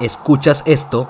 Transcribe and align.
escuchas 0.00 0.62
esto, 0.66 1.08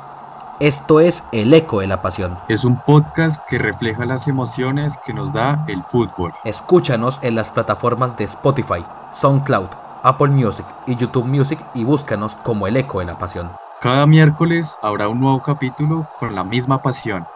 esto 0.61 1.00
es 1.00 1.25
El 1.33 1.53
Eco 1.53 1.81
de 1.81 1.87
la 1.87 2.03
Pasión. 2.03 2.39
Es 2.49 2.65
un 2.65 2.76
podcast 2.76 3.44
que 3.47 3.58
refleja 3.58 4.07
las 4.07 4.28
emociones 4.28 4.99
que 5.05 5.12
nos 5.12 5.33
da 5.33 5.65
el 5.69 5.83
fútbol. 5.83 6.33
Escúchanos 6.44 7.19
en 7.23 7.35
las 7.35 7.51
plataformas 7.51 8.17
de 8.17 8.25
Spotify, 8.25 8.85
SoundCloud, 9.12 9.69
Apple 10.03 10.29
Music 10.29 10.67
y 10.87 10.96
YouTube 10.96 11.27
Music 11.27 11.59
y 11.75 11.85
búscanos 11.85 12.37
como 12.37 12.67
El 12.67 12.77
Eco 12.77 13.01
de 13.01 13.07
la 13.07 13.19
Pasión. 13.19 13.51
Cada 13.80 14.07
miércoles 14.07 14.77
habrá 14.80 15.09
un 15.09 15.21
nuevo 15.21 15.43
capítulo 15.43 16.07
con 16.18 16.34
la 16.34 16.45
misma 16.45 16.80
pasión. 16.80 17.27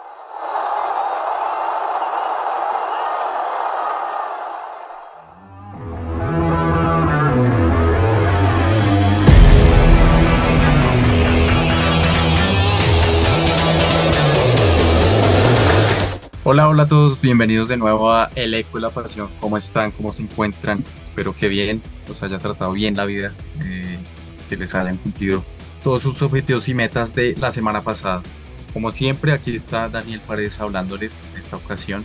Hola, 16.53 16.69
hola 16.69 16.83
a 16.83 16.89
todos, 16.89 17.21
bienvenidos 17.21 17.69
de 17.69 17.77
nuevo 17.77 18.11
a 18.11 18.29
El 18.35 18.55
Eco 18.55 18.79
de 18.79 18.81
la 18.81 18.91
Pasión. 18.91 19.29
¿Cómo 19.39 19.57
están? 19.57 19.93
¿Cómo 19.93 20.13
se 20.13 20.25
encuentran? 20.25 20.85
Espero 21.01 21.33
que 21.33 21.47
bien, 21.47 21.81
os 22.11 22.25
haya 22.25 22.41
tratado 22.41 22.73
bien 22.73 22.97
la 22.97 23.05
vida, 23.05 23.31
eh, 23.65 24.01
se 24.45 24.57
les 24.57 24.75
hayan 24.75 24.97
cumplido 24.97 25.45
todos 25.85 26.03
sus 26.03 26.21
objetivos 26.23 26.69
y 26.69 26.75
metas 26.75 27.15
de 27.15 27.37
la 27.39 27.53
semana 27.53 27.83
pasada. 27.83 28.25
Como 28.73 28.91
siempre, 28.91 29.31
aquí 29.31 29.55
está 29.55 29.89
Daniel 29.89 30.21
Paredes 30.27 30.59
hablándoles 30.59 31.23
en 31.31 31.39
esta 31.39 31.55
ocasión, 31.55 32.05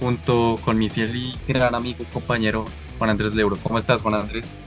junto 0.00 0.58
con 0.64 0.78
mi 0.78 0.88
fiel 0.88 1.14
y 1.14 1.38
gran 1.46 1.76
amigo 1.76 1.98
y 2.00 2.06
compañero 2.06 2.64
Juan 2.98 3.10
Andrés 3.10 3.36
Leuro. 3.36 3.56
¿Cómo 3.62 3.78
estás, 3.78 4.00
Juan 4.02 4.16
Andrés? 4.16 4.58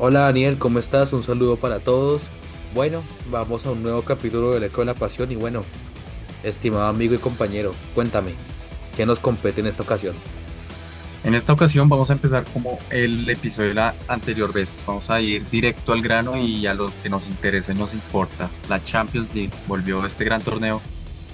Hola 0.00 0.22
Daniel, 0.22 0.58
¿cómo 0.58 0.80
estás? 0.80 1.12
Un 1.12 1.22
saludo 1.22 1.54
para 1.54 1.78
todos. 1.78 2.22
Bueno, 2.74 3.04
vamos 3.30 3.64
a 3.64 3.70
un 3.70 3.84
nuevo 3.84 4.02
capítulo 4.02 4.50
del 4.50 4.64
Eco 4.64 4.80
de 4.80 4.86
la 4.86 4.94
Pasión 4.94 5.30
y 5.30 5.36
bueno, 5.36 5.60
estimado 6.42 6.86
amigo 6.86 7.14
y 7.14 7.18
compañero, 7.18 7.72
cuéntame, 7.94 8.32
¿Qué 8.96 9.04
nos 9.04 9.20
compete 9.20 9.60
en 9.60 9.66
esta 9.66 9.82
ocasión? 9.82 10.14
En 11.22 11.34
esta 11.34 11.52
ocasión 11.52 11.88
vamos 11.88 12.10
a 12.10 12.12
empezar 12.12 12.44
como 12.52 12.78
el 12.90 13.28
episodio 13.28 13.70
de 13.70 13.74
la 13.74 13.94
anterior 14.08 14.52
vez. 14.52 14.82
Vamos 14.86 15.10
a 15.10 15.20
ir 15.20 15.44
directo 15.50 15.92
al 15.92 16.00
grano 16.00 16.36
y 16.36 16.66
a 16.66 16.74
lo 16.74 16.90
que 17.02 17.10
nos 17.10 17.26
interesa 17.26 17.72
y 17.72 17.74
nos 17.74 17.94
importa. 17.94 18.48
La 18.68 18.82
Champions 18.82 19.34
League 19.34 19.50
volvió 19.66 20.06
este 20.06 20.24
gran 20.24 20.40
torneo 20.40 20.80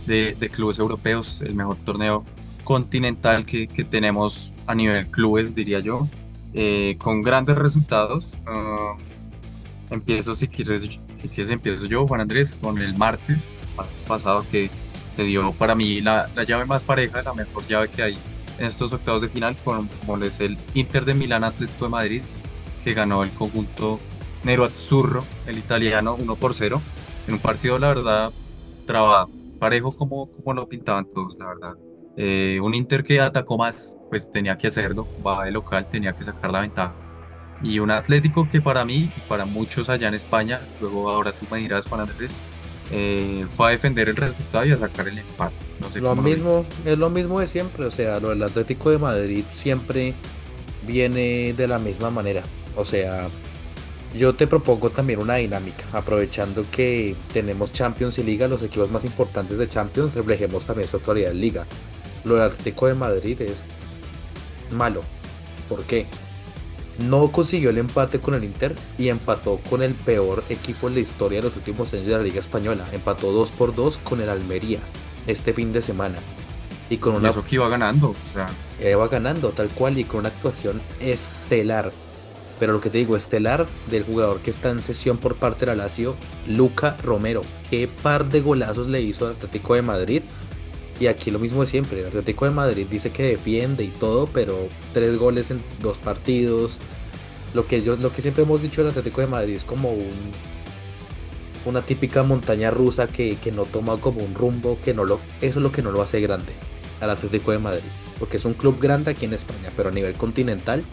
de, 0.06 0.34
clubes 0.50 0.78
europeos, 0.78 1.42
el 1.42 1.54
mejor 1.54 1.76
torneo 1.84 2.24
continental 2.64 3.44
que, 3.44 3.66
tenemos 3.88 4.54
a 4.66 4.74
nivel 4.74 5.06
clubes, 5.08 5.54
diría 5.54 5.80
yo, 5.80 6.08
eh, 6.54 6.96
con 6.98 7.22
grandes 7.22 7.56
resultados. 7.56 8.34
Ah, 8.46 8.96
empiezo, 9.90 10.34
si 10.34 10.48
quieres, 10.48 10.80
si 11.20 11.28
quieres, 11.28 11.52
empiezo 11.52 11.86
yo, 11.86 12.06
Juan 12.06 12.22
Andrés, 12.22 12.56
con 12.60 12.78
el 12.78 12.96
martes, 12.96 13.60
martes 13.76 14.04
pasado, 14.04 14.44
que 14.50 14.70
se 15.12 15.24
dio 15.24 15.52
para 15.52 15.74
mí 15.74 16.00
la, 16.00 16.26
llave 16.46 16.64
más 16.64 16.82
pareja, 16.82 17.22
la 17.22 17.34
mejor 17.34 17.66
llave 17.66 17.88
que 17.88 18.02
hay 18.02 18.18
en 18.58 18.66
estos 18.66 18.92
octavos 18.92 19.20
de 19.20 19.28
final, 19.28 19.56
con, 19.62 19.88
como 20.06 20.22
es 20.24 20.40
el 20.40 20.56
Inter 20.74 21.04
de 21.04 21.14
Milán 21.14 21.44
Atlético 21.44 21.84
de 21.84 21.90
Madrid, 21.90 22.22
que 22.82 22.94
ganó 22.94 23.22
el 23.22 23.30
conjunto 23.30 23.98
Nero 24.42 24.64
Azzurro, 24.64 25.22
el 25.46 25.58
italiano, 25.58 26.16
1 26.18 26.36
por 26.36 26.54
0, 26.54 26.80
en 27.28 27.34
un 27.34 27.40
partido, 27.40 27.78
la 27.78 27.88
verdad, 27.88 28.32
trabado, 28.86 29.30
parejo 29.58 29.94
como, 29.94 30.30
como 30.30 30.54
lo 30.54 30.68
pintaban 30.68 31.06
todos, 31.08 31.38
la 31.38 31.46
verdad. 31.46 31.74
Eh, 32.16 32.58
un 32.62 32.74
Inter 32.74 33.04
que 33.04 33.20
atacó 33.20 33.58
más, 33.58 33.96
pues 34.08 34.30
tenía 34.30 34.56
que 34.56 34.68
hacerlo, 34.68 35.06
va 35.26 35.44
de 35.44 35.50
local, 35.50 35.88
tenía 35.90 36.14
que 36.14 36.24
sacar 36.24 36.50
la 36.50 36.60
ventaja. 36.60 36.94
Y 37.62 37.78
un 37.78 37.90
Atlético 37.90 38.48
que 38.48 38.60
para 38.60 38.84
mí 38.84 39.12
y 39.14 39.20
para 39.28 39.44
muchos 39.44 39.88
allá 39.88 40.08
en 40.08 40.14
España, 40.14 40.60
luego 40.80 41.08
ahora 41.10 41.32
tú 41.32 41.46
me 41.50 41.58
dirás, 41.58 41.86
Juan 41.86 42.00
Andrés, 42.00 42.32
eh, 42.92 43.46
fue 43.56 43.68
a 43.68 43.70
defender 43.70 44.10
el 44.10 44.16
resultado 44.16 44.66
y 44.66 44.72
a 44.72 44.78
sacar 44.78 45.08
el 45.08 45.18
empate. 45.18 45.54
No 45.80 45.88
sé 45.88 46.00
lo 46.00 46.14
mismo, 46.14 46.66
es 46.84 46.98
lo 46.98 47.08
mismo 47.08 47.40
de 47.40 47.46
siempre, 47.48 47.86
o 47.86 47.90
sea, 47.90 48.20
lo 48.20 48.30
del 48.30 48.42
Atlético 48.42 48.90
de 48.90 48.98
Madrid 48.98 49.44
siempre 49.54 50.14
viene 50.86 51.54
de 51.54 51.68
la 51.68 51.78
misma 51.78 52.10
manera. 52.10 52.42
O 52.76 52.84
sea, 52.84 53.28
yo 54.14 54.34
te 54.34 54.46
propongo 54.46 54.90
también 54.90 55.20
una 55.20 55.36
dinámica, 55.36 55.84
aprovechando 55.92 56.64
que 56.70 57.16
tenemos 57.32 57.72
Champions 57.72 58.18
y 58.18 58.24
Liga, 58.24 58.46
los 58.46 58.62
equipos 58.62 58.90
más 58.90 59.04
importantes 59.04 59.56
de 59.56 59.68
Champions, 59.68 60.14
reflejemos 60.14 60.64
también 60.64 60.88
su 60.88 60.98
actualidad 60.98 61.32
en 61.32 61.40
Liga. 61.40 61.66
Lo 62.24 62.34
del 62.34 62.44
Atlético 62.44 62.88
de 62.88 62.94
Madrid 62.94 63.40
es 63.40 63.56
malo. 64.70 65.00
¿Por 65.68 65.82
qué? 65.84 66.06
No 66.98 67.32
consiguió 67.32 67.70
el 67.70 67.78
empate 67.78 68.20
con 68.20 68.34
el 68.34 68.44
Inter 68.44 68.74
y 68.98 69.08
empató 69.08 69.58
con 69.68 69.82
el 69.82 69.94
peor 69.94 70.44
equipo 70.48 70.88
en 70.88 70.94
la 70.94 71.00
historia 71.00 71.38
de 71.38 71.44
los 71.44 71.56
últimos 71.56 71.92
años 71.94 72.06
de 72.06 72.12
la 72.12 72.22
Liga 72.22 72.40
Española. 72.40 72.84
Empató 72.92 73.32
2 73.32 73.50
por 73.52 73.74
2 73.74 73.98
con 73.98 74.20
el 74.20 74.28
Almería 74.28 74.80
este 75.26 75.52
fin 75.52 75.72
de 75.72 75.82
semana. 75.82 76.18
Y 76.90 76.98
con 76.98 77.14
una. 77.14 77.30
eso 77.30 77.44
que 77.44 77.54
iba 77.54 77.68
ganando. 77.68 78.10
O 78.10 78.32
sea. 78.32 78.46
Iba 78.80 79.08
ganando, 79.08 79.50
tal 79.50 79.68
cual, 79.68 79.98
y 79.98 80.04
con 80.04 80.20
una 80.20 80.28
actuación 80.28 80.80
estelar. 81.00 81.92
Pero 82.58 82.74
lo 82.74 82.80
que 82.80 82.90
te 82.90 82.98
digo, 82.98 83.16
estelar 83.16 83.66
del 83.90 84.04
jugador 84.04 84.40
que 84.40 84.50
está 84.50 84.70
en 84.70 84.80
sesión 84.80 85.18
por 85.18 85.36
parte 85.36 85.60
de 85.60 85.74
la 85.74 85.84
Lazio, 85.84 86.14
Luca 86.46 86.96
Romero. 87.02 87.40
Qué 87.70 87.88
par 87.88 88.28
de 88.28 88.40
golazos 88.40 88.88
le 88.88 89.00
hizo 89.00 89.26
al 89.26 89.32
Atlético 89.32 89.74
de 89.74 89.82
Madrid 89.82 90.22
y 91.02 91.08
aquí 91.08 91.32
lo 91.32 91.40
mismo 91.40 91.62
de 91.62 91.66
siempre. 91.66 92.00
El 92.00 92.06
Atlético 92.06 92.44
de 92.44 92.52
Madrid 92.52 92.86
dice 92.88 93.10
que 93.10 93.24
defiende 93.24 93.82
y 93.82 93.88
todo, 93.88 94.26
pero 94.26 94.68
tres 94.92 95.18
goles 95.18 95.50
en 95.50 95.60
dos 95.80 95.98
partidos. 95.98 96.78
Lo 97.54 97.66
que, 97.66 97.82
yo, 97.82 97.96
lo 97.96 98.12
que 98.12 98.22
siempre 98.22 98.44
hemos 98.44 98.62
dicho 98.62 98.82
del 98.82 98.90
Atlético 98.90 99.20
de 99.20 99.26
Madrid 99.26 99.56
es 99.56 99.64
como 99.64 99.90
un, 99.90 100.12
una 101.64 101.82
típica 101.82 102.22
montaña 102.22 102.70
rusa 102.70 103.08
que, 103.08 103.36
no 103.52 103.64
toma 103.64 103.96
como 103.96 104.22
un 104.22 104.32
rumbo, 104.36 104.78
que 104.84 104.94
no 104.94 105.04
lo, 105.04 105.18
eso 105.40 105.58
es 105.58 105.62
lo 105.62 105.72
que 105.72 105.82
no 105.82 105.90
lo 105.90 106.02
hace 106.02 106.20
grande 106.20 106.52
al 107.00 107.10
Atlético 107.10 107.50
de 107.50 107.58
Madrid. 107.58 107.90
Porque 108.20 108.36
es 108.36 108.44
un 108.44 108.54
club 108.54 108.78
grande 108.80 109.10
aquí 109.10 109.24
en 109.24 109.34
España, 109.34 109.70
pero 109.76 109.88
a 109.88 109.92
nivel 109.92 110.14
continental, 110.14 110.84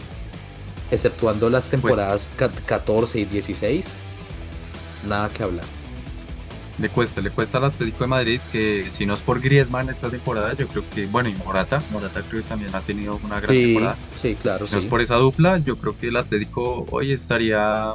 exceptuando 0.90 1.50
las 1.50 1.68
pues 1.68 1.82
temporadas 1.82 2.32
14 2.66 3.20
y 3.20 3.24
16, 3.26 3.86
nada 5.06 5.28
que 5.28 5.44
hablar 5.44 5.79
le 6.80 6.88
cuesta, 6.88 7.20
le 7.20 7.30
cuesta 7.30 7.58
al 7.58 7.64
Atlético 7.64 8.04
de 8.04 8.08
Madrid 8.08 8.40
que 8.50 8.86
si 8.90 9.04
no 9.04 9.14
es 9.14 9.20
por 9.20 9.40
Griezmann 9.40 9.90
esta 9.90 10.08
temporada, 10.08 10.54
yo 10.54 10.66
creo 10.66 10.84
que, 10.94 11.06
bueno, 11.06 11.28
y 11.28 11.34
Morata, 11.34 11.82
Morata 11.92 12.22
creo 12.22 12.42
que 12.42 12.48
también 12.48 12.74
ha 12.74 12.80
tenido 12.80 13.20
una 13.22 13.40
gran 13.40 13.54
temporada. 13.54 13.96
Sí, 14.20 14.36
claro. 14.40 14.66
Si 14.66 14.72
no 14.72 14.78
es 14.78 14.86
por 14.86 15.00
esa 15.00 15.16
dupla, 15.16 15.58
yo 15.58 15.76
creo 15.76 15.96
que 15.96 16.08
el 16.08 16.16
Atlético 16.16 16.86
hoy 16.90 17.12
estaría 17.12 17.94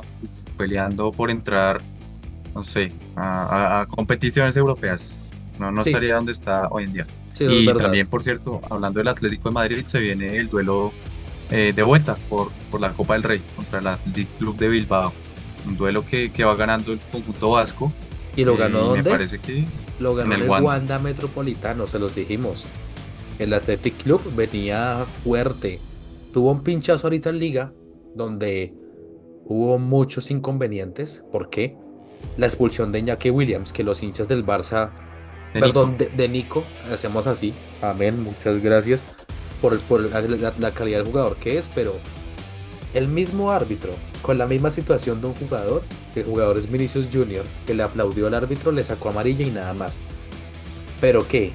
peleando 0.57 1.11
por 1.11 1.31
entrar, 1.31 1.81
no 2.53 2.63
sé, 2.63 2.91
a, 3.15 3.87
competiciones 3.89 4.55
europeas. 4.55 5.27
No, 5.59 5.71
no 5.71 5.81
estaría 5.81 6.15
donde 6.15 6.33
está 6.33 6.67
hoy 6.69 6.83
en 6.83 6.93
día. 6.93 7.07
y 7.39 7.65
también, 7.73 8.07
por 8.07 8.21
cierto, 8.21 8.61
hablando 8.69 8.99
del 8.99 9.07
Atlético 9.07 9.49
de 9.49 9.53
Madrid, 9.53 9.85
se 9.85 9.99
viene 9.99 10.37
el 10.37 10.49
duelo 10.49 10.93
eh, 11.49 11.73
de 11.75 11.83
vuelta 11.83 12.15
por, 12.29 12.51
por 12.69 12.81
la 12.81 12.91
Copa 12.91 13.13
del 13.13 13.23
Rey 13.23 13.41
contra 13.55 13.79
el 13.79 13.87
Atlético 13.87 14.31
Club 14.37 14.57
de 14.57 14.69
Bilbao. 14.69 15.13
Un 15.65 15.77
duelo 15.77 16.05
que, 16.05 16.31
que 16.31 16.43
va 16.43 16.55
ganando 16.55 16.93
el 16.93 16.99
conjunto 17.11 17.49
vasco 17.49 17.91
¿Y 18.35 18.43
lo 18.43 18.55
ganó 18.55 18.79
dónde? 18.79 19.03
Me 19.03 19.09
parece 19.09 19.39
que. 19.39 19.65
Lo 19.99 20.13
ganó 20.15 20.35
en 20.35 20.41
el, 20.41 20.49
Wanda. 20.49 20.99
Metropolitano, 20.99 21.87
se 21.87 21.99
los 21.99 22.15
dijimos. 22.15 22.65
El 23.39 23.53
Athletic 23.53 24.03
Club 24.03 24.21
venía 24.35 25.05
fuerte. 25.23 25.79
Tuvo 26.33 26.51
un 26.51 26.63
pinchazo 26.63 27.07
ahorita 27.07 27.29
en 27.29 27.39
Liga, 27.39 27.73
donde 28.13 28.73
hubo 29.45 29.79
muchos 29.79 30.31
inconvenientes. 30.31 31.23
¿Por 31.31 31.49
qué? 31.49 31.77
La 32.37 32.45
expulsión 32.45 32.91
de 32.91 32.99
Iñaki 32.99 33.29
Williams, 33.29 33.71
que 33.71 33.83
los 33.83 34.03
hinchas 34.03 34.27
del 34.27 34.45
Barça. 34.45 34.89
perdón, 35.53 35.97
De, 35.97 36.27
Nico, 36.27 36.65
hacemos 36.91 37.27
así. 37.27 37.53
Amén, 37.81 38.21
muchas 38.21 38.61
gracias 38.61 39.01
por, 39.61 39.79
por 39.81 40.01
la 40.01 40.71
calidad 40.71 40.99
del 40.99 41.05
jugador 41.05 41.37
que 41.37 41.57
es, 41.57 41.69
pero 41.73 41.93
el 42.95 43.09
mismo 43.09 43.51
árbitro, 43.51 43.91
con 44.21 44.37
la 44.37 44.47
misma 44.47 44.71
situación 44.71 45.19
de 45.21 45.27
un 45.27 45.33
jugador, 45.33 45.83
el 46.15 46.23
jugador 46.23 46.57
es 46.57 46.71
Vinicius 46.71 47.07
Jr., 47.11 47.43
que 47.67 47.73
le 47.73 47.83
aplaudió 47.83 48.27
al 48.27 48.33
árbitro, 48.33 48.71
le 48.71 48.85
sacó 48.85 49.09
amarilla 49.09 49.45
y 49.45 49.51
nada 49.51 49.73
más. 49.73 49.97
Pero 51.01 51.27
que 51.27 51.51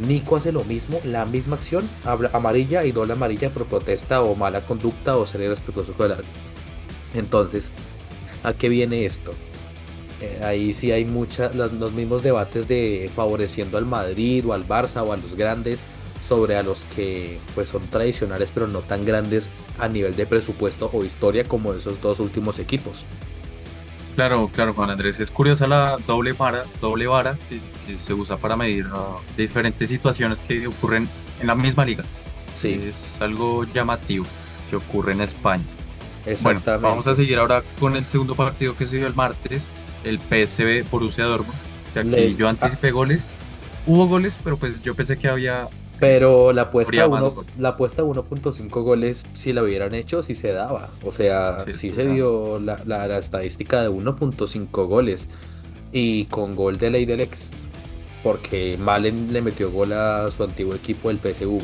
Nico 0.00 0.34
hace 0.34 0.50
lo 0.50 0.64
mismo, 0.64 1.00
la 1.04 1.24
misma 1.26 1.56
acción, 1.56 1.88
amarilla 2.32 2.84
y 2.84 2.90
doble 2.90 3.12
amarilla 3.12 3.50
por 3.50 3.66
protesta 3.66 4.20
o 4.22 4.34
mala 4.34 4.62
conducta 4.62 5.16
o 5.16 5.26
ser 5.26 5.42
irrespetuoso 5.42 5.92
con 5.92 6.06
el 6.06 6.12
árbitro. 6.12 6.32
Entonces, 7.14 7.70
¿a 8.42 8.52
qué 8.52 8.68
viene 8.68 9.04
esto? 9.04 9.30
Eh, 10.20 10.40
ahí 10.42 10.72
sí 10.72 10.90
hay 10.90 11.04
muchas, 11.04 11.54
los 11.54 11.92
mismos 11.92 12.24
debates 12.24 12.66
de 12.66 13.08
favoreciendo 13.14 13.78
al 13.78 13.86
Madrid 13.86 14.44
o 14.44 14.52
al 14.52 14.66
Barça 14.66 15.06
o 15.06 15.12
a 15.12 15.16
los 15.16 15.36
grandes 15.36 15.84
sobre 16.26 16.56
a 16.56 16.62
los 16.62 16.84
que 16.94 17.38
pues 17.54 17.68
son 17.68 17.82
tradicionales 17.88 18.50
pero 18.54 18.66
no 18.68 18.80
tan 18.80 19.04
grandes 19.04 19.50
a 19.78 19.88
nivel 19.88 20.14
de 20.16 20.26
presupuesto 20.26 20.90
o 20.92 21.04
historia 21.04 21.44
como 21.44 21.72
esos 21.74 22.00
dos 22.00 22.20
últimos 22.20 22.58
equipos. 22.58 23.04
Claro, 24.16 24.50
claro, 24.52 24.74
Juan 24.74 24.90
Andrés, 24.90 25.18
es 25.20 25.30
curiosa 25.30 25.66
la 25.66 25.96
doble 26.06 26.32
vara, 26.32 26.64
doble 26.80 27.06
vara 27.06 27.38
que, 27.48 27.60
se 27.98 28.12
usa 28.12 28.36
para 28.36 28.56
medir 28.56 28.86
diferentes 29.36 29.88
situaciones 29.88 30.40
que 30.40 30.66
ocurren 30.66 31.08
en 31.40 31.46
la 31.46 31.54
misma 31.54 31.84
liga. 31.84 32.04
Sí. 32.60 32.80
Es 32.86 33.20
algo 33.20 33.64
llamativo 33.64 34.24
que 34.68 34.76
ocurre 34.76 35.12
en 35.12 35.22
España. 35.22 35.64
Exactamente. 36.26 36.70
Bueno, 36.70 36.88
vamos 36.88 37.06
a 37.08 37.14
seguir 37.14 37.38
ahora 37.38 37.62
con 37.80 37.96
el 37.96 38.04
segundo 38.04 38.34
partido 38.34 38.76
que 38.76 38.86
se 38.86 38.98
dio 38.98 39.06
el 39.06 39.14
martes. 39.14 39.72
el 40.04 40.18
PSV 40.18 40.88
Borussia 40.90 41.24
Dortmund. 41.24 41.58
Que 41.92 42.00
aquí 42.00 42.08
Le- 42.10 42.34
yo 42.34 42.48
anticipé 42.48 42.90
goles. 42.90 43.34
Hubo 43.86 44.06
goles, 44.06 44.34
pero 44.44 44.56
pues 44.56 44.82
yo 44.82 44.94
pensé 44.94 45.18
que 45.18 45.28
había 45.28 45.68
Pero 46.00 46.52
la 46.54 46.62
apuesta, 46.62 47.08
más 47.08 47.22
uno, 47.22 47.44
la 47.58 47.68
apuesta 47.70 48.02
1.5 48.02 48.70
goles, 48.82 49.24
si 49.34 49.52
la 49.52 49.62
hubieran 49.62 49.94
hecho, 49.94 50.22
sí 50.22 50.34
se 50.34 50.50
daba. 50.52 50.88
O 51.04 51.12
sea, 51.12 51.64
Sí, 51.74 51.90
se 51.90 52.06
dio 52.06 52.58
la, 52.58 52.80
la- 52.86 53.06
la 53.06 53.18
estadística 53.18 53.82
de 53.82 53.90
1.5 53.90 54.86
goles. 54.86 55.28
Y 55.92 56.24
con 56.26 56.54
gol 56.56 56.78
de 56.78 56.90
ley 56.90 57.04
del 57.04 57.20
ex. 57.20 57.50
Porque 58.22 58.78
Malen 58.80 59.32
le 59.32 59.40
metió 59.42 59.70
gol 59.70 59.92
a 59.92 60.30
su 60.30 60.42
antiguo 60.44 60.74
equipo, 60.74 61.10
el 61.10 61.18
PSV. 61.18 61.60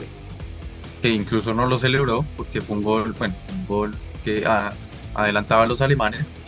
que 1.02 1.10
incluso 1.10 1.52
no 1.54 1.66
lo 1.66 1.78
celebró 1.78 2.24
porque 2.36 2.60
fue 2.62 2.76
un 2.78 2.82
gol, 2.82 3.14
bueno, 3.18 3.34
un 3.60 3.66
gol 3.66 3.94
que 4.24 4.44
adelantaba 5.14 5.62
a 5.62 5.66
los 5.66 5.80
alemanes. 5.82 6.38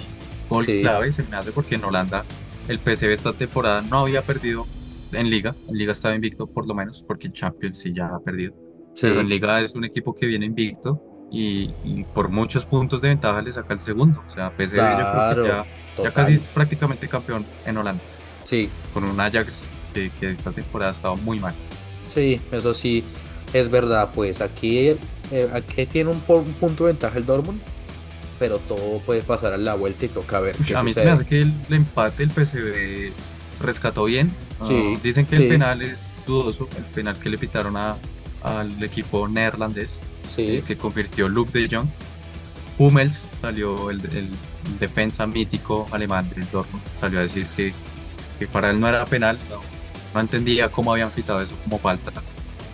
Gol 0.49 0.65
Sí. 0.67 0.81
clave, 0.81 1.13
se 1.13 1.23
me 1.25 1.37
hace 1.37 1.53
porque 1.53 1.75
en 1.77 1.85
Holanda 1.85 2.25
el 2.67 2.79
PSV 2.79 3.13
esta 3.13 3.33
temporada 3.35 3.83
no 3.83 4.01
había 4.01 4.23
perdido 4.23 4.67
en 5.13 5.31
Liga. 5.31 5.57
En 5.69 5.77
Liga 5.77 5.93
estaba 5.93 6.15
invicto 6.15 6.47
por 6.47 6.67
lo 6.67 6.75
menos, 6.75 7.05
porque 7.07 7.27
en 7.29 7.33
Champions 7.33 7.79
sí 7.81 7.93
ya 7.95 8.09
ha 8.15 8.21
perdido. 8.21 8.55
Pero 9.01 9.21
en 9.21 9.29
Sí, 9.29 9.29
Liga 9.29 9.61
es 9.63 9.75
un 9.75 9.85
equipo 9.85 10.15
que 10.15 10.27
viene 10.27 10.47
invicto 10.47 11.03
y, 11.31 11.77
y 11.85 12.05
por 12.05 12.31
muchos 12.31 12.67
puntos 12.67 13.01
de 13.01 13.09
ventaja 13.09 13.43
le 13.43 13.51
saca 13.53 13.75
el 13.75 13.81
segundo. 13.81 14.23
O 14.27 14.31
sea, 14.31 14.51
PSV 14.57 14.95
yo 14.95 15.09
creo 15.09 15.27
claro, 15.31 15.43
que 15.43 15.45
ya, 15.45 15.67
ya 16.03 16.13
casi 16.13 16.35
es 16.35 16.45
prácticamente 16.47 17.09
campeón 17.09 17.53
en 17.65 17.77
Holanda, 17.77 18.05
Sí, 18.45 18.77
con 18.93 19.05
un 19.05 19.21
Ajax 19.21 19.75
que, 19.93 20.13
que 20.13 20.31
esta 20.31 20.53
temporada 20.53 20.91
ha 20.91 20.95
estado 20.95 21.17
muy 21.17 21.39
mal. 21.41 21.57
sí, 22.07 22.41
eso 22.51 22.75
sí 22.75 23.05
es 23.53 23.71
verdad. 23.71 24.13
Pues 24.15 24.41
aquí, 24.41 24.79
eh, 25.31 25.51
aquí 25.53 25.87
tiene 25.87 26.11
un, 26.11 26.23
un 26.27 26.55
punto 26.55 26.85
de 26.87 26.93
ventaja 26.93 27.19
el 27.19 27.27
Dortmund. 27.27 27.63
Pero 28.39 28.61
todo 28.61 29.01
puede 29.01 29.23
pasar 29.23 29.53
a 29.55 29.59
la 29.59 29.75
vuelta 29.75 30.05
y 30.07 30.09
toca 30.11 30.41
ver 30.41 30.61
Ush, 30.61 30.73
qué 30.73 30.75
a 30.75 30.83
mí 30.83 30.95
se 30.95 31.05
me 31.05 31.11
sucede. 31.11 31.11
hace 31.11 31.27
que 31.27 31.41
el, 31.43 31.65
el 31.69 31.75
empate 31.75 32.23
el 32.25 32.31
PSV 32.33 33.17
rescató 33.59 34.05
bien. 34.05 34.37
Ah, 34.61 34.99
dicen 35.03 35.25
que 35.27 35.37
sí. 35.37 35.43
el 35.45 35.49
penal 35.49 35.83
es 35.83 36.01
dudoso, 36.27 36.69
el 36.77 36.85
penal 36.85 37.17
que 37.19 37.29
le 37.31 37.39
pitaron 37.39 37.77
a- 37.77 37.97
al 38.43 38.83
equipo 38.83 39.27
neerlandés, 39.29 39.99
Sí, 40.35 40.45
eh, 40.47 40.65
que 40.67 40.77
convirtió 40.77 41.29
Luke 41.29 41.59
de 41.59 41.75
Jong. 41.75 41.89
Hummels 42.79 43.25
salió, 43.41 43.91
el, 43.91 44.01
el 44.15 44.29
defensa 44.79 45.27
mítico 45.27 45.87
alemán 45.91 46.29
del 46.31 46.49
Dortmund, 46.51 46.83
salió 47.01 47.19
a 47.19 47.23
decir 47.23 47.47
que, 47.57 47.73
que 48.39 48.47
para 48.47 48.71
él 48.71 48.79
no 48.79 48.89
era 48.89 49.05
penal, 49.05 49.37
no, 49.51 49.61
no 50.15 50.21
entendía 50.21 50.71
cómo 50.71 50.93
habían 50.93 51.11
pitado 51.11 51.43
eso 51.43 51.57
como 51.65 51.79
falta. 51.79 52.13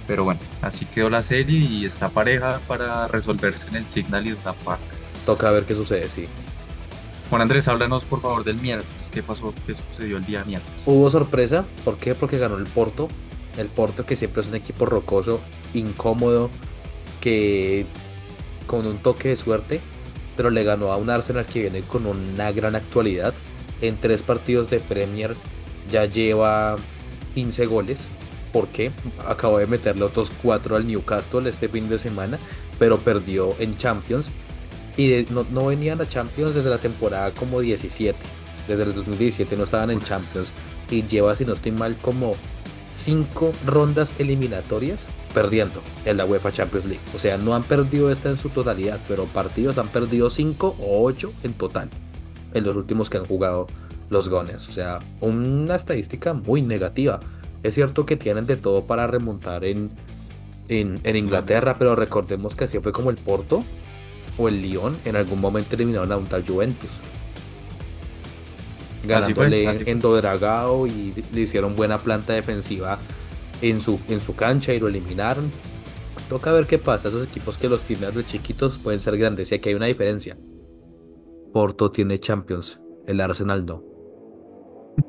Pero 0.06 0.24
bueno, 0.24 0.40
así 0.60 0.84
quedó 0.84 1.08
la 1.08 1.22
serie 1.22 1.58
y 1.58 1.86
está 1.86 2.10
pareja 2.10 2.60
para 2.68 3.08
resolverse 3.08 3.68
en 3.68 3.76
el 3.76 3.86
Signal 3.86 4.26
Iduna 4.26 4.52
Park. 4.52 4.80
toca 5.24 5.50
ver 5.50 5.64
qué 5.64 5.74
sucede, 5.74 6.10
sí. 6.10 6.26
Juan 7.30 7.42
Andrés, 7.42 7.68
háblanos 7.68 8.04
por 8.04 8.20
favor 8.20 8.44
del 8.44 8.56
miércoles. 8.56 9.10
¿Qué 9.12 9.22
pasó? 9.22 9.54
¿Qué 9.66 9.74
sucedió 9.74 10.18
el 10.18 10.24
día 10.24 10.44
miércoles? 10.44 10.82
Hubo 10.86 11.08
sorpresa, 11.10 11.64
¿por 11.84 11.96
qué? 11.96 12.14
Porque 12.14 12.38
ganó 12.38 12.56
el 12.56 12.64
Porto. 12.64 13.08
El 13.56 13.68
Porto 13.68 14.04
que 14.04 14.16
siempre 14.16 14.42
es 14.42 14.48
un 14.48 14.56
equipo 14.56 14.84
rocoso, 14.84 15.40
incómodo, 15.74 16.50
que 17.20 17.86
con 18.66 18.86
un 18.86 18.98
toque 18.98 19.28
de 19.28 19.36
suerte, 19.36 19.80
pero 20.36 20.50
le 20.50 20.64
ganó 20.64 20.92
a 20.92 20.96
un 20.96 21.10
Arsenal 21.10 21.46
que 21.46 21.62
viene 21.62 21.82
con 21.82 22.06
una 22.06 22.52
gran 22.52 22.74
actualidad. 22.74 23.32
En 23.80 23.96
tres 23.96 24.22
partidos 24.22 24.70
de 24.70 24.80
Premier 24.80 25.34
ya 25.90 26.04
lleva 26.04 26.76
15 27.34 27.66
goles. 27.66 28.08
¿Por 28.52 28.68
qué? 28.68 28.90
Acabó 29.26 29.58
de 29.58 29.66
meterle 29.66 30.04
otros 30.04 30.30
4 30.42 30.76
al 30.76 30.86
Newcastle 30.86 31.48
este 31.48 31.68
fin 31.68 31.88
de 31.88 31.98
semana, 31.98 32.38
pero 32.78 32.98
perdió 32.98 33.54
en 33.58 33.76
Champions. 33.76 34.30
Y 34.96 35.08
de- 35.08 35.26
no, 35.30 35.44
no 35.50 35.66
venían 35.66 36.00
a 36.00 36.08
Champions 36.08 36.54
desde 36.54 36.70
la 36.70 36.78
temporada 36.78 37.32
como 37.32 37.60
17. 37.60 38.18
Desde 38.68 38.82
el 38.84 38.94
2017 38.94 39.56
no 39.56 39.64
estaban 39.64 39.90
en 39.90 40.00
Champions. 40.00 40.52
Y 40.90 41.02
lleva, 41.06 41.34
si 41.34 41.44
no 41.44 41.52
estoy 41.54 41.72
mal, 41.72 41.96
como 42.00 42.34
5 42.94 43.52
rondas 43.66 44.12
eliminatorias 44.18 45.04
perdiendo 45.32 45.82
en 46.04 46.16
la 46.16 46.24
UEFA 46.26 46.52
Champions 46.52 46.86
League. 46.86 47.02
O 47.14 47.18
sea, 47.18 47.36
no 47.38 47.54
han 47.54 47.64
perdido 47.64 48.10
esta 48.12 48.30
en 48.30 48.38
su 48.38 48.50
totalidad, 48.50 49.00
pero 49.08 49.24
partidos 49.24 49.78
han 49.78 49.88
perdido 49.88 50.30
5 50.30 50.76
o 50.78 51.02
8 51.04 51.32
en 51.42 51.54
total. 51.54 51.88
En 52.52 52.62
los 52.64 52.76
últimos 52.76 53.10
que 53.10 53.18
han 53.18 53.24
jugado 53.24 53.66
los 54.10 54.28
Gunners. 54.28 54.68
O 54.68 54.72
sea, 54.72 55.00
una 55.20 55.74
estadística 55.74 56.34
muy 56.34 56.62
negativa. 56.62 57.18
Es 57.64 57.74
cierto 57.74 58.06
que 58.06 58.16
tienen 58.16 58.46
de 58.46 58.56
todo 58.56 58.84
para 58.84 59.08
remontar 59.08 59.64
en, 59.64 59.90
en, 60.68 61.00
en 61.02 61.16
Inglaterra, 61.16 61.76
pero 61.78 61.96
recordemos 61.96 62.54
que 62.54 62.64
así 62.64 62.78
fue 62.78 62.92
como 62.92 63.10
el 63.10 63.16
Porto 63.16 63.64
o 64.38 64.48
el 64.48 64.62
Lyon 64.62 64.96
en 65.04 65.16
algún 65.16 65.40
momento 65.40 65.76
eliminaron 65.76 66.12
a 66.12 66.16
un 66.16 66.26
tal 66.26 66.46
Juventus. 66.46 66.90
Ganándole 69.06 69.68
así 69.68 69.84
fue. 69.84 69.92
en 69.92 70.00
Dodragao 70.00 70.86
y 70.86 71.12
le 71.32 71.40
hicieron 71.40 71.76
buena 71.76 71.98
planta 71.98 72.32
defensiva 72.32 72.98
en 73.60 73.80
su, 73.80 74.00
en 74.08 74.20
su 74.20 74.34
cancha 74.34 74.72
y 74.72 74.80
lo 74.80 74.88
eliminaron. 74.88 75.50
Toca 76.28 76.52
ver 76.52 76.66
qué 76.66 76.78
pasa. 76.78 77.08
Esos 77.08 77.28
equipos 77.28 77.58
que 77.58 77.68
los 77.68 77.82
tienen 77.82 78.14
de 78.14 78.24
chiquitos 78.24 78.78
pueden 78.78 79.00
ser 79.00 79.18
grandes. 79.18 79.52
Y 79.52 79.56
aquí 79.56 79.68
hay 79.68 79.74
una 79.74 79.86
diferencia. 79.86 80.36
Porto 81.52 81.90
tiene 81.90 82.18
Champions, 82.18 82.80
el 83.06 83.20
Arsenal 83.20 83.64
no. 83.64 83.82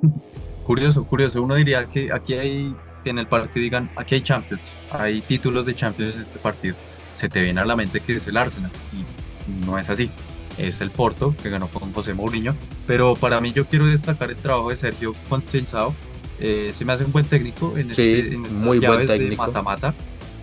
Curioso, 0.65 1.05
curioso. 1.05 1.43
Uno 1.43 1.55
diría 1.55 1.87
que 1.87 2.11
aquí 2.11 2.33
hay, 2.33 2.75
que 3.03 3.11
en 3.11 3.19
el 3.19 3.27
partido 3.27 3.61
digan, 3.61 3.91
aquí 3.95 4.15
hay 4.15 4.21
Champions, 4.21 4.75
hay 4.89 5.21
títulos 5.21 5.67
de 5.67 5.75
Champions 5.75 6.15
en 6.15 6.21
este 6.21 6.39
partido. 6.39 6.75
Se 7.15 7.29
te 7.29 7.41
viene 7.41 7.59
a 7.61 7.65
la 7.65 7.75
mente 7.75 7.99
que 7.99 8.15
es 8.15 8.27
el 8.27 8.37
Arsenal 8.37 8.71
y 8.93 9.65
no 9.65 9.79
es 9.79 9.89
así. 9.89 10.09
Es 10.57 10.79
el 10.81 10.91
Porto 10.91 11.35
que 11.41 11.49
ganó 11.49 11.67
con 11.67 11.91
José 11.91 12.13
Mourinho. 12.13 12.55
Pero 12.85 13.15
para 13.15 13.41
mí 13.41 13.51
yo 13.51 13.65
quiero 13.65 13.87
destacar 13.87 14.29
el 14.29 14.35
trabajo 14.35 14.69
de 14.69 14.77
Sergio 14.77 15.13
Constenzao. 15.27 15.95
Eh, 16.39 16.69
se 16.71 16.85
me 16.85 16.93
hace 16.93 17.05
un 17.05 17.11
buen 17.11 17.25
técnico 17.25 17.77
en, 17.77 17.95
Sí, 17.95 18.13
este, 18.13 18.35
en 18.35 18.45
estas 18.45 18.53
muy 18.53 18.79
buen 18.79 19.07
llaves 19.07 19.07
de 19.07 19.35
mata-mata. 19.35 19.95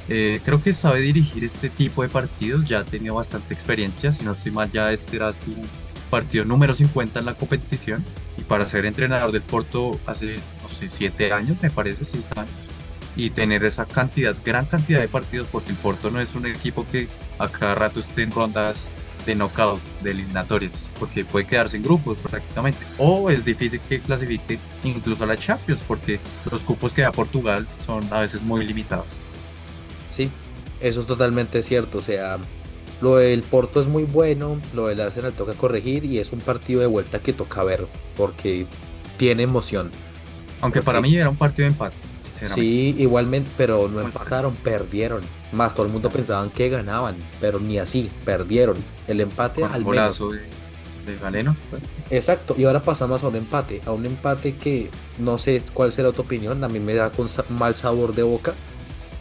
Eh, 0.08 0.40
creo 0.44 0.60
que 0.60 0.72
sabe 0.72 1.00
dirigir 1.00 1.44
este 1.44 1.70
tipo 1.70 2.02
de 2.02 2.08
partidos, 2.08 2.64
ya 2.64 2.80
ha 2.80 2.84
tenido 2.84 3.14
bastante 3.14 3.54
experiencia, 3.54 4.10
si 4.10 4.24
no 4.24 4.32
estoy 4.32 4.50
mal 4.50 4.70
ya 4.72 4.92
este 4.92 5.16
era 5.16 5.32
su 5.32 5.54
partido 6.10 6.44
número 6.44 6.74
50 6.74 7.20
en 7.20 7.24
la 7.24 7.34
competición 7.34 8.04
y 8.36 8.42
para 8.42 8.64
ser 8.64 8.84
entrenador 8.84 9.32
del 9.32 9.42
Porto 9.42 9.98
hace, 10.04 10.36
no 10.62 10.68
sé, 10.68 10.88
siete 10.88 11.32
años, 11.32 11.56
me 11.62 11.70
parece, 11.70 12.04
seis 12.04 12.30
años, 12.36 12.50
y 13.16 13.30
tener 13.30 13.64
esa 13.64 13.84
cantidad, 13.84 14.34
gran 14.44 14.64
cantidad 14.66 15.00
de 15.00 15.08
partidos, 15.08 15.48
porque 15.50 15.70
el 15.70 15.76
Porto 15.76 16.10
no 16.10 16.20
es 16.20 16.34
un 16.34 16.46
equipo 16.46 16.86
que 16.90 17.08
a 17.38 17.48
cada 17.48 17.74
rato 17.74 18.00
esté 18.00 18.22
en 18.22 18.30
rondas 18.30 18.88
de 19.26 19.34
knockout, 19.34 19.80
de 20.02 20.10
eliminatorias, 20.10 20.88
porque 20.98 21.24
puede 21.24 21.46
quedarse 21.46 21.76
en 21.76 21.84
grupos 21.84 22.18
prácticamente, 22.18 22.84
o 22.98 23.30
es 23.30 23.44
difícil 23.44 23.80
que 23.80 24.00
clasifique 24.00 24.58
incluso 24.82 25.24
a 25.24 25.26
la 25.26 25.36
Champions, 25.36 25.80
porque 25.86 26.18
los 26.50 26.62
cupos 26.62 26.92
que 26.92 27.02
da 27.02 27.12
Portugal 27.12 27.66
son 27.84 28.02
a 28.12 28.20
veces 28.20 28.42
muy 28.42 28.64
limitados. 28.64 29.06
Sí, 30.10 30.30
eso 30.80 31.02
es 31.02 31.06
totalmente 31.06 31.62
cierto. 31.62 31.98
O 31.98 32.00
sea, 32.02 32.38
lo 33.00 33.16
del 33.16 33.42
Porto 33.42 33.80
es 33.80 33.86
muy 33.86 34.04
bueno, 34.04 34.60
lo 34.74 34.88
del 34.88 35.00
Arsenal 35.00 35.32
toca 35.32 35.52
corregir 35.54 36.04
y 36.04 36.18
es 36.18 36.32
un 36.32 36.40
partido 36.40 36.80
de 36.80 36.86
vuelta 36.86 37.20
que 37.20 37.32
toca 37.32 37.62
ver 37.62 37.86
porque 38.16 38.66
tiene 39.16 39.44
emoción. 39.44 39.90
Aunque 40.60 40.82
para 40.82 41.00
mí 41.00 41.16
era 41.16 41.28
un 41.28 41.36
partido 41.36 41.66
de 41.66 41.72
empate. 41.72 42.11
Sí, 42.54 42.94
igualmente, 42.98 43.50
pero 43.56 43.88
no 43.88 44.00
empataron, 44.00 44.54
perdieron. 44.56 45.22
Más 45.52 45.74
todo 45.74 45.86
el 45.86 45.92
mundo 45.92 46.10
pensaban 46.10 46.50
que 46.50 46.68
ganaban, 46.68 47.16
pero 47.40 47.60
ni 47.60 47.78
así, 47.78 48.10
perdieron. 48.24 48.76
El 49.06 49.20
empate 49.20 49.62
con 49.62 49.72
al 49.72 49.84
menos. 49.84 50.18
de, 50.18 50.40
de 51.06 51.18
Galeno. 51.18 51.56
Exacto, 52.10 52.54
y 52.58 52.64
ahora 52.64 52.82
pasamos 52.82 53.22
a 53.22 53.28
un 53.28 53.36
empate, 53.36 53.80
a 53.86 53.92
un 53.92 54.06
empate 54.06 54.54
que 54.56 54.90
no 55.18 55.38
sé 55.38 55.62
cuál 55.72 55.92
será 55.92 56.12
tu 56.12 56.22
opinión, 56.22 56.62
a 56.64 56.68
mí 56.68 56.78
me 56.78 56.94
da 56.94 57.10
con 57.10 57.28
mal 57.50 57.76
sabor 57.76 58.14
de 58.14 58.22
boca, 58.22 58.54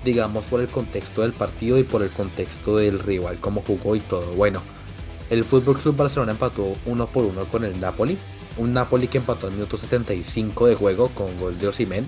digamos 0.04 0.46
por 0.46 0.62
el 0.62 0.68
contexto 0.68 1.22
del 1.22 1.34
partido 1.34 1.78
y 1.78 1.84
por 1.84 2.01
el 2.01 2.10
contexto 2.10 2.78
del 2.78 3.00
rival, 3.00 3.38
cómo 3.40 3.62
jugó 3.62 3.96
y 3.96 4.00
todo. 4.01 4.32
Bueno, 4.34 4.62
el 5.30 5.44
Fútbol 5.44 5.78
Club 5.78 5.96
Barcelona 5.96 6.34
empató 6.34 6.74
uno 6.86 7.08
por 7.08 7.25
uno 7.25 7.46
con 7.46 7.63
el 7.63 7.80
Napoli, 7.80 8.18
un 8.58 8.74
Napoli 8.74 9.08
que 9.08 9.20
empató 9.20 9.48
en 9.48 9.56
minuto 9.56 9.78
75 9.78 10.68
de 10.68 10.75
juego 10.75 11.10
con 11.10 11.38
gol 11.40 11.58
de 11.58 11.68
Osimhen, 11.68 12.06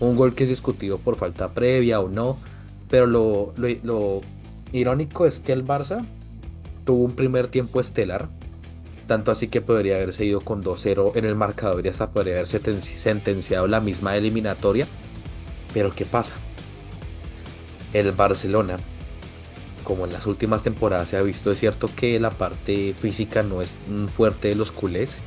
un 0.00 0.16
gol 0.16 0.34
que 0.34 0.44
es 0.44 0.50
discutido 0.50 0.98
por 0.98 1.16
falta 1.16 1.50
previa 1.50 2.00
o 2.00 2.08
no, 2.08 2.38
pero 2.88 3.06
lo, 3.06 3.52
lo, 3.56 4.20
irónico 4.72 5.26
es 5.26 5.38
que 5.38 5.52
el 5.52 5.64
Barça 5.64 6.04
tuvo 6.84 7.04
un 7.04 7.12
primer 7.12 7.48
tiempo 7.48 7.80
estelar, 7.80 8.28
tanto 9.06 9.30
así 9.30 9.48
que 9.48 9.60
podría 9.60 9.96
haberse 9.96 10.24
ido 10.24 10.40
con 10.40 10.62
2-0 10.62 11.12
en 11.14 11.24
el 11.24 11.36
marcador 11.36 11.84
y 11.84 11.88
hasta 11.88 12.10
podría 12.10 12.34
haber 12.34 12.46
senten- 12.46 12.80
sentenciado 12.80 13.66
la 13.66 13.80
misma 13.80 14.16
eliminatoria. 14.16 14.86
Pero 15.72 15.90
¿qué 15.90 16.04
pasa? 16.04 16.34
El 17.92 18.12
Barcelona, 18.12 18.76
como 19.84 20.04
en 20.04 20.12
las 20.12 20.26
últimas 20.26 20.62
temporadas 20.62 21.08
se 21.08 21.16
ha 21.16 21.22
visto, 21.22 21.52
es 21.52 21.60
cierto 21.60 21.88
que 21.94 22.18
la 22.18 22.30
parte 22.30 22.94
física 22.94 23.42
no 23.42 23.62
es 23.62 23.76
un 23.88 24.08
fuerte 24.08 24.48
de 24.48 24.54
los 24.56 24.72
culés, 24.72 25.18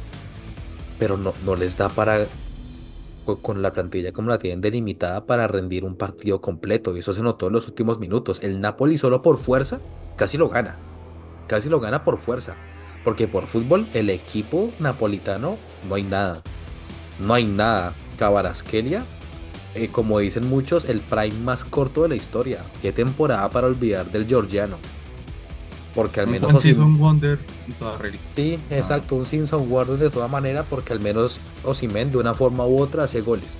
pero 0.99 1.17
no, 1.17 1.33
no 1.45 1.55
les 1.55 1.77
da 1.77 1.89
para, 1.89 2.25
con 3.35 3.61
la 3.61 3.73
plantilla 3.73 4.11
como 4.11 4.29
la 4.29 4.39
tienen 4.39 4.61
delimitada, 4.61 5.25
para 5.25 5.47
rendir 5.47 5.83
un 5.83 5.95
partido 5.95 6.41
completo. 6.41 6.95
Y 6.95 6.99
eso 6.99 7.13
se 7.13 7.21
notó 7.21 7.47
en 7.47 7.53
los 7.53 7.67
últimos 7.67 7.99
minutos. 7.99 8.39
El 8.41 8.61
Napoli 8.61 8.97
solo 8.97 9.21
por 9.21 9.37
fuerza 9.37 9.79
casi 10.15 10.37
lo 10.37 10.49
gana. 10.49 10.77
Casi 11.47 11.69
lo 11.69 11.79
gana 11.79 12.03
por 12.03 12.17
fuerza 12.17 12.57
Porque 13.05 13.27
por 13.27 13.47
fútbol, 13.47 13.87
el 13.93 14.09
equipo 14.09 14.71
napolitano 14.79 15.57
no 15.87 15.95
hay 15.95 16.03
nada. 16.03 16.41
No 17.19 17.33
hay 17.33 17.45
nada. 17.45 17.93
Cabarasquelia, 18.17 19.03
eh, 19.75 19.89
como 19.89 20.19
dicen 20.19 20.49
muchos, 20.49 20.85
el 20.85 21.01
prime 21.01 21.39
más 21.43 21.63
corto 21.63 22.03
de 22.03 22.09
la 22.09 22.15
historia. 22.15 22.61
Qué 22.81 22.91
temporada 22.91 23.49
para 23.49 23.67
olvidar 23.67 24.07
del 24.11 24.25
georgiano. 24.25 24.77
Porque 25.97 26.19
al 26.19 26.27
menos. 26.27 26.63
Un 26.63 26.99
Wonder 26.99 27.39
en 27.67 27.73
toda 27.73 27.97
regla. 27.97 28.19
Sí, 28.35 28.59
exacto, 28.69 29.15
un 29.15 29.25
Season 29.25 29.67
Wonder 29.67 29.97
de 29.97 30.11
toda 30.11 30.27
manera, 30.27 30.61
porque 30.61 30.93
al 30.93 30.99
menos 30.99 31.39
Osimen 31.63 32.11
de 32.11 32.19
una 32.19 32.35
forma 32.35 32.67
u 32.67 32.79
otra 32.79 33.05
hace 33.05 33.21
goles. 33.21 33.57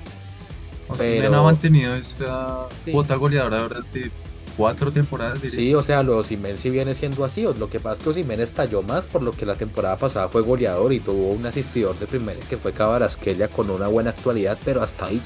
Osimen 0.87 1.21
Pero... 1.21 1.35
ha 1.35 1.41
mantenido 1.41 1.95
esa 1.95 2.67
cuota 2.91 3.15
goleadora 3.15 3.63
durante 3.63 4.11
cuatro 4.55 4.91
temporadas. 4.91 5.41
Diría. 5.41 5.57
Sí, 5.57 5.73
o 5.73 5.81
sea, 5.81 6.03
lo 6.03 6.13
de 6.13 6.19
Osimen 6.19 6.59
sí 6.59 6.69
viene 6.69 6.93
siendo 6.93 7.25
así. 7.25 7.41
Lo 7.41 7.71
que 7.71 7.79
pasa 7.79 7.93
es 7.93 7.99
que 8.01 8.09
Osimen 8.11 8.39
estalló 8.39 8.83
más 8.83 9.07
por 9.07 9.23
lo 9.23 9.31
que 9.31 9.47
la 9.47 9.55
temporada 9.55 9.97
pasada 9.97 10.29
fue 10.29 10.43
goleador 10.43 10.93
y 10.93 10.99
tuvo 10.99 11.31
un 11.31 11.43
asistidor 11.43 11.97
de 11.97 12.05
primera 12.05 12.39
que 12.47 12.57
fue 12.57 12.71
Cabarasquelia 12.71 13.47
con 13.47 13.71
una 13.71 13.87
buena 13.87 14.11
actualidad, 14.11 14.59
pero 14.63 14.83
hasta 14.83 15.07
ahí 15.07 15.23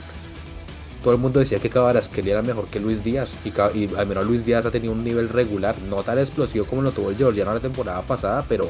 todo 1.04 1.14
el 1.14 1.20
mundo 1.20 1.40
decía 1.40 1.60
que 1.60 1.70
Cabarasquelia 1.70 2.34
era 2.34 2.42
mejor 2.42 2.66
que 2.66 2.80
Luis 2.80 3.04
Díaz 3.04 3.32
y, 3.44 3.94
al 3.96 4.06
menos 4.06 4.26
Luis 4.26 4.46
Díaz 4.46 4.66
ha 4.66 4.72
tenido 4.72 4.94
un 4.94 5.04
nivel 5.04 5.30
regular, 5.30 5.76
no 5.90 6.04
tan 6.04 6.20
explosivo 6.20 6.66
como 6.66 6.84
lo 6.84 6.92
tuvo 6.92 7.10
el 7.10 7.18
Georgiano 7.18 7.54
la 7.54 7.60
temporada 7.60 8.02
pasada, 8.04 8.46
pero 8.48 8.70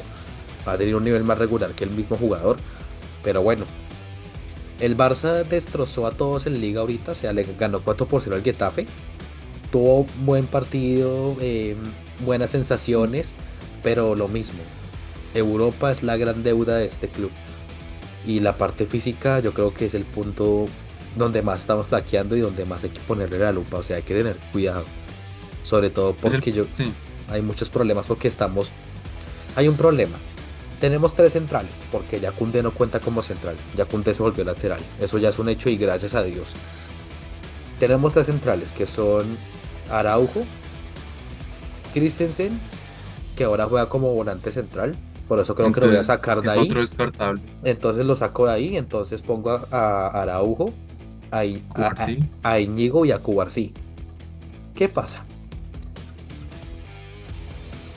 ha 0.64 0.78
tenido 0.78 0.98
un 0.98 1.04
nivel 1.04 1.24
más 1.24 1.38
regular 1.38 1.72
que 1.72 1.84
el 1.84 1.90
mismo 1.90 2.16
jugador. 2.16 2.56
Pero 3.22 3.42
bueno, 3.42 3.64
el 4.80 4.96
Barça 4.96 5.44
destrozó 5.44 6.06
a 6.06 6.12
todos 6.12 6.46
en 6.46 6.60
liga 6.60 6.80
ahorita, 6.80 7.12
o 7.12 7.14
sea, 7.14 7.32
le 7.32 7.44
ganó 7.58 7.80
4 7.80 8.08
por 8.08 8.22
0 8.22 8.36
al 8.36 8.42
Getafe. 8.42 8.86
Tuvo 9.70 10.06
buen 10.24 10.46
partido, 10.46 11.36
em, 11.40 11.76
buenas 12.24 12.50
sensaciones, 12.50 13.32
pero 13.82 14.14
lo 14.14 14.28
mismo. 14.28 14.60
Europa 15.34 15.90
es 15.90 16.02
la 16.02 16.16
gran 16.16 16.42
deuda 16.42 16.76
de 16.76 16.86
este 16.86 17.08
club. 17.08 17.30
Y 18.26 18.40
la 18.40 18.56
parte 18.56 18.86
física 18.86 19.40
yo 19.40 19.52
creo 19.52 19.72
que 19.74 19.86
es 19.86 19.94
el 19.94 20.04
punto 20.04 20.66
donde 21.16 21.42
más 21.42 21.60
estamos 21.60 21.88
taqueando 21.88 22.36
y 22.36 22.40
donde 22.40 22.64
más 22.64 22.84
hay 22.84 22.90
que 22.90 23.00
ponerle 23.00 23.38
la 23.38 23.52
lupa. 23.52 23.78
O 23.78 23.82
sea, 23.82 23.96
hay 23.96 24.02
que 24.02 24.14
tener 24.14 24.36
cuidado. 24.52 24.84
Sobre 25.64 25.90
todo 25.90 26.14
porque 26.14 26.52
yo 26.52 26.64
hay 27.30 27.42
muchos 27.42 27.70
problemas 27.70 28.06
porque 28.06 28.28
estamos. 28.28 28.70
Hay 29.56 29.68
un 29.68 29.76
problema. 29.76 30.16
Tenemos 30.80 31.14
tres 31.14 31.34
centrales, 31.34 31.70
porque 31.92 32.18
Yacunde 32.18 32.60
no 32.62 32.72
cuenta 32.72 32.98
como 32.98 33.22
central. 33.22 33.54
Yacunde 33.76 34.12
se 34.14 34.22
volvió 34.22 34.42
lateral. 34.42 34.80
Eso 35.00 35.18
ya 35.18 35.28
es 35.28 35.38
un 35.38 35.48
hecho 35.48 35.68
y 35.68 35.76
gracias 35.76 36.14
a 36.14 36.24
Dios. 36.24 36.48
Tenemos 37.78 38.12
tres 38.12 38.26
centrales 38.26 38.72
que 38.72 38.86
son 38.86 39.38
Araujo, 39.90 40.42
Christensen, 41.94 42.58
que 43.36 43.44
ahora 43.44 43.66
juega 43.66 43.88
como 43.88 44.12
volante 44.12 44.50
central. 44.50 44.96
Por 45.28 45.38
eso 45.38 45.54
creo 45.54 45.72
que 45.72 45.80
lo 45.80 45.86
voy 45.86 45.96
a 45.96 46.04
sacar 46.04 46.42
de 46.42 46.50
ahí. 46.50 46.68
Entonces 47.62 48.04
lo 48.04 48.16
saco 48.16 48.46
de 48.46 48.52
ahí. 48.52 48.76
Entonces 48.76 49.22
pongo 49.22 49.60
a 49.70 50.08
Araujo, 50.20 50.72
a, 51.32 51.42
a, 52.42 52.60
Íñigo 52.60 53.04
y 53.04 53.12
a 53.12 53.18
Cubarsí. 53.18 53.72
¿Qué 54.74 54.88
pasa? 54.88 55.24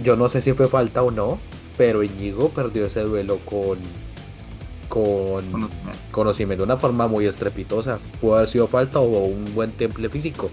Yo 0.01 0.15
no 0.15 0.29
sé 0.29 0.41
si 0.41 0.53
fue 0.53 0.67
falta 0.67 1.03
o 1.03 1.11
no, 1.11 1.39
pero 1.77 2.03
Íñigo 2.03 2.49
perdió 2.49 2.85
ese 2.85 3.01
duelo 3.01 3.37
con 3.45 3.77
con 4.87 5.69
conocimiento 6.11 6.63
de 6.63 6.71
una 6.71 6.77
forma 6.77 7.07
muy 7.07 7.25
estrepitosa. 7.25 7.99
Pudo 8.21 8.37
haber 8.37 8.47
sido 8.47 8.67
falta 8.67 8.99
o 8.99 9.25
un 9.25 9.53
buen 9.53 9.71
temple 9.71 10.09
físico. 10.09 10.49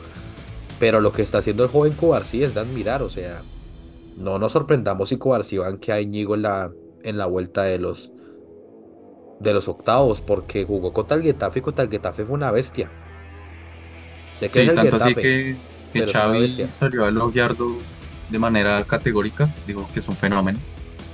Pero 0.80 1.00
lo 1.00 1.12
que 1.12 1.22
está 1.22 1.38
haciendo 1.38 1.64
el 1.64 1.70
joven 1.70 1.92
Cubarsí 1.92 2.42
es 2.42 2.54
de 2.54 2.60
admirar. 2.60 3.02
O 3.02 3.10
sea, 3.10 3.42
no 4.16 4.38
nos 4.38 4.52
sorprendamos 4.52 5.10
si 5.10 5.16
Cubarsí 5.16 5.58
que 5.80 5.92
a 5.92 6.00
Íñigo 6.00 6.34
en 6.34 6.42
la, 6.42 6.70
en 7.02 7.18
la 7.18 7.26
vuelta 7.26 7.62
de 7.62 7.78
los 7.78 8.11
de 9.42 9.52
los 9.52 9.68
octavos, 9.68 10.20
porque 10.20 10.64
jugó 10.64 10.92
contra 10.92 11.16
el 11.16 11.22
Getafe 11.22 11.58
y 11.58 11.62
contra 11.62 11.84
el 11.84 11.90
Getafe 11.90 12.24
fue 12.24 12.34
una 12.34 12.50
bestia. 12.50 12.90
Sé 14.34 14.50
que 14.50 14.62
es 14.62 14.68
el 14.68 14.74
tanto 14.74 14.96
así 14.96 15.14
que, 15.14 15.56
que 15.92 16.06
Xavi 16.06 16.66
salió 16.70 17.04
a 17.04 17.08
elogiarlo 17.08 17.76
de 18.30 18.38
manera 18.38 18.82
categórica, 18.84 19.52
dijo 19.66 19.88
que 19.92 20.00
es 20.00 20.08
un 20.08 20.16
fenómeno, 20.16 20.58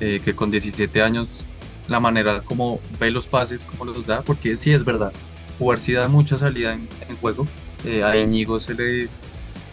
eh, 0.00 0.20
que 0.24 0.34
con 0.34 0.50
17 0.50 1.02
años 1.02 1.46
la 1.88 2.00
manera 2.00 2.42
como 2.42 2.80
ve 3.00 3.10
los 3.10 3.26
pases, 3.26 3.64
como 3.64 3.84
los 3.84 4.06
da, 4.06 4.22
porque 4.22 4.56
sí 4.56 4.72
es 4.72 4.84
verdad, 4.84 5.12
jugar 5.58 5.80
sí 5.80 5.92
da 5.92 6.06
mucha 6.08 6.36
salida 6.36 6.74
en, 6.74 7.16
juego, 7.20 7.46
eh, 7.84 8.04
a 8.04 8.16
Íñigo 8.16 8.60
se 8.60 8.74
le, 8.74 9.08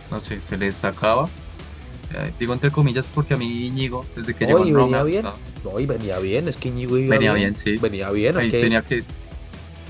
no 0.10 0.20
sé, 0.20 0.40
se 0.42 0.58
le 0.58 0.66
destacaba, 0.66 1.30
eh, 2.16 2.32
digo 2.40 2.54
entre 2.54 2.72
comillas 2.72 3.06
porque 3.08 3.34
a 3.34 3.38
mí 3.38 3.66
Íñigo, 3.66 4.06
desde 4.16 4.34
que 4.34 4.46
llegó 4.46 4.66
en 4.66 4.74
Roma, 4.74 5.04
bien. 5.04 5.26
No, 5.64 5.80
y 5.80 5.86
venía 5.86 6.18
bien, 6.20 6.48
es 6.48 6.56
que 6.56 6.70
Íñigo 6.70 6.98
iba 6.98 7.16
venía 7.16 7.34
bien, 7.34 7.56
sí. 7.56 7.78
Venía 7.78 8.10
bien, 8.12 8.38
es 8.40 8.52
que... 8.52 8.62
tenía 8.62 8.82
que 8.82 9.04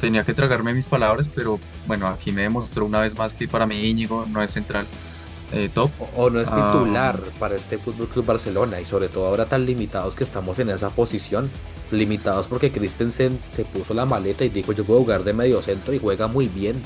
tenía 0.01 0.23
que 0.23 0.33
tragarme 0.33 0.73
mis 0.73 0.87
palabras, 0.87 1.29
pero 1.33 1.59
bueno, 1.87 2.07
aquí 2.07 2.31
me 2.31 2.41
demostró 2.41 2.85
una 2.85 2.99
vez 3.01 3.17
más 3.17 3.33
que 3.33 3.47
para 3.47 3.65
mí 3.65 3.79
Íñigo 3.89 4.25
no 4.27 4.41
es 4.41 4.51
central 4.51 4.85
eh, 5.53 5.69
top. 5.73 5.91
O, 6.15 6.29
no 6.29 6.41
es 6.41 6.49
titular 6.49 7.21
ah. 7.23 7.29
para 7.39 7.55
este 7.55 7.77
Fútbol 7.77 8.07
Club 8.07 8.25
Barcelona 8.25 8.81
y 8.81 8.85
sobre 8.85 9.07
todo 9.07 9.27
ahora 9.27 9.45
tan 9.45 9.65
limitados 9.65 10.15
que 10.15 10.23
estamos 10.23 10.57
en 10.59 10.69
esa 10.69 10.89
posición. 10.89 11.49
Limitados 11.91 12.47
porque 12.47 12.71
Christensen 12.71 13.39
se 13.51 13.63
puso 13.63 13.93
la 13.93 14.05
maleta 14.05 14.43
y 14.43 14.49
dijo 14.49 14.73
yo 14.73 14.83
puedo 14.83 15.01
jugar 15.01 15.23
de 15.23 15.33
medio 15.33 15.61
centro 15.61 15.93
y 15.93 15.99
juega 15.99 16.27
muy 16.27 16.47
bien. 16.47 16.81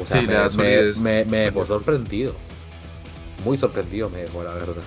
O 0.00 0.06
sea, 0.06 0.22
me, 1.02 1.24
me 1.24 1.38
dejó 1.38 1.66
sorprendido 1.66 2.36
muy 3.44 3.56
sorprendido 3.56 4.10
me 4.10 4.20
dejó, 4.20 4.42
la 4.42 4.52
verdad. 4.54 4.82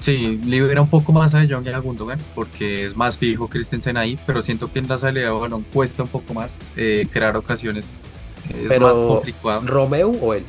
Sí, 0.00 0.40
libera 0.44 0.80
un 0.80 0.88
poco 0.88 1.12
más 1.12 1.34
a 1.34 1.40
De 1.40 1.52
Jong 1.52 1.66
y 1.66 1.70
a 1.70 1.78
Gundogan 1.78 2.18
porque 2.34 2.84
es 2.84 2.96
más 2.96 3.18
fijo 3.18 3.48
Christensen 3.48 3.96
ahí, 3.96 4.18
pero 4.26 4.40
siento 4.42 4.70
que 4.72 4.78
en 4.78 4.88
la 4.88 4.96
salida 4.96 5.26
de 5.26 5.30
balón 5.32 5.64
cuesta 5.72 6.04
un 6.04 6.08
poco 6.08 6.34
más 6.34 6.62
eh, 6.76 7.06
crear 7.12 7.36
ocasiones. 7.36 8.02
Es 8.48 8.80
más 8.80 8.94
complicado. 8.94 9.60
¿Romeo 9.66 10.10
o 10.10 10.34
él? 10.34 10.44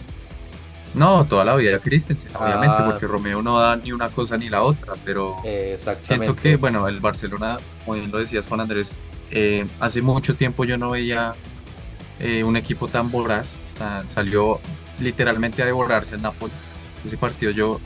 No, 0.93 1.25
toda 1.25 1.45
la 1.45 1.55
vida 1.55 1.79
Christensen, 1.79 2.29
obviamente, 2.35 2.75
ah. 2.79 2.85
porque 2.85 3.05
Romeo 3.05 3.41
no 3.41 3.59
da 3.59 3.75
ni 3.75 3.91
una 3.91 4.09
cosa 4.09 4.37
ni 4.37 4.49
la 4.49 4.63
otra, 4.63 4.93
pero 5.03 5.35
siento 6.01 6.35
que, 6.35 6.55
bueno, 6.55 6.87
el 6.87 6.99
Barcelona, 6.99 7.57
como 7.85 7.97
bien 7.97 8.11
lo 8.11 8.17
decías 8.17 8.47
Juan 8.47 8.61
Andrés, 8.61 8.97
eh, 9.31 9.67
hace 9.79 10.01
mucho 10.01 10.35
tiempo 10.35 10.65
yo 10.65 10.77
no 10.77 10.91
veía 10.91 11.33
eh, 12.19 12.43
un 12.43 12.55
equipo 12.55 12.87
tan 12.87 13.11
voraz, 13.11 13.59
salió 14.05 14.59
literalmente 14.99 15.61
a 15.61 15.65
devorarse 15.65 16.15
el 16.15 16.21
Napoli 16.21 16.51
ese 17.05 17.17
partido 17.17 17.51
yo 17.51 17.79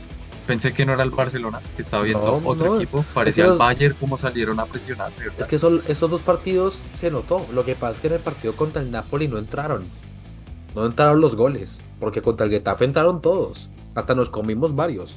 pensé 0.46 0.72
que 0.72 0.84
no 0.84 0.92
era 0.92 1.02
el 1.02 1.10
Barcelona, 1.10 1.60
que 1.76 1.82
estaba 1.82 2.02
viendo 2.02 2.40
otro 2.44 2.76
equipo, 2.76 3.04
parecía 3.14 3.46
el 3.46 3.56
Bayern 3.56 3.94
como 3.98 4.16
salieron 4.16 4.60
a 4.60 4.66
presionar. 4.66 5.10
Es 5.38 5.46
que 5.46 5.58
son, 5.58 5.82
esos 5.88 6.10
dos 6.10 6.22
partidos 6.22 6.78
se 6.94 7.10
notó, 7.10 7.46
lo 7.52 7.64
que 7.64 7.74
pasa 7.74 7.92
es 7.92 7.98
que 8.00 8.06
en 8.08 8.14
el 8.14 8.20
partido 8.20 8.54
contra 8.54 8.82
el 8.82 8.90
Napoli 8.90 9.28
no 9.28 9.38
entraron, 9.38 9.84
no 10.74 10.86
entraron 10.86 11.20
los 11.20 11.34
goles, 11.34 11.78
porque 12.00 12.22
contra 12.22 12.46
el 12.46 12.52
Getafe 12.52 12.84
entraron 12.84 13.20
todos, 13.22 13.68
hasta 13.94 14.14
nos 14.14 14.30
comimos 14.30 14.74
varios. 14.74 15.14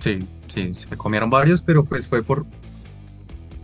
Sí, 0.00 0.18
sí, 0.48 0.74
se 0.74 0.96
comieron 0.96 1.30
varios, 1.30 1.62
pero 1.62 1.84
pues 1.84 2.06
fue 2.06 2.22
por 2.22 2.44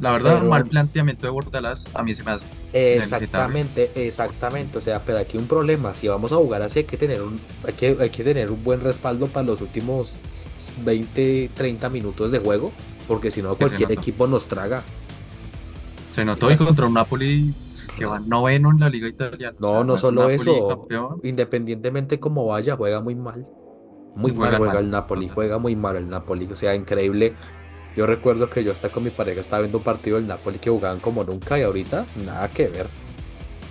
la 0.01 0.13
verdad, 0.13 0.43
mal 0.43 0.67
planteamiento 0.67 1.27
de 1.27 1.31
Bordalás 1.31 1.85
a 1.95 2.03
mí 2.03 2.15
se 2.15 2.25
me 2.25 2.33
hace. 2.33 2.47
Exactamente, 2.73 3.91
exactamente. 3.95 4.79
O 4.79 4.81
sea, 4.81 5.01
pero 5.05 5.19
aquí 5.19 5.37
un 5.37 5.47
problema. 5.47 5.95
Si 5.95 6.09
vamos 6.09 6.33
a 6.33 6.37
jugar 6.37 6.63
así, 6.63 6.81
hay 6.81 6.85
que 6.85 6.97
tener 6.97 7.23
un, 7.23 7.39
hay 7.67 7.75
que, 7.75 7.97
hay 8.01 8.11
que 8.11 8.25
tener 8.25 8.51
un 8.51 8.65
buen 8.65 8.81
respaldo 8.81 9.27
para 9.27 9.47
los 9.47 9.61
últimos 9.61 10.15
20, 10.85 11.51
30 11.55 11.89
minutos 11.91 12.31
de 12.31 12.39
juego. 12.39 12.73
Porque 13.07 13.31
si 13.31 13.43
no, 13.43 13.55
cualquier 13.57 13.93
equipo 13.93 14.27
nos 14.27 14.47
traga. 14.47 14.83
Se 16.11 16.25
notó 16.25 16.51
y 16.51 16.57
contra 16.57 16.87
un 16.87 16.95
Napoli 16.95 17.53
que 17.97 18.07
va 18.07 18.19
noveno 18.21 18.71
en 18.71 18.81
la 18.81 18.89
liga 18.89 19.09
italiana. 19.09 19.57
No, 19.61 19.85
no 19.85 19.97
solo 19.97 20.31
eso. 20.31 20.87
Independientemente 21.23 22.19
como 22.19 22.47
vaya, 22.47 22.77
juega 22.77 23.01
muy 23.01 23.15
mal. 23.15 23.47
Muy 24.15 24.33
mal 24.33 24.57
juega 24.57 24.81
el 24.81 24.91
Napoli, 24.91 25.29
juega 25.29 25.59
muy 25.59 25.77
mal 25.77 25.97
el 25.97 26.09
Napoli. 26.09 26.47
O 26.51 26.57
sea, 26.57 26.75
increíble 26.75 27.35
yo 27.97 28.07
recuerdo 28.07 28.49
que 28.49 28.63
yo 28.63 28.73
hasta 28.73 28.91
con 28.91 29.03
mi 29.03 29.11
pareja 29.11 29.41
estaba 29.41 29.61
viendo 29.61 29.79
un 29.79 29.85
partido 29.85 30.17
del 30.17 30.27
Napoli 30.27 30.59
que 30.59 30.71
jugaban 30.71 31.01
como 31.01 31.25
nunca 31.25 31.59
y 31.59 31.63
ahorita 31.63 32.07
nada 32.25 32.49
que 32.49 32.69
ver. 32.69 32.89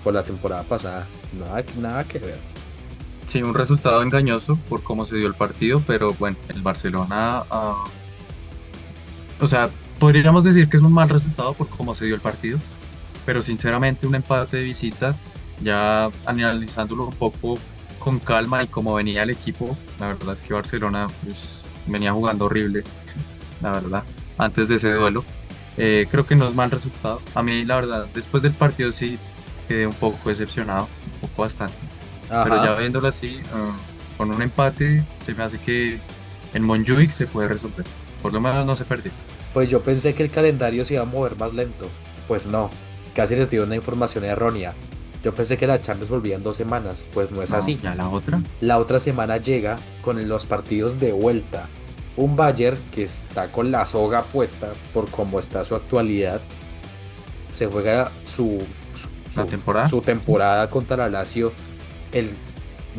Por 0.03 0.13
la 0.13 0.23
temporada 0.23 0.63
pasada, 0.63 1.07
nada, 1.37 1.63
nada 1.79 2.03
que 2.03 2.19
ver. 2.19 2.39
Sí, 3.25 3.43
un 3.43 3.53
resultado 3.53 4.01
engañoso 4.01 4.55
por 4.67 4.81
cómo 4.81 5.05
se 5.05 5.15
dio 5.15 5.27
el 5.27 5.35
partido, 5.35 5.81
pero 5.85 6.13
bueno, 6.13 6.37
el 6.49 6.61
Barcelona... 6.61 7.43
Ah, 7.49 7.83
o 9.39 9.47
sea, 9.47 9.69
podríamos 9.99 10.43
decir 10.43 10.67
que 10.67 10.77
es 10.77 10.83
un 10.83 10.93
mal 10.93 11.09
resultado 11.09 11.53
por 11.53 11.69
cómo 11.69 11.93
se 11.93 12.05
dio 12.05 12.15
el 12.15 12.21
partido, 12.21 12.57
pero 13.25 13.41
sinceramente 13.41 14.07
un 14.07 14.15
empate 14.15 14.57
de 14.57 14.63
visita, 14.63 15.15
ya 15.61 16.09
analizándolo 16.25 17.05
un 17.05 17.13
poco 17.13 17.57
con 17.99 18.19
calma 18.19 18.63
y 18.63 18.67
cómo 18.67 18.95
venía 18.95 19.23
el 19.23 19.29
equipo, 19.29 19.77
la 19.99 20.07
verdad 20.07 20.33
es 20.33 20.41
que 20.41 20.53
Barcelona 20.53 21.07
pues, 21.23 21.63
venía 21.85 22.11
jugando 22.11 22.45
horrible 22.45 22.83
la 23.61 23.71
verdad, 23.71 24.03
antes 24.37 24.67
de 24.67 24.75
ese 24.75 24.93
duelo. 24.93 25.23
Eh, 25.77 26.07
creo 26.11 26.25
que 26.25 26.35
no 26.35 26.47
es 26.47 26.53
mal 26.53 26.69
resultado. 26.71 27.21
A 27.35 27.41
mí, 27.43 27.63
la 27.63 27.75
verdad, 27.75 28.07
después 28.13 28.43
del 28.43 28.51
partido 28.51 28.91
sí 28.91 29.17
quedé 29.67 29.87
un 29.87 29.93
poco 29.93 30.27
decepcionado, 30.27 30.89
un 31.13 31.29
poco 31.29 31.43
bastante. 31.43 31.77
Pero 32.27 32.63
ya 32.63 32.75
viéndolo 32.75 33.07
así, 33.07 33.39
ah, 33.53 33.75
con 34.17 34.33
un 34.33 34.41
empate, 34.41 35.03
se 35.25 35.33
me 35.33 35.43
hace 35.43 35.57
que 35.57 35.99
en 36.53 36.63
Monjuic 36.63 37.11
se 37.11 37.27
puede 37.27 37.47
resolver. 37.47 37.85
Por 38.21 38.33
lo 38.33 38.41
menos 38.41 38.65
no 38.65 38.75
se 38.75 38.83
perdió. 38.83 39.11
Pues 39.53 39.69
yo 39.69 39.81
pensé 39.81 40.13
que 40.13 40.23
el 40.23 40.29
calendario 40.29 40.83
se 40.85 40.95
iba 40.95 41.03
a 41.03 41.05
mover 41.05 41.37
más 41.37 41.53
lento. 41.53 41.87
Pues 42.27 42.45
no, 42.45 42.69
casi 43.15 43.35
les 43.35 43.49
dio 43.49 43.63
una 43.63 43.75
información 43.75 44.25
errónea. 44.25 44.73
Yo 45.23 45.33
pensé 45.33 45.57
que 45.57 45.67
la 45.67 45.81
Champions 45.81 46.09
volvía 46.09 46.35
en 46.35 46.43
dos 46.43 46.57
semanas, 46.57 47.03
pues 47.13 47.31
no 47.31 47.41
es 47.41 47.49
No, 47.49 47.57
así. 47.57 47.79
Ya 47.81 47.95
la 47.95 48.09
otra. 48.09 48.41
La 48.61 48.77
otra 48.77 48.99
semana 48.99 49.37
llega 49.37 49.77
con 50.01 50.27
los 50.27 50.45
partidos 50.45 50.99
de 50.99 51.11
vuelta. 51.11 51.67
Un 52.19 52.35
Bayern 52.35 52.77
que 52.91 53.03
está 53.03 53.49
con 53.49 53.71
la 53.71 53.85
soga 53.85 54.23
puesta 54.23 54.67
por 54.93 55.09
cómo 55.09 55.39
está 55.39 55.63
su 55.63 55.73
actualidad. 55.75 56.41
Se 57.53 57.67
juega 57.67 58.11
su, 58.27 58.57
su, 58.93 59.07
La 59.37 59.43
su- 59.43 59.49
temporada. 59.49 59.89
su 59.89 60.01
temporada 60.01 60.69
contra 60.69 60.97
la 60.97 61.09
Lazio 61.09 61.53
el 62.11 62.31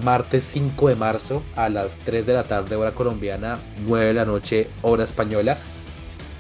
martes 0.03 0.45
5 0.45 0.89
de 0.89 0.95
marzo 0.97 1.43
a 1.55 1.69
las 1.69 1.97
3 1.97 2.25
de 2.25 2.33
la 2.33 2.45
tarde 2.45 2.77
hora 2.77 2.93
colombiana, 2.93 3.59
9 3.87 4.07
de 4.07 4.15
la 4.15 4.25
noche 4.25 4.69
hora 4.83 5.05
española. 5.05 5.59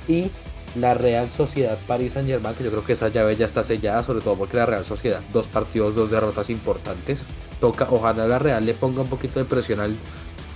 Y 0.08 0.30
la 0.76 0.94
Real 0.94 1.28
Sociedad 1.28 1.76
París 1.86 2.14
Saint 2.14 2.28
Germain, 2.28 2.54
que 2.54 2.64
yo 2.64 2.70
creo 2.70 2.84
que 2.84 2.92
esa 2.94 3.08
llave 3.08 3.36
ya 3.36 3.44
está 3.44 3.62
sellada, 3.62 4.02
sobre 4.04 4.20
todo 4.22 4.36
porque 4.36 4.56
la 4.56 4.64
Real 4.66 4.86
Sociedad, 4.86 5.20
dos 5.32 5.46
partidos, 5.48 5.94
dos 5.94 6.10
derrotas 6.10 6.48
importantes. 6.48 7.22
Toca, 7.60 7.86
ojalá 7.90 8.26
la 8.26 8.38
Real 8.38 8.64
le 8.64 8.72
ponga 8.72 9.02
un 9.02 9.08
poquito 9.08 9.38
de 9.38 9.44
presión 9.44 9.80
al, 9.80 9.94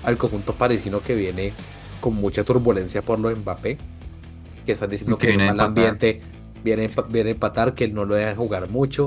al 0.04 0.16
conjunto 0.16 0.54
parisino 0.54 1.00
que 1.02 1.14
viene 1.14 1.52
con 2.04 2.16
mucha 2.16 2.44
turbulencia 2.44 3.00
por 3.00 3.18
lo 3.18 3.30
de 3.30 3.36
Mbappé, 3.36 3.78
que 4.66 4.72
están 4.72 4.90
diciendo 4.90 5.16
Que 5.16 5.28
que, 5.28 5.28
viene 5.28 5.48
a 5.48 5.54
mal 5.54 5.60
ambiente, 5.60 6.20
viene, 6.62 6.90
viene 7.08 7.30
a 7.30 7.32
empatar, 7.32 7.72
que 7.72 7.88
no 7.88 8.04
lo 8.04 8.14
dejan 8.14 8.36
jugar 8.36 8.68
mucho. 8.68 9.06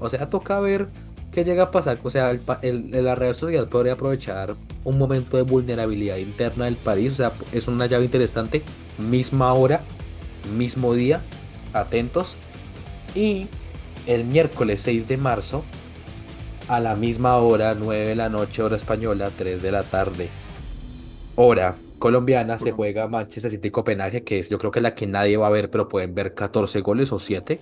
O 0.00 0.10
sea, 0.10 0.28
toca 0.28 0.60
ver 0.60 0.88
qué 1.32 1.44
llega 1.44 1.62
a 1.64 1.70
pasar. 1.70 1.98
O 2.02 2.10
sea, 2.10 2.30
el, 2.30 2.42
el- 2.60 3.04
la 3.06 3.14
Real 3.14 3.34
Sociedad 3.34 3.66
podría 3.70 3.94
aprovechar 3.94 4.54
un 4.84 4.98
momento 4.98 5.38
de 5.38 5.44
vulnerabilidad 5.44 6.18
interna 6.18 6.66
del 6.66 6.76
París. 6.76 7.12
O 7.12 7.16
sea, 7.16 7.32
es 7.52 7.68
una 7.68 7.86
llave 7.86 8.04
interesante. 8.04 8.62
Misma 8.98 9.54
hora, 9.54 9.80
mismo 10.58 10.92
día. 10.92 11.22
Atentos. 11.72 12.36
Y 13.14 13.48
el 14.06 14.26
miércoles 14.26 14.82
6 14.82 15.08
de 15.08 15.16
marzo, 15.16 15.64
a 16.68 16.80
la 16.80 16.96
misma 16.96 17.36
hora, 17.38 17.74
9 17.74 18.08
de 18.08 18.14
la 18.16 18.28
noche, 18.28 18.62
hora 18.62 18.76
española, 18.76 19.30
3 19.38 19.62
de 19.62 19.70
la 19.70 19.84
tarde, 19.84 20.28
hora 21.34 21.76
colombiana, 21.98 22.58
se 22.58 22.72
juega 22.72 23.08
Manchester 23.08 23.50
City 23.50 23.70
Copenhague, 23.70 24.22
que 24.22 24.38
es 24.38 24.48
yo 24.48 24.58
creo 24.58 24.70
que 24.70 24.80
la 24.80 24.94
que 24.94 25.06
nadie 25.06 25.36
va 25.36 25.46
a 25.46 25.50
ver, 25.50 25.70
pero 25.70 25.88
pueden 25.88 26.14
ver 26.14 26.34
14 26.34 26.80
goles 26.80 27.12
o 27.12 27.18
7, 27.18 27.58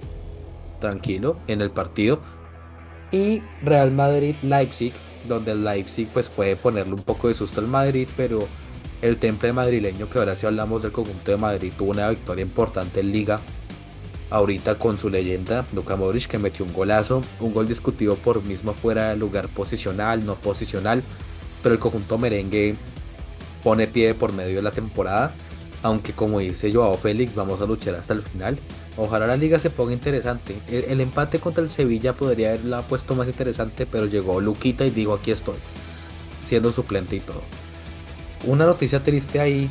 tranquilo, 0.81 1.37
en 1.47 1.61
el 1.61 1.71
partido. 1.71 2.21
Y 3.11 3.43
Real 3.63 3.93
Madrid 3.93 4.35
Leipzig, 4.43 4.93
donde 5.29 5.53
el 5.53 5.65
Leipzig 5.65 6.09
pues 6.13 6.29
puede 6.29 6.57
ponerle 6.57 6.95
un 6.95 7.03
poco 7.03 7.29
de 7.29 7.35
susto 7.35 7.61
al 7.61 7.69
Madrid, 7.69 8.09
pero 8.17 8.41
el 9.03 9.19
temple 9.19 9.53
madrileño, 9.53 10.09
que 10.09 10.19
ahora 10.19 10.35
sí 10.35 10.47
hablamos 10.47 10.83
del 10.83 10.93
conjunto 10.93 11.31
de 11.31 11.37
Madrid, 11.37 11.73
tuvo 11.77 11.91
una 11.91 12.09
victoria 12.11 12.43
importante 12.43 13.01
en 13.01 13.13
Liga. 13.13 13.41
Ahorita 14.31 14.79
con 14.79 14.99
su 14.99 15.11
leyenda, 15.11 15.65
Luka 15.75 15.95
Modric, 15.95 16.27
que 16.27 16.39
metió 16.39 16.65
un 16.65 16.73
golazo, 16.73 17.23
un 17.39 17.53
gol 17.53 17.69
discutido 17.69 18.17
por 18.17 18.43
mismo 18.43 18.73
fuera 18.73 19.11
de 19.11 19.17
lugar 19.17 19.49
posicional, 19.49 20.25
no 20.25 20.35
posicional, 20.35 21.03
pero 21.63 21.75
el 21.75 21.79
conjunto 21.79 22.19
merengue 22.19 22.75
pone 23.65 23.89
pie 23.89 24.15
por 24.15 24.33
medio 24.33 24.57
de 24.57 24.63
la 24.63 24.71
temporada, 24.71 25.33
aunque 25.83 26.13
como 26.13 26.39
dice 26.39 26.73
Joao 26.73 26.95
Félix, 26.97 27.35
vamos 27.35 27.61
a 27.61 27.67
luchar 27.67 27.97
hasta 27.97 28.15
el 28.15 28.23
final. 28.23 28.59
Ojalá 28.97 29.27
la 29.27 29.37
liga 29.37 29.59
se 29.59 29.71
ponga 29.71 29.93
interesante. 29.93 30.57
El, 30.69 30.85
el 30.85 31.01
empate 31.01 31.41
contra 31.41 31.65
el 31.65 31.71
Sevilla 31.71 32.13
podría 32.13 32.51
haberla 32.51 32.83
puesto 32.83 33.17
más 33.17 33.27
interesante, 33.27 33.87
pero 33.87 34.07
llegó 34.07 34.41
Luquita 34.41 34.85
y 34.87 34.91
dijo 34.91 35.15
aquí 35.15 35.33
estoy, 35.33 35.57
siendo 36.47 36.71
suplente 36.71 37.17
y 37.17 37.21
todo. 37.21 37.43
Una 38.45 38.67
noticia 38.67 39.03
triste 39.03 39.41
ahí, 39.41 39.69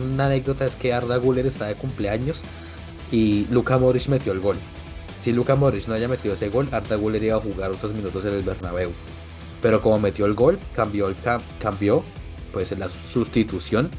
una 0.00 0.26
anécdota 0.26 0.64
es 0.64 0.76
que 0.76 0.94
Arda 0.94 1.16
Güler 1.16 1.46
está 1.46 1.66
de 1.66 1.74
cumpleaños 1.74 2.40
y 3.12 3.46
Luka 3.50 3.76
Modric 3.78 4.08
metió 4.08 4.32
el 4.32 4.40
gol. 4.40 4.56
Si 5.20 5.32
Luka 5.32 5.56
Modric 5.56 5.86
no 5.88 5.94
haya 5.94 6.06
metido 6.08 6.34
ese 6.34 6.48
gol, 6.48 6.68
Arda 6.72 6.96
Güler 6.96 7.22
iba 7.24 7.36
a 7.36 7.40
jugar 7.40 7.72
otros 7.72 7.92
minutos 7.92 8.24
en 8.24 8.34
el 8.34 8.42
Bernabéu. 8.42 8.90
Pero 9.60 9.82
como 9.82 9.98
metió 9.98 10.24
el 10.26 10.34
gol, 10.34 10.58
cambió, 10.74 11.08
el 11.08 11.16
cam- 11.16 11.40
cambió 11.60 12.04
pues 12.56 12.70
la 12.78 12.88
sustitución 12.88 13.90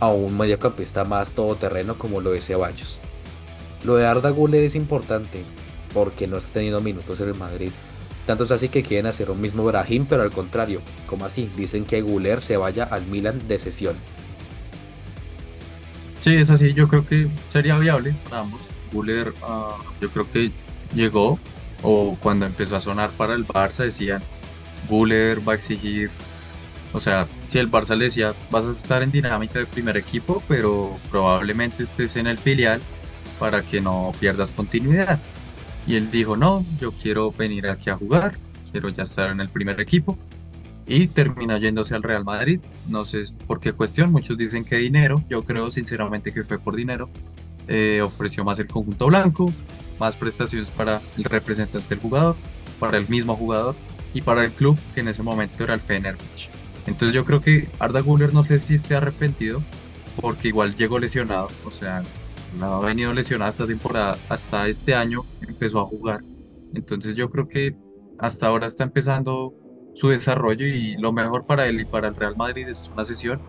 a 0.00 0.08
un 0.08 0.38
mediocampista 0.38 1.04
más 1.04 1.32
todoterreno 1.32 1.98
como 1.98 2.22
lo 2.22 2.32
es 2.32 2.46
Ceballos. 2.46 2.98
Lo 3.84 3.96
de 3.96 4.06
Arda 4.06 4.30
Güler 4.30 4.64
es 4.64 4.74
importante 4.74 5.44
porque 5.92 6.26
no 6.26 6.38
está 6.38 6.54
teniendo 6.54 6.80
minutos 6.80 7.20
en 7.20 7.28
el 7.28 7.34
Madrid. 7.34 7.70
Tanto 8.26 8.44
es 8.44 8.50
así 8.50 8.70
que 8.70 8.82
quieren 8.82 9.04
hacer 9.04 9.30
un 9.30 9.42
mismo 9.42 9.62
Brahim, 9.62 10.06
pero 10.06 10.22
al 10.22 10.30
contrario, 10.30 10.80
como 11.06 11.26
así, 11.26 11.50
dicen 11.54 11.84
que 11.84 12.00
Güler 12.00 12.40
se 12.40 12.56
vaya 12.56 12.84
al 12.84 13.04
Milan 13.04 13.46
de 13.46 13.58
sesión. 13.58 13.96
Sí, 16.20 16.34
es 16.34 16.48
así. 16.48 16.72
Yo 16.72 16.88
creo 16.88 17.06
que 17.06 17.28
sería 17.50 17.76
viable 17.76 18.14
para 18.24 18.40
ambos. 18.40 18.62
Guller, 18.90 19.34
ah, 19.42 19.76
yo 20.00 20.08
creo 20.08 20.30
que 20.30 20.50
llegó 20.94 21.38
o 21.82 22.16
cuando 22.22 22.46
empezó 22.46 22.74
a 22.74 22.80
sonar 22.80 23.10
para 23.10 23.34
el 23.34 23.46
Barça 23.46 23.84
decían 23.84 24.22
Guller 24.88 25.46
va 25.46 25.52
a 25.52 25.56
exigir. 25.56 26.10
O 26.92 27.00
sea, 27.00 27.26
si 27.48 27.58
el 27.58 27.70
Barça 27.70 27.96
le 27.96 28.04
decía 28.04 28.34
vas 28.50 28.66
a 28.66 28.70
estar 28.70 29.02
en 29.02 29.10
dinámica 29.10 29.58
de 29.58 29.66
primer 29.66 29.96
equipo, 29.96 30.42
pero 30.48 30.96
probablemente 31.10 31.84
estés 31.84 32.16
en 32.16 32.26
el 32.26 32.38
filial 32.38 32.80
para 33.38 33.62
que 33.62 33.80
no 33.80 34.12
pierdas 34.20 34.50
continuidad. 34.50 35.18
Y 35.86 35.96
él 35.96 36.10
dijo, 36.10 36.36
no, 36.36 36.64
yo 36.80 36.92
quiero 36.92 37.32
venir 37.32 37.66
aquí 37.68 37.90
a 37.90 37.96
jugar, 37.96 38.36
quiero 38.70 38.88
ya 38.90 39.02
estar 39.02 39.30
en 39.30 39.40
el 39.40 39.48
primer 39.48 39.80
equipo. 39.80 40.18
Y 40.86 41.06
terminó 41.06 41.56
yéndose 41.58 41.94
al 41.94 42.02
Real 42.02 42.24
Madrid. 42.24 42.60
No 42.88 43.04
sé 43.04 43.20
por 43.46 43.60
qué 43.60 43.72
cuestión, 43.72 44.12
muchos 44.12 44.36
dicen 44.36 44.64
que 44.64 44.76
dinero, 44.76 45.22
yo 45.28 45.44
creo 45.44 45.70
sinceramente 45.70 46.32
que 46.32 46.44
fue 46.44 46.58
por 46.58 46.76
dinero. 46.76 47.08
Eh, 47.68 48.02
ofreció 48.02 48.44
más 48.44 48.58
el 48.58 48.66
conjunto 48.66 49.06
blanco, 49.06 49.52
más 49.98 50.16
prestaciones 50.16 50.68
para 50.70 51.00
el 51.16 51.24
representante 51.24 51.88
del 51.88 52.00
jugador, 52.00 52.36
para 52.78 52.98
el 52.98 53.08
mismo 53.08 53.36
jugador 53.36 53.74
y 54.12 54.20
para 54.20 54.44
el 54.44 54.50
club 54.52 54.76
que 54.94 55.00
en 55.00 55.08
ese 55.08 55.22
momento 55.22 55.64
era 55.64 55.74
el 55.74 55.80
Fenerbahce. 55.80 56.61
Entonces 56.86 57.14
yo 57.14 57.24
creo 57.24 57.40
que 57.40 57.68
Arda 57.78 58.00
Güler 58.00 58.34
no 58.34 58.42
sé 58.42 58.58
si 58.60 58.74
esté 58.74 58.94
arrepentido 58.94 59.62
porque 60.20 60.48
igual 60.48 60.76
llegó 60.76 60.98
lesionado, 60.98 61.48
o 61.64 61.70
sea, 61.70 62.02
no 62.58 62.66
ha 62.66 62.80
venido 62.80 63.12
lesionado 63.12 63.50
esta 63.50 63.66
temporada, 63.66 64.18
hasta 64.28 64.68
este 64.68 64.94
año 64.94 65.24
empezó 65.46 65.80
a 65.80 65.86
jugar. 65.86 66.22
Entonces 66.74 67.14
yo 67.14 67.30
creo 67.30 67.48
que 67.48 67.76
hasta 68.18 68.46
ahora 68.46 68.66
está 68.66 68.84
empezando 68.84 69.54
su 69.94 70.08
desarrollo 70.08 70.66
y 70.66 70.96
lo 70.96 71.12
mejor 71.12 71.46
para 71.46 71.66
él 71.66 71.80
y 71.80 71.84
para 71.84 72.08
el 72.08 72.14
Real 72.14 72.36
Madrid 72.36 72.68
es 72.68 72.90
una 72.92 73.04
sesión 73.04 73.40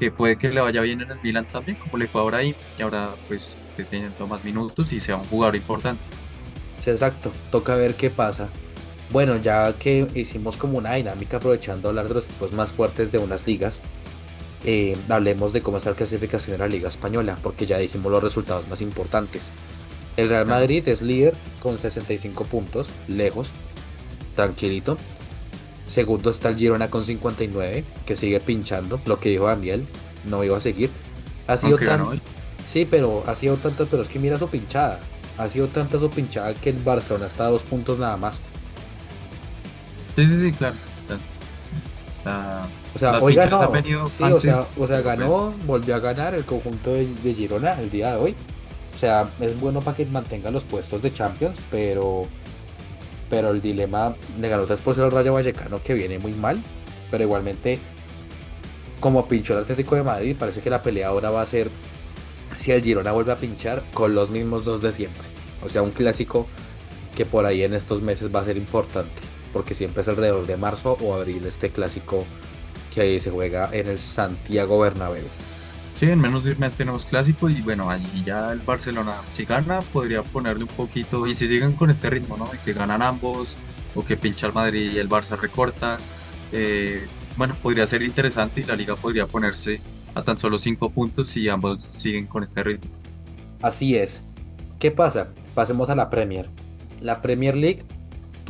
que 0.00 0.10
puede 0.10 0.36
que 0.36 0.50
le 0.50 0.60
vaya 0.60 0.80
bien 0.80 1.00
en 1.00 1.10
el 1.12 1.18
Milan 1.22 1.46
también, 1.46 1.78
como 1.78 1.96
le 1.96 2.08
fue 2.08 2.20
ahora 2.20 2.38
ahí, 2.38 2.56
y 2.78 2.82
ahora 2.82 3.14
pues 3.28 3.56
esté 3.60 3.84
teniendo 3.84 4.26
más 4.26 4.44
minutos 4.44 4.92
y 4.92 5.00
sea 5.00 5.16
un 5.16 5.24
jugador 5.24 5.54
importante. 5.54 6.02
Exacto, 6.84 7.30
toca 7.50 7.76
ver 7.76 7.94
qué 7.94 8.10
pasa. 8.10 8.48
Bueno, 9.12 9.36
ya 9.36 9.74
que 9.74 10.08
hicimos 10.14 10.56
como 10.56 10.78
una 10.78 10.94
dinámica 10.94 11.36
aprovechando 11.36 11.90
hablar 11.90 12.08
de 12.08 12.14
los 12.14 12.24
equipos 12.24 12.52
más 12.52 12.72
fuertes 12.72 13.12
de 13.12 13.18
unas 13.18 13.46
ligas, 13.46 13.82
eh, 14.64 14.96
hablemos 15.08 15.52
de 15.52 15.60
cómo 15.60 15.76
está 15.76 15.90
la 15.90 15.96
clasificación 15.96 16.52
de 16.52 16.58
la 16.58 16.68
Liga 16.68 16.88
Española, 16.88 17.36
porque 17.42 17.66
ya 17.66 17.76
dijimos 17.78 18.10
los 18.10 18.22
resultados 18.22 18.66
más 18.68 18.80
importantes. 18.80 19.50
El 20.16 20.30
Real. 20.30 20.46
Madrid 20.46 20.86
es 20.88 21.02
líder 21.02 21.34
con 21.60 21.78
65 21.78 22.44
puntos, 22.44 22.88
lejos, 23.06 23.50
tranquilito. 24.34 24.96
Segundo 25.88 26.30
está 26.30 26.48
el 26.48 26.56
Girona 26.56 26.88
con 26.88 27.04
59, 27.04 27.84
que 28.06 28.16
sigue 28.16 28.40
pinchando, 28.40 28.98
lo 29.04 29.20
que 29.20 29.28
dijo 29.28 29.46
Daniel, 29.46 29.86
no 30.24 30.42
iba 30.42 30.56
a 30.56 30.60
seguir. 30.60 30.88
Ha 31.46 31.58
sido 31.58 31.76
tan... 31.76 32.18
Sí, 32.72 32.86
pero 32.90 33.24
ha 33.26 33.34
sido 33.34 33.56
tanta, 33.56 33.84
pero 33.84 34.02
es 34.02 34.08
que 34.08 34.18
mira 34.18 34.38
su 34.38 34.48
pinchada. 34.48 35.00
Ha 35.36 35.48
sido 35.50 35.68
tanta 35.68 35.98
su 35.98 36.08
pinchada 36.08 36.54
que 36.54 36.70
el 36.70 36.78
Barcelona 36.78 37.26
está 37.26 37.44
a 37.44 37.50
dos 37.50 37.62
puntos 37.62 37.98
nada 37.98 38.16
más. 38.16 38.40
Sí, 40.16 40.26
sí, 40.26 40.40
sí, 40.40 40.52
claro. 40.52 40.76
O 42.94 42.98
sea, 42.98 43.18
hoy 43.20 43.34
ganó. 43.34 43.72
Sí, 43.82 43.92
o 43.94 44.40
sea, 44.40 44.58
antes, 44.58 44.66
o 44.78 44.86
sea, 44.86 45.02
pero 45.02 45.02
ganó, 45.02 45.54
volvió 45.66 45.96
a 45.96 45.98
ganar 45.98 46.34
el 46.34 46.44
conjunto 46.44 46.92
de, 46.92 47.06
de 47.06 47.34
Girona 47.34 47.72
el 47.80 47.90
día 47.90 48.12
de 48.12 48.16
hoy. 48.16 48.34
O 48.94 48.98
sea, 48.98 49.28
es 49.40 49.58
bueno 49.58 49.80
para 49.80 49.96
que 49.96 50.04
mantenga 50.06 50.50
los 50.50 50.64
puestos 50.64 51.02
de 51.02 51.12
Champions, 51.12 51.58
pero 51.70 52.26
pero 53.32 53.50
el 53.50 53.62
dilema 53.62 54.14
le 54.38 54.48
ganó 54.48 54.66
3 54.66 54.78
por 54.82 54.94
0 54.94 55.06
al 55.06 55.12
Rayo 55.12 55.32
Vallecano 55.32 55.82
que 55.82 55.94
viene 55.94 56.18
muy 56.18 56.34
mal, 56.34 56.62
pero 57.10 57.24
igualmente 57.24 57.78
como 59.00 59.26
pinchó 59.26 59.54
el 59.54 59.60
Atlético 59.60 59.96
de 59.96 60.02
Madrid, 60.02 60.36
parece 60.38 60.60
que 60.60 60.68
la 60.68 60.82
pelea 60.82 61.08
ahora 61.08 61.30
va 61.30 61.40
a 61.40 61.46
ser 61.46 61.70
si 62.58 62.72
el 62.72 62.82
Girona 62.82 63.10
vuelve 63.10 63.32
a 63.32 63.36
pinchar 63.36 63.82
con 63.94 64.14
los 64.14 64.28
mismos 64.28 64.66
dos 64.66 64.82
de 64.82 64.92
siempre. 64.92 65.26
O 65.64 65.70
sea, 65.70 65.80
un 65.80 65.92
clásico 65.92 66.46
que 67.16 67.24
por 67.24 67.46
ahí 67.46 67.62
en 67.64 67.72
estos 67.72 68.02
meses 68.02 68.28
va 68.32 68.40
a 68.40 68.44
ser 68.44 68.58
importante, 68.58 69.22
porque 69.52 69.74
siempre 69.74 70.02
es 70.02 70.08
alrededor 70.08 70.46
de 70.46 70.56
marzo 70.56 70.96
o 71.00 71.14
abril 71.14 71.44
este 71.46 71.70
clásico 71.70 72.24
que 72.92 73.00
ahí 73.00 73.20
se 73.20 73.30
juega 73.30 73.70
en 73.72 73.88
el 73.88 73.98
Santiago 73.98 74.78
Bernabéu. 74.80 75.24
Sí, 75.94 76.06
en 76.06 76.20
menos 76.20 76.42
de 76.44 76.52
un 76.52 76.60
mes 76.60 76.74
tenemos 76.74 77.06
clásico 77.06 77.48
y 77.48 77.60
bueno, 77.60 77.88
allí 77.90 78.24
ya 78.24 78.52
el 78.52 78.60
Barcelona, 78.60 79.14
si 79.30 79.44
gana, 79.44 79.80
podría 79.80 80.22
ponerle 80.22 80.64
un 80.64 80.70
poquito, 80.70 81.26
y 81.26 81.34
si 81.34 81.46
siguen 81.46 81.74
con 81.74 81.90
este 81.90 82.10
ritmo, 82.10 82.36
¿no? 82.36 82.46
De 82.46 82.58
que 82.58 82.72
ganan 82.72 83.02
ambos, 83.02 83.54
o 83.94 84.04
que 84.04 84.16
pincha 84.16 84.46
el 84.46 84.52
Madrid 84.52 84.92
y 84.92 84.98
el 84.98 85.08
Barça 85.08 85.38
recorta, 85.38 85.98
eh, 86.50 87.06
bueno, 87.36 87.54
podría 87.62 87.86
ser 87.86 88.02
interesante 88.02 88.62
y 88.62 88.64
la 88.64 88.76
liga 88.76 88.96
podría 88.96 89.26
ponerse 89.26 89.80
a 90.14 90.22
tan 90.22 90.38
solo 90.38 90.58
cinco 90.58 90.90
puntos 90.90 91.28
si 91.28 91.48
ambos 91.48 91.82
siguen 91.82 92.26
con 92.26 92.42
este 92.42 92.62
ritmo. 92.62 92.90
Así 93.60 93.96
es. 93.96 94.22
¿Qué 94.78 94.90
pasa? 94.90 95.28
Pasemos 95.54 95.88
a 95.88 95.94
la 95.94 96.10
Premier. 96.10 96.48
La 97.00 97.22
Premier 97.22 97.56
League 97.56 97.84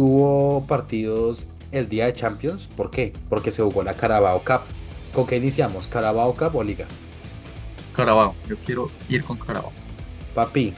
tuvo 0.03 0.67
partidos 0.67 1.47
el 1.71 1.89
día 1.89 2.07
de 2.07 2.13
Champions. 2.13 2.67
¿Por 2.77 2.91
qué? 2.91 3.13
Porque 3.29 3.53
se 3.53 3.63
jugó 3.63 3.85
la 3.85 3.95
Carabao 3.95 4.43
Cup. 4.45 4.63
¿Con 5.15 5.29
qué 5.29 5.37
iniciamos? 5.37 5.87
¿Carabao 5.87 6.35
Cup 6.35 6.57
o 6.57 6.65
Liga? 6.65 6.89
Carabao, 7.95 8.35
yo 8.49 8.57
quiero 8.57 8.89
ir 9.09 9.23
con 9.23 9.39
Carabao. 9.39 9.71
Papi, 10.35 10.75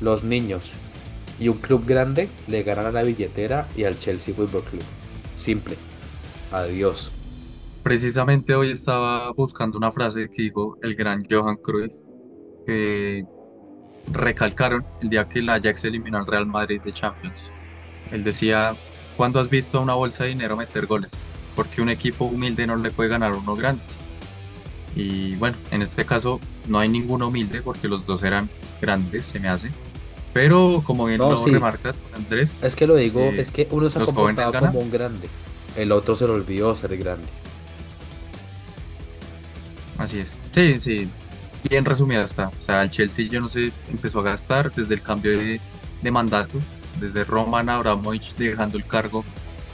los 0.00 0.22
niños 0.22 0.74
y 1.40 1.48
un 1.48 1.58
club 1.58 1.84
grande 1.84 2.28
le 2.46 2.62
ganan 2.62 2.86
a 2.86 2.92
la 2.92 3.02
billetera 3.02 3.66
y 3.76 3.82
al 3.82 3.98
Chelsea 3.98 4.32
Football 4.32 4.62
Club. 4.70 4.84
Simple. 5.34 5.74
Adiós. 6.52 7.10
Precisamente 7.82 8.54
hoy 8.54 8.70
estaba 8.70 9.32
buscando 9.32 9.78
una 9.78 9.90
frase 9.90 10.30
que 10.30 10.42
dijo 10.42 10.78
el 10.80 10.94
gran 10.94 11.26
Johan 11.28 11.56
Cruyff, 11.56 11.92
que 12.66 13.24
recalcaron 14.12 14.86
el 15.00 15.10
día 15.10 15.28
que 15.28 15.40
el 15.40 15.48
Ajax 15.48 15.82
eliminó 15.82 16.18
al 16.18 16.26
Real 16.28 16.46
Madrid 16.46 16.80
de 16.82 16.92
Champions. 16.92 17.52
Él 18.12 18.22
decía, 18.22 18.76
¿cuándo 19.16 19.40
has 19.40 19.48
visto 19.50 19.78
a 19.78 19.80
una 19.80 19.94
bolsa 19.94 20.22
de 20.24 20.30
dinero 20.30 20.56
meter 20.56 20.86
goles? 20.86 21.24
Porque 21.56 21.82
un 21.82 21.88
equipo 21.88 22.26
humilde 22.26 22.66
no 22.66 22.76
le 22.76 22.90
puede 22.92 23.08
ganar 23.10 23.32
a 23.32 23.36
uno 23.36 23.56
grande. 23.56 23.82
Y 24.94 25.34
bueno, 25.36 25.56
en 25.70 25.82
este 25.82 26.04
caso 26.04 26.38
no 26.68 26.78
hay 26.78 26.88
ninguno 26.88 27.28
humilde 27.28 27.62
porque 27.62 27.88
los 27.88 28.06
dos 28.06 28.22
eran 28.22 28.48
grandes, 28.80 29.26
se 29.26 29.40
me 29.40 29.48
hace. 29.48 29.70
Pero 30.34 30.82
como 30.84 31.06
bien 31.06 31.18
No, 31.18 31.30
lo 31.30 31.36
sí. 31.36 31.50
remarcas, 31.50 31.96
Andrés, 32.14 32.58
Es 32.62 32.76
que 32.76 32.86
lo 32.86 32.94
digo, 32.96 33.20
Eh, 33.20 33.40
es 33.40 33.50
que 33.50 33.68
uno 33.70 33.90
se 33.90 33.98
ha 33.98 34.00
¿los 34.00 34.12
jóvenes 34.12 34.36
comportado 34.44 34.66
como 34.72 34.80
un 34.80 34.90
grande. 34.90 35.28
El 35.76 35.92
otro 35.92 36.14
se 36.14 36.26
le 36.26 36.32
olvidó 36.32 36.76
ser 36.76 36.96
grande. 36.96 37.26
así 39.98 40.18
es. 40.20 40.36
Sí, 40.52 40.80
sí, 40.80 41.08
bien 41.68 41.84
resumida 41.84 42.24
está. 42.24 42.48
O 42.60 42.62
sea, 42.64 42.82
el 42.82 42.90
Chelsea, 42.90 43.26
yo 43.28 43.40
no 43.40 43.48
sé, 43.48 43.72
empezó 43.90 44.20
a 44.20 44.24
gastar 44.24 44.72
desde 44.72 44.94
el 44.94 45.02
cambio 45.02 45.38
de, 45.38 45.60
de 46.02 46.10
mandato, 46.10 46.58
desde 47.00 47.24
Roman 47.24 47.68
Abramovich 47.68 48.34
dejando 48.36 48.76
el 48.78 48.84
cargo 48.86 49.24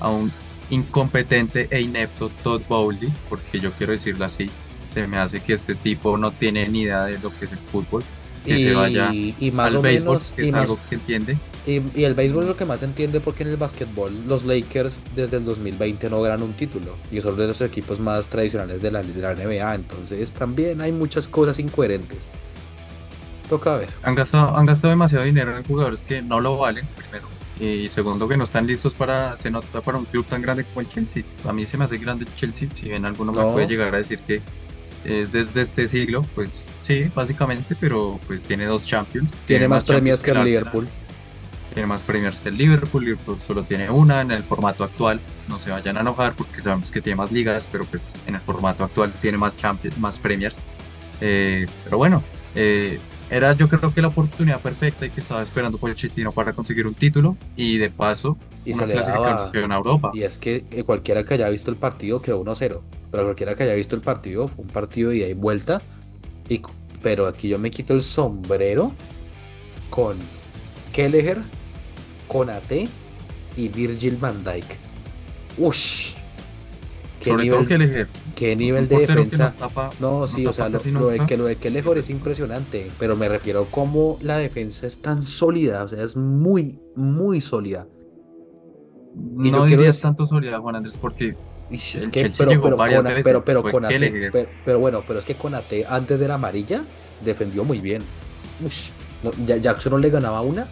a 0.00 0.10
un 0.10 0.30
incompetente 0.70 1.68
e 1.70 1.80
inepto 1.80 2.30
Todd 2.42 2.62
Bowley, 2.68 3.12
porque 3.28 3.60
yo 3.60 3.70
quiero 3.72 3.92
decirlo 3.92 4.24
así, 4.24 4.48
se 4.92 5.06
me 5.06 5.18
hace 5.18 5.40
que 5.40 5.52
este 5.54 5.74
tipo 5.74 6.16
no 6.16 6.30
tiene 6.30 6.68
ni 6.68 6.82
idea 6.82 7.04
de 7.04 7.18
lo 7.18 7.32
que 7.32 7.44
es 7.44 7.52
el 7.52 7.58
fútbol, 7.58 8.02
que 8.44 8.54
y, 8.56 8.62
se 8.62 8.74
vaya 8.74 9.12
y 9.12 9.50
más 9.52 9.66
al 9.68 9.76
o 9.76 9.82
béisbol, 9.82 10.16
menos, 10.18 10.32
que 10.34 10.42
es 10.46 10.52
más- 10.52 10.60
algo 10.62 10.78
que 10.88 10.94
entiende. 10.94 11.36
y- 11.66 11.82
y 12.00 12.04
el 12.04 12.14
béisbol 12.14 12.44
es 12.44 12.48
lo 12.48 12.56
que 12.56 12.64
más 12.64 12.82
entiende 12.82 13.20
porque 13.20 13.42
en 13.42 13.50
el 13.50 13.56
básquetbol 13.56 14.12
los 14.26 14.44
Lakers 14.44 14.98
desde 15.14 15.36
el 15.38 15.44
2020 15.44 16.08
no 16.08 16.22
ganan 16.22 16.42
un 16.42 16.52
título 16.54 16.96
y 17.10 17.20
son 17.20 17.36
de 17.36 17.46
los 17.46 17.60
equipos 17.60 17.98
más 18.00 18.28
tradicionales 18.28 18.80
de 18.80 18.90
la, 18.90 19.02
de 19.02 19.20
la 19.20 19.32
NBA, 19.34 19.74
entonces 19.74 20.32
también 20.32 20.80
hay 20.80 20.92
muchas 20.92 21.28
cosas 21.28 21.58
incoherentes. 21.58 22.26
Toca 23.48 23.74
ver. 23.76 23.88
Han 24.02 24.14
gastado, 24.14 24.56
han 24.56 24.66
gastado 24.66 24.90
demasiado 24.90 25.24
dinero 25.24 25.56
en 25.56 25.64
jugadores 25.64 26.02
que 26.02 26.22
no 26.22 26.40
lo 26.40 26.58
valen, 26.58 26.86
primero. 26.96 27.26
Y 27.60 27.88
segundo, 27.88 28.28
que 28.28 28.36
no 28.36 28.44
están 28.44 28.66
listos 28.66 28.94
para, 28.94 29.34
se 29.36 29.50
nota 29.50 29.80
para 29.80 29.98
un 29.98 30.04
club 30.04 30.24
tan 30.26 30.42
grande 30.42 30.64
como 30.64 30.80
el 30.80 30.88
Chelsea. 30.88 31.24
A 31.44 31.52
mí 31.52 31.66
se 31.66 31.76
me 31.76 31.84
hace 31.84 31.98
grande 31.98 32.24
el 32.24 32.34
Chelsea, 32.36 32.68
si 32.74 32.88
bien 32.88 33.04
alguno 33.04 33.32
me 33.32 33.40
No. 33.40 33.52
puede 33.52 33.66
llegar 33.66 33.94
a 33.94 33.98
decir 33.98 34.20
que 34.20 34.40
es 35.04 35.32
desde 35.32 35.62
este 35.62 35.88
siglo, 35.88 36.24
pues 36.34 36.62
sí, 36.82 37.10
básicamente, 37.14 37.74
pero 37.80 38.20
pues 38.26 38.42
tiene 38.44 38.66
dos 38.66 38.84
Champions. 38.86 39.30
Tiene 39.46 39.66
más 39.66 39.84
premios 39.84 40.20
Champions 40.20 40.22
que 40.22 40.30
el 40.30 40.44
Liverpool. 40.44 40.88
Tiene 41.74 41.86
más 41.86 42.02
premios 42.02 42.40
que 42.40 42.48
el 42.48 42.56
Liverpool, 42.56 43.04
Liverpool 43.04 43.38
solo 43.46 43.62
tiene 43.64 43.90
una 43.90 44.20
en 44.20 44.30
el 44.30 44.42
formato 44.42 44.84
actual. 44.84 45.20
No 45.48 45.58
se 45.58 45.70
vayan 45.70 45.96
a 45.96 46.00
enojar 46.00 46.34
porque 46.34 46.60
sabemos 46.60 46.90
que 46.90 47.00
tiene 47.00 47.16
más 47.16 47.30
ligas, 47.32 47.66
pero 47.70 47.84
pues 47.84 48.12
en 48.26 48.34
el 48.36 48.40
formato 48.40 48.84
actual 48.84 49.12
tiene 49.20 49.36
más 49.38 49.56
Champions, 49.56 49.98
más 49.98 50.18
premiers. 50.18 50.58
Eh, 51.20 51.66
pero 51.84 51.98
bueno, 51.98 52.22
eh, 52.54 52.98
era 53.30 53.52
yo 53.52 53.68
creo 53.68 53.92
que 53.92 54.00
la 54.00 54.08
oportunidad 54.08 54.60
perfecta 54.60 55.06
y 55.06 55.10
que 55.10 55.20
estaba 55.20 55.42
esperando 55.42 55.76
Pochettino 55.76 56.32
para 56.32 56.52
conseguir 56.52 56.86
un 56.86 56.94
título 56.94 57.36
y 57.56 57.76
de 57.78 57.90
paso 57.90 58.38
Y 58.64 58.72
una 58.72 58.86
clasificación 58.86 59.70
a 59.72 59.76
Europa. 59.76 60.10
Y 60.14 60.22
es 60.22 60.38
que 60.38 60.64
eh, 60.70 60.82
cualquiera 60.82 61.24
que 61.24 61.34
haya 61.34 61.48
visto 61.48 61.70
el 61.70 61.76
partido 61.76 62.22
quedó 62.22 62.42
1-0. 62.42 62.80
Pero 63.10 63.24
cualquiera 63.24 63.54
que 63.54 63.64
haya 63.64 63.74
visto 63.74 63.94
el 63.94 64.00
partido 64.00 64.48
fue 64.48 64.64
un 64.64 64.70
partido 64.70 65.10
de 65.10 65.18
ida 65.18 65.28
y 65.28 65.34
vuelta. 65.34 65.82
Y, 66.48 66.62
pero 67.02 67.26
aquí 67.26 67.48
yo 67.48 67.58
me 67.58 67.70
quito 67.70 67.92
el 67.92 68.02
sombrero 68.02 68.92
con 69.90 70.16
Kelleher, 70.92 71.38
Konate 72.28 72.88
y 73.56 73.68
Virgil 73.68 74.16
van 74.16 74.42
Dijk. 74.42 74.64
Ush. 75.58 76.14
Qué 77.20 77.30
Sobre 77.30 77.46
todo 77.48 77.60
nivel, 77.60 77.82
elegir. 77.82 78.08
Qué 78.38 78.54
nivel 78.56 78.84
un 78.84 78.88
de 78.88 78.96
defensa. 78.98 79.54
no 79.58 79.66
tapa- 79.68 79.90
No, 80.00 80.20
no 80.20 80.26
sí, 80.28 80.46
o 80.46 80.52
sea, 80.52 80.68
lo, 80.68 80.78
lo 80.92 81.08
de 81.08 81.18
que 81.26 81.36
lo 81.36 81.44
de 81.46 81.56
Kelleher 81.56 81.98
es 81.98 82.08
impresionante, 82.10 82.88
pero 82.98 83.16
me 83.16 83.28
refiero 83.28 83.62
a 83.62 83.66
cómo 83.66 84.16
la 84.22 84.38
defensa 84.38 84.86
es 84.86 84.98
tan 85.02 85.22
sólida, 85.24 85.82
o 85.84 85.88
sea, 85.88 86.02
es 86.04 86.16
muy, 86.16 86.78
muy 86.94 87.40
sólida. 87.40 87.86
Y 89.42 89.50
no 89.50 89.64
dirías 89.64 89.96
decir- 89.96 90.02
tanto 90.02 90.26
sólida, 90.26 90.60
Juan 90.60 90.76
Andrés, 90.76 90.96
porque 91.00 91.34
El 91.70 91.74
es 91.76 92.08
que, 92.08 92.20
Chelsea 92.22 92.46
pero, 92.46 92.50
pero, 92.60 92.76
veces, 93.16 93.24
pero, 94.32 94.48
pero 94.64 94.78
bueno, 94.78 95.02
pero 95.06 95.18
es 95.18 95.24
que 95.24 95.34
Konate 95.36 95.84
antes 95.86 96.20
de 96.20 96.28
la 96.28 96.34
amarilla 96.34 96.84
defendió 97.24 97.64
muy 97.64 97.80
bien. 97.80 98.02
No, 99.22 99.30
Ya- 99.46 99.56
Jackson 99.56 99.92
no 99.92 99.98
le 99.98 100.10
ganaba 100.10 100.40
una. 100.42 100.66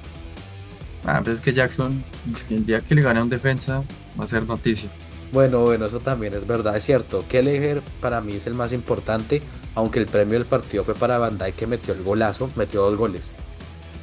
ah, 1.05 1.21
pues 1.25 1.37
es 1.37 1.41
que 1.43 1.53
Jackson, 1.53 2.03
el 2.49 2.65
día 2.65 2.81
que 2.81 2.95
le 2.95 3.03
gane 3.03 3.19
a 3.19 3.23
un 3.25 3.29
defensa, 3.29 3.83
va 4.19 4.25
a 4.25 4.27
ser 4.29 4.45
noticia. 4.47 4.89
Bueno, 5.33 5.61
bueno, 5.61 5.87
eso 5.87 6.01
también 6.01 6.35
es 6.35 6.47
verdad, 6.47 6.77
es 6.77 6.85
cierto. 6.85 7.25
Kelleher 7.29 7.83
para 8.01 8.21
mí 8.21 8.35
es 8.35 8.47
el 8.47 8.55
más 8.55 8.73
importante, 8.73 9.43
aunque 9.75 9.99
el 9.99 10.07
premio 10.07 10.35
del 10.35 10.47
partido 10.47 10.85
fue 10.85 10.95
para 10.95 11.19
Van 11.19 11.39
Dijk 11.39 11.57
que 11.57 11.67
metió 11.67 11.95
el 11.95 12.03
golazo, 12.03 12.51
metió 12.57 12.83
dos 12.83 12.97
goles. 12.97 13.25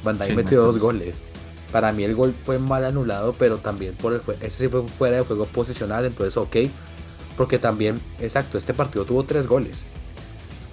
Van 0.02 0.18
Dijk 0.18 0.28
Sí, 0.28 0.36
metió 0.36 0.62
dos 0.62 0.78
goles. 0.78 1.22
Para 1.72 1.92
mí 1.92 2.04
el 2.04 2.14
gol 2.14 2.34
fue 2.44 2.58
mal 2.58 2.84
anulado, 2.84 3.32
pero 3.32 3.58
también 3.58 3.94
por 3.94 4.12
el 4.12 4.20
ese 4.40 4.64
sí 4.64 4.68
fue 4.68 4.86
fuera 4.86 5.16
de 5.16 5.22
juego 5.22 5.46
posicional, 5.46 6.04
entonces 6.04 6.36
ok. 6.36 6.56
Porque 7.36 7.58
también, 7.58 8.00
exacto, 8.20 8.58
este 8.58 8.74
partido 8.74 9.04
tuvo 9.04 9.24
tres 9.24 9.46
goles. 9.46 9.82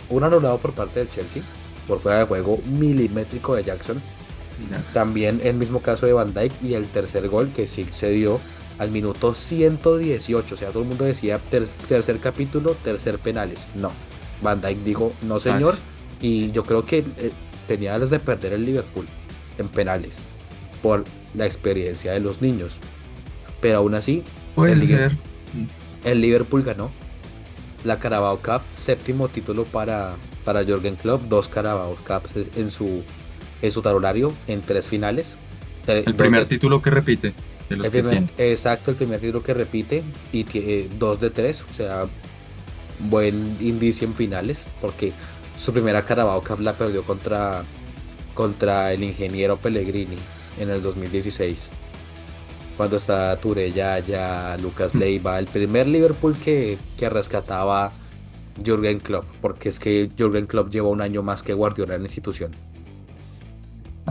Un 0.09 0.23
anulado 0.23 0.57
por 0.59 0.73
parte 0.73 0.99
del 0.99 1.09
Chelsea, 1.09 1.41
por 1.87 1.99
fuera 1.99 2.19
de 2.19 2.25
juego 2.25 2.59
milimétrico 2.65 3.55
de 3.55 3.63
Jackson. 3.63 4.01
También 4.93 5.41
el 5.43 5.55
mismo 5.55 5.81
caso 5.81 6.05
de 6.05 6.13
Van 6.13 6.33
Dijk 6.33 6.51
y 6.61 6.75
el 6.75 6.85
tercer 6.85 7.27
gol 7.29 7.51
que 7.55 7.65
sí 7.67 7.87
se 7.91 8.11
dio 8.11 8.39
al 8.81 8.89
minuto 8.89 9.35
118. 9.35 10.55
O 10.55 10.57
sea, 10.57 10.69
todo 10.69 10.81
el 10.81 10.89
mundo 10.89 11.05
decía 11.05 11.37
ter- 11.37 11.67
tercer 11.87 12.17
capítulo, 12.19 12.75
tercer 12.83 13.19
penales. 13.19 13.65
No. 13.75 13.91
Van 14.41 14.59
Dijk 14.59 14.79
dijo, 14.83 15.13
no 15.21 15.39
señor. 15.39 15.75
Y 16.19 16.51
yo 16.51 16.63
creo 16.63 16.83
que 16.83 16.99
eh, 16.99 17.31
tenía 17.67 17.95
las 17.99 18.09
de 18.09 18.19
perder 18.19 18.53
el 18.53 18.65
Liverpool 18.65 19.05
en 19.59 19.67
penales 19.67 20.17
por 20.81 21.03
la 21.35 21.45
experiencia 21.45 22.11
de 22.13 22.19
los 22.21 22.41
niños. 22.41 22.79
Pero 23.61 23.77
aún 23.77 23.93
así, 23.93 24.23
el 24.57 24.79
Liga- 24.79 24.97
ser. 24.97 25.17
el 26.03 26.21
Liverpool 26.21 26.63
ganó 26.63 26.89
la 27.83 27.99
Carabao 27.99 28.37
Cup, 28.39 28.61
séptimo 28.75 29.27
título 29.27 29.65
para, 29.65 30.15
para 30.43 30.63
Jürgen 30.63 30.95
Klopp, 30.95 31.21
dos 31.23 31.47
Carabao 31.47 31.95
Cups 32.07 32.31
en 32.57 32.71
su, 32.71 33.03
en 33.61 33.71
su 33.71 33.81
tabulario 33.83 34.33
en 34.47 34.61
tres 34.61 34.87
finales. 34.89 35.35
El 35.85 36.15
primer 36.15 36.41
de- 36.41 36.45
título 36.47 36.81
que 36.81 36.89
repite 36.89 37.33
de 37.71 37.77
los 37.77 37.85
el 37.87 37.91
que 37.91 38.01
primer- 38.03 38.27
tiene. 38.27 38.51
exacto, 38.51 38.91
el 38.91 38.97
primer 38.97 39.19
título 39.19 39.41
que 39.43 39.53
repite 39.53 40.03
y 40.31 40.43
tiene 40.43 40.87
dos 40.99 41.19
de 41.19 41.29
tres, 41.29 41.63
o 41.69 41.73
sea, 41.73 42.05
buen 43.09 43.57
indicio 43.59 44.07
en 44.07 44.13
finales, 44.13 44.65
porque 44.79 45.11
su 45.59 45.73
primera 45.73 46.05
Carabao 46.05 46.41
Cup 46.43 46.59
la 46.61 46.73
perdió 46.73 47.03
contra, 47.03 47.63
contra 48.33 48.93
el 48.93 49.03
ingeniero 49.03 49.57
Pellegrini 49.57 50.17
en 50.59 50.69
el 50.69 50.81
2016. 50.81 51.67
Cuando 52.77 52.97
está 52.97 53.35
Turella, 53.37 53.99
ya 53.99 54.57
Lucas 54.61 54.95
Leiva, 54.95 55.37
el 55.39 55.45
primer 55.45 55.87
Liverpool 55.87 56.35
que, 56.37 56.77
que 56.97 57.09
rescataba 57.09 57.91
Jürgen 58.63 58.99
Klopp, 58.99 59.25
porque 59.41 59.69
es 59.69 59.79
que 59.79 60.09
Jürgen 60.17 60.45
Klopp 60.47 60.69
lleva 60.71 60.89
un 60.89 61.01
año 61.01 61.21
más 61.21 61.43
que 61.43 61.53
Guardiola 61.53 61.95
en 61.95 62.01
la 62.03 62.07
institución. 62.07 62.51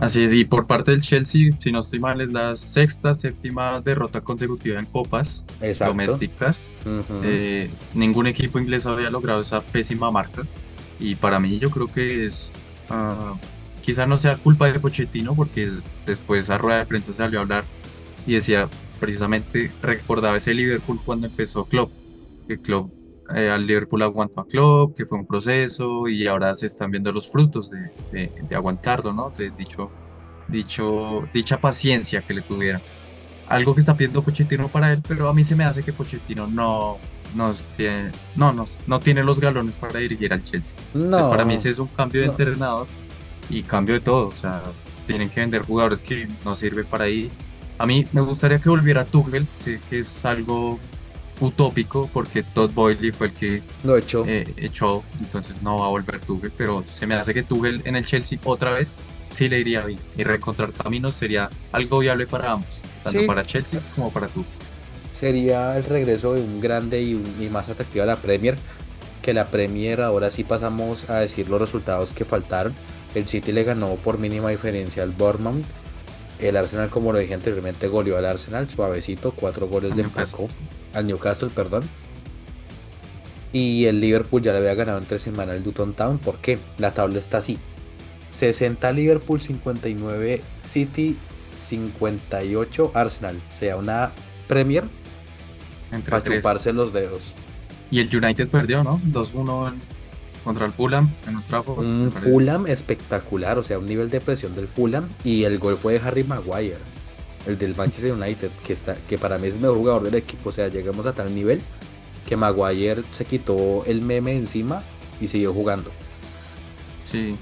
Así 0.01 0.23
es, 0.23 0.33
y 0.33 0.45
por 0.45 0.65
parte 0.65 0.89
del 0.89 1.01
Chelsea, 1.01 1.51
si 1.59 1.71
no 1.71 1.79
estoy 1.79 1.99
mal, 1.99 2.19
es 2.21 2.29
la 2.29 2.55
sexta, 2.55 3.13
séptima 3.13 3.79
derrota 3.81 4.19
consecutiva 4.19 4.79
en 4.79 4.85
copas 4.87 5.45
Exacto. 5.61 5.93
domésticas. 5.93 6.69
Ujú. 6.83 7.21
Eh, 7.23 7.69
ningún 7.93 8.25
equipo 8.25 8.59
inglés 8.59 8.87
había 8.87 9.11
logrado 9.11 9.41
esa 9.41 9.61
pésima 9.61 10.09
marca. 10.09 10.41
Y 10.99 11.13
para 11.13 11.39
mí 11.39 11.59
yo 11.59 11.69
creo 11.69 11.85
que 11.85 12.25
es, 12.25 12.57
ah, 12.89 13.35
quizá 13.83 14.07
no 14.07 14.17
sea 14.17 14.37
culpa 14.37 14.71
de 14.71 14.79
Pochettino, 14.79 15.35
porque 15.35 15.69
después 16.07 16.49
a 16.49 16.57
rueda 16.57 16.79
de 16.79 16.85
prensa 16.87 17.13
salió 17.13 17.37
a 17.37 17.43
hablar 17.43 17.63
y 18.25 18.33
decía, 18.33 18.69
precisamente 18.99 19.71
recordaba 19.83 20.37
ese 20.37 20.55
Liverpool 20.55 20.99
cuando 21.05 21.27
empezó 21.27 21.65
Klopp, 21.65 21.91
que 22.47 22.57
Klopp, 22.57 22.91
eh, 23.35 23.49
al 23.49 23.65
Liverpool 23.65 24.01
aguantó 24.03 24.41
a 24.41 24.45
Klopp, 24.47 24.95
que 24.95 25.05
fue 25.05 25.19
un 25.19 25.27
proceso 25.27 26.07
y 26.07 26.27
ahora 26.27 26.53
se 26.55 26.65
están 26.67 26.91
viendo 26.91 27.11
los 27.11 27.29
frutos 27.29 27.69
de, 27.69 27.79
de- 28.11 28.33
de 28.41 28.55
aguantarlo, 28.55 29.13
¿no? 29.13 29.31
De 29.31 29.51
dicho, 29.51 29.93
dicho, 30.47 31.21
dicha 31.33 31.59
paciencia 31.59 32.21
que 32.23 32.33
le 32.33 32.43
tuvieron 32.43 32.81
algo 33.45 33.73
que 33.75 33.81
está 33.81 33.95
pidiendo 33.97 34.23
Pochettino 34.23 34.69
para 34.71 34.93
él, 34.93 35.03
pero 35.07 35.27
a 35.29 35.33
mí 35.33 35.43
se 35.43 35.55
me 35.55 35.63
hace 35.65 35.83
que 35.83 35.93
Pochettino 35.93 36.47
no, 36.47 36.97
nos 37.35 37.67
tiene, 37.69 38.11
no, 38.35 38.53
nos- 38.53 38.77
no 38.87 38.99
tiene 38.99 39.23
los 39.23 39.39
galones 39.39 39.77
para 39.77 39.99
dirigir 39.99 40.33
al 40.33 40.43
Chelsea. 40.43 40.77
Pues 40.91 41.03
no, 41.05 41.29
para 41.29 41.43
mí 41.45 41.55
ese 41.55 41.69
es 41.69 41.79
un 41.79 41.87
cambio 41.89 42.21
de 42.21 42.27
no. 42.27 42.33
entrenador 42.33 42.87
y 43.49 43.63
cambio 43.63 43.95
de 43.95 44.01
todo. 44.01 44.27
O 44.29 44.31
sea, 44.31 44.63
tienen 45.05 45.29
que 45.29 45.41
vender 45.41 45.63
jugadores 45.63 46.01
que 46.01 46.27
no 46.45 46.55
sirven 46.55 46.85
para 46.85 47.05
ahí. 47.05 47.29
A 47.77 47.85
mí 47.85 48.05
me 48.13 48.21
gustaría 48.21 48.59
que 48.59 48.69
volviera 48.69 49.05
Tuchel, 49.05 49.47
sé 49.57 49.81
que 49.89 49.99
es 49.99 50.23
algo 50.23 50.79
utópico 51.41 52.09
porque 52.13 52.43
Todd 52.43 52.71
Boyle 52.73 53.11
fue 53.11 53.27
el 53.27 53.33
que 53.33 53.61
Lo 53.83 53.97
echó. 53.97 54.23
eh, 54.25 54.47
echó, 54.57 55.03
entonces 55.19 55.61
no 55.61 55.79
va 55.79 55.85
a 55.87 55.89
volver 55.89 56.19
Tuchel, 56.19 56.51
pero 56.55 56.83
se 56.87 57.05
me 57.07 57.15
hace 57.15 57.33
que 57.33 57.43
Tuchel 57.43 57.81
en 57.85 57.95
el 57.97 58.05
Chelsea 58.05 58.39
otra 58.45 58.71
vez 58.71 58.95
sí 59.31 59.49
le 59.49 59.59
iría 59.59 59.81
bien 59.81 59.99
y 60.17 60.23
reencontrar 60.23 60.71
caminos 60.71 61.15
sería 61.15 61.49
algo 61.71 61.99
viable 61.99 62.27
para 62.27 62.51
ambos, 62.53 62.69
tanto 63.03 63.19
Sí. 63.19 63.25
para 63.27 63.43
Chelsea 63.45 63.79
como 63.95 64.11
para 64.11 64.27
Tuchel. 64.27 64.51
Sería 65.19 65.75
el 65.77 65.83
regreso 65.83 66.33
de 66.33 66.41
un 66.41 66.59
grande 66.59 67.01
y, 67.01 67.13
un- 67.13 67.35
y 67.39 67.47
más 67.49 67.69
atractivo 67.69 68.03
a 68.03 68.07
la 68.07 68.15
Premier. 68.15 68.57
Que 69.21 69.33
la 69.35 69.45
Premier 69.45 70.01
ahora 70.01 70.31
sí 70.31 70.43
pasamos 70.43 71.07
a 71.09 71.17
decir 71.19 71.47
los 71.47 71.61
resultados 71.61 72.09
que 72.09 72.25
faltaron. 72.25 72.73
El 73.13 73.27
City 73.27 73.51
le 73.51 73.63
ganó 73.63 73.95
por 73.97 74.17
mínima 74.17 74.49
diferencia 74.49 75.03
al 75.03 75.11
Bournemouth. 75.11 75.63
El 76.41 76.57
Arsenal, 76.57 76.89
como 76.89 77.13
lo 77.13 77.19
dije 77.19 77.33
anteriormente, 77.35 77.87
goleó 77.87 78.17
al 78.17 78.25
Arsenal 78.25 78.67
suavecito, 78.69 79.31
cuatro 79.31 79.67
goles 79.67 79.95
de 79.95 80.01
empacó 80.01 80.47
al 80.93 81.05
Newcastle, 81.07 81.49
perdón. 81.53 81.83
Y 83.53 83.85
el 83.85 83.99
Liverpool 84.01 84.41
ya 84.41 84.51
le 84.53 84.59
había 84.59 84.73
ganado 84.75 84.97
entre 84.97 85.19
semana 85.19 85.51
al 85.53 85.63
Luton 85.63 85.93
Town. 85.93 86.17
¿Por 86.19 86.37
qué? 86.39 86.57
La 86.77 86.91
tabla 86.91 87.19
está 87.19 87.37
así. 87.39 87.59
60 88.31 88.91
Liverpool, 88.93 89.41
59 89.41 90.41
City, 90.65 91.15
58 91.53 92.91
Arsenal. 92.93 93.35
O 93.35 93.53
sea, 93.53 93.75
una 93.77 94.11
Premier 94.47 94.85
Entre 95.91 96.09
para 96.09 96.23
tres. 96.23 96.39
chuparse 96.39 96.73
los 96.73 96.93
dedos. 96.93 97.33
Y 97.91 97.99
el 97.99 98.15
United 98.15 98.47
perdió, 98.47 98.83
¿no? 98.83 98.99
2-1 99.03 99.67
en- 99.67 99.81
contra 100.43 100.65
el 100.65 100.71
Fulham 100.71 101.09
en 101.27 101.41
Trafford, 101.43 101.85
me 101.85 102.03
Un. 102.07 102.11
Fulham 102.11 102.67
espectacular, 102.67 103.57
o 103.57 103.63
sea, 103.63 103.79
un 103.79 103.85
nivel 103.85 104.09
de 104.09 104.21
presión 104.21 104.53
del 104.55 104.67
Fulham. 104.67 105.07
Y 105.23 105.43
el 105.43 105.59
gol 105.59 105.77
fue 105.77 105.93
de 105.93 105.99
Harry 105.99 106.23
Maguire, 106.23 106.77
el 107.47 107.57
del 107.57 107.75
Manchester 107.75 108.13
United, 108.13 108.49
que, 108.65 108.73
está, 108.73 108.95
que 108.95 109.17
para 109.17 109.37
mí 109.37 109.47
es 109.47 109.55
el 109.55 109.61
mejor 109.61 109.77
jugador 109.77 110.03
del 110.03 110.15
equipo. 110.15 110.49
O 110.49 110.51
sea, 110.51 110.67
llegamos 110.67 111.05
a 111.05 111.13
tal 111.13 111.33
nivel 111.33 111.61
que 112.27 112.35
Maguire 112.37 113.03
se 113.11 113.25
quitó 113.25 113.83
el 113.85 114.01
meme 114.01 114.35
encima 114.35 114.81
y 115.19 115.27
siguió 115.27 115.53
jugando. 115.53 115.91
Sí, 117.03 117.35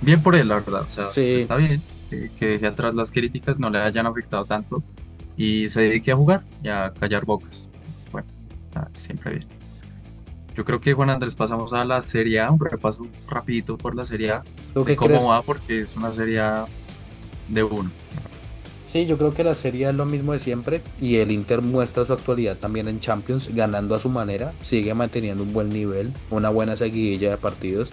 bien 0.00 0.22
por 0.22 0.34
él, 0.34 0.48
la 0.48 0.56
verdad. 0.56 0.82
O 0.82 0.92
sea, 0.92 1.10
Sí. 1.12 1.40
está 1.42 1.56
bien 1.56 1.82
que, 2.10 2.30
que 2.38 2.46
deje 2.46 2.66
atrás 2.66 2.94
las 2.94 3.10
críticas, 3.10 3.58
no 3.58 3.70
le 3.70 3.78
hayan 3.78 4.06
afectado 4.06 4.44
tanto 4.44 4.82
y 5.36 5.68
se 5.68 5.80
dedique 5.82 6.12
a 6.12 6.16
jugar 6.16 6.44
y 6.62 6.68
a 6.68 6.92
callar 6.98 7.24
bocas. 7.24 7.68
Bueno, 8.12 8.28
está 8.64 8.88
siempre 8.94 9.34
bien. 9.36 9.46
Yo 10.54 10.64
creo 10.64 10.80
que 10.80 10.92
Juan 10.92 11.10
Andrés 11.10 11.34
pasamos 11.34 11.72
a 11.72 11.84
la 11.84 12.00
Serie 12.00 12.40
A, 12.40 12.50
un 12.50 12.60
repaso 12.60 13.06
rapidito 13.28 13.76
por 13.76 13.94
la 13.96 14.04
Serie 14.04 14.30
A, 14.30 14.44
¿Tú 14.72 14.84
de 14.84 14.96
cómo 14.96 15.08
crees? 15.08 15.26
va 15.26 15.42
porque 15.42 15.80
es 15.80 15.96
una 15.96 16.12
Serie 16.12 16.40
A 16.40 16.66
de 17.48 17.62
uno. 17.64 17.90
Sí, 18.86 19.06
yo 19.06 19.18
creo 19.18 19.34
que 19.34 19.42
la 19.42 19.54
serie 19.54 19.88
es 19.88 19.94
lo 19.96 20.04
mismo 20.04 20.34
de 20.34 20.38
siempre 20.38 20.80
y 21.00 21.16
el 21.16 21.32
Inter 21.32 21.62
muestra 21.62 22.04
su 22.04 22.12
actualidad 22.12 22.56
también 22.58 22.86
en 22.86 23.00
Champions, 23.00 23.52
ganando 23.52 23.96
a 23.96 23.98
su 23.98 24.08
manera, 24.08 24.52
sigue 24.62 24.94
manteniendo 24.94 25.42
un 25.42 25.52
buen 25.52 25.68
nivel, 25.68 26.12
una 26.30 26.48
buena 26.48 26.76
seguidilla 26.76 27.30
de 27.30 27.36
partidos 27.36 27.90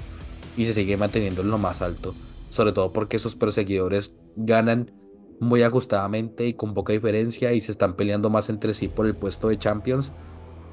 y 0.56 0.66
se 0.66 0.76
sigue 0.76 0.98
manteniendo 0.98 1.42
en 1.42 1.50
lo 1.50 1.58
más 1.58 1.82
alto, 1.82 2.14
sobre 2.52 2.72
todo 2.72 2.94
porque 2.94 3.18
sus 3.18 3.36
perseguidores 3.36 4.14
ganan 4.36 4.92
muy 5.40 5.64
ajustadamente 5.64 6.46
y 6.46 6.54
con 6.54 6.76
poca 6.76 6.94
diferencia 6.94 7.52
y 7.52 7.62
se 7.62 7.72
están 7.72 7.96
peleando 7.96 8.30
más 8.30 8.50
entre 8.50 8.76
sí 8.76 8.88
por 8.88 9.08
el 9.08 9.16
puesto 9.16 9.48
de 9.48 9.58
Champions 9.58 10.14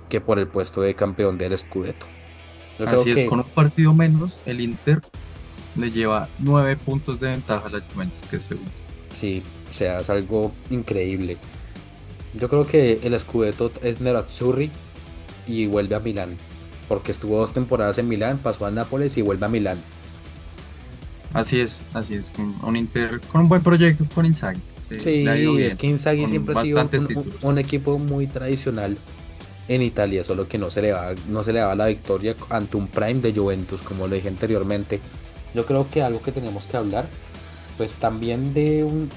que 0.08 0.20
por 0.20 0.38
el 0.38 0.48
puesto 0.48 0.80
de 0.80 0.94
campeón 0.94 1.38
del 1.38 1.56
Scudetto. 1.56 2.06
Yo 2.78 2.86
creo 2.86 3.00
Así 3.00 3.10
es, 3.10 3.16
que 3.16 3.26
con 3.26 3.40
un 3.40 3.46
partido 3.46 3.92
menos, 3.92 4.40
el 4.46 4.60
Inter 4.60 5.02
le 5.76 5.90
lleva 5.90 6.28
nueve 6.38 6.76
puntos 6.76 7.18
de 7.20 7.30
ventaja 7.30 7.66
a 7.66 7.70
la 7.70 7.80
Juventus, 7.80 8.28
que 8.30 8.36
es 8.36 8.44
segundo. 8.44 8.70
Sí, 9.14 9.42
o 9.70 9.74
sea, 9.74 9.98
es 9.98 10.10
algo 10.10 10.52
increíble. 10.70 11.36
Yo 12.38 12.48
creo 12.48 12.64
que 12.66 13.00
el 13.02 13.18
Scudetto 13.18 13.72
es 13.82 14.00
Nerazzurri 14.00 14.70
y 15.46 15.66
vuelve 15.66 15.96
a 15.96 16.00
Milán. 16.00 16.36
Porque 16.88 17.12
estuvo 17.12 17.38
dos 17.38 17.52
temporadas 17.52 17.98
en 17.98 18.08
Milán, 18.08 18.38
pasó 18.38 18.66
a 18.66 18.70
Nápoles 18.70 19.16
y 19.16 19.22
vuelve 19.22 19.46
a 19.46 19.48
Milán. 19.48 19.78
Así 21.32 21.60
es, 21.60 21.84
así 21.94 22.14
es. 22.14 22.32
Un, 22.38 22.54
un 22.62 22.76
Inter 22.76 23.20
con 23.32 23.42
un 23.42 23.48
buen 23.48 23.62
proyecto 23.62 24.06
con 24.14 24.24
Inzaghi. 24.24 24.60
Sí, 24.88 24.98
Sí, 25.00 25.62
es 25.62 25.76
que 25.76 25.86
Inzaghi 25.86 26.26
siempre 26.26 26.56
ha 26.56 26.62
sido 26.62 26.88
un 27.42 27.58
equipo 27.58 27.98
muy 27.98 28.26
tradicional 28.26 28.96
en 29.68 29.82
Italia, 29.82 30.24
solo 30.24 30.48
que 30.48 30.58
no 30.58 30.70
se 30.70 30.82
le 30.82 30.92
va, 30.92 31.14
no 31.28 31.44
se 31.44 31.52
le 31.52 31.58
daba 31.60 31.74
la 31.74 31.86
victoria 31.86 32.34
ante 32.50 32.76
un 32.76 32.88
Prime 32.88 33.20
de 33.20 33.32
Juventus, 33.32 33.82
como 33.82 34.06
lo 34.06 34.14
dije 34.14 34.28
anteriormente. 34.28 35.00
Yo 35.54 35.66
creo 35.66 35.88
que 35.90 36.02
algo 36.02 36.22
que 36.22 36.32
tenemos 36.32 36.66
que 36.66 36.76
hablar, 36.76 37.06
pues 37.76 37.92
también 37.94 38.54
de 38.54 38.82
un, 38.84 39.08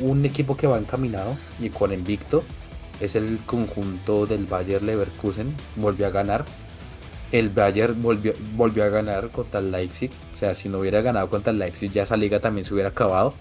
un- 0.00 0.24
equipo 0.24 0.56
que 0.56 0.66
va 0.66 0.78
encaminado 0.78 1.36
y 1.60 1.68
con 1.70 1.92
invicto, 1.92 2.42
es 3.00 3.14
el 3.16 3.38
conjunto 3.46 4.26
del 4.26 4.46
Bayer 4.46 4.82
Leverkusen, 4.82 5.54
volvió 5.76 6.06
a 6.06 6.10
ganar. 6.10 6.44
El 7.30 7.50
Bayern 7.50 8.00
volvió, 8.00 8.32
volvió 8.56 8.84
a 8.84 8.88
ganar 8.88 9.30
contra 9.30 9.60
el 9.60 9.70
Leipzig, 9.70 10.10
o 10.34 10.36
sea, 10.38 10.54
si 10.54 10.68
no 10.68 10.78
hubiera 10.78 11.02
ganado 11.02 11.28
contra 11.28 11.52
el 11.52 11.58
Leipzig, 11.58 11.92
ya 11.92 12.04
esa 12.04 12.16
liga 12.16 12.40
también 12.40 12.64
se 12.64 12.72
hubiera 12.72 12.88
acabado. 12.88 13.34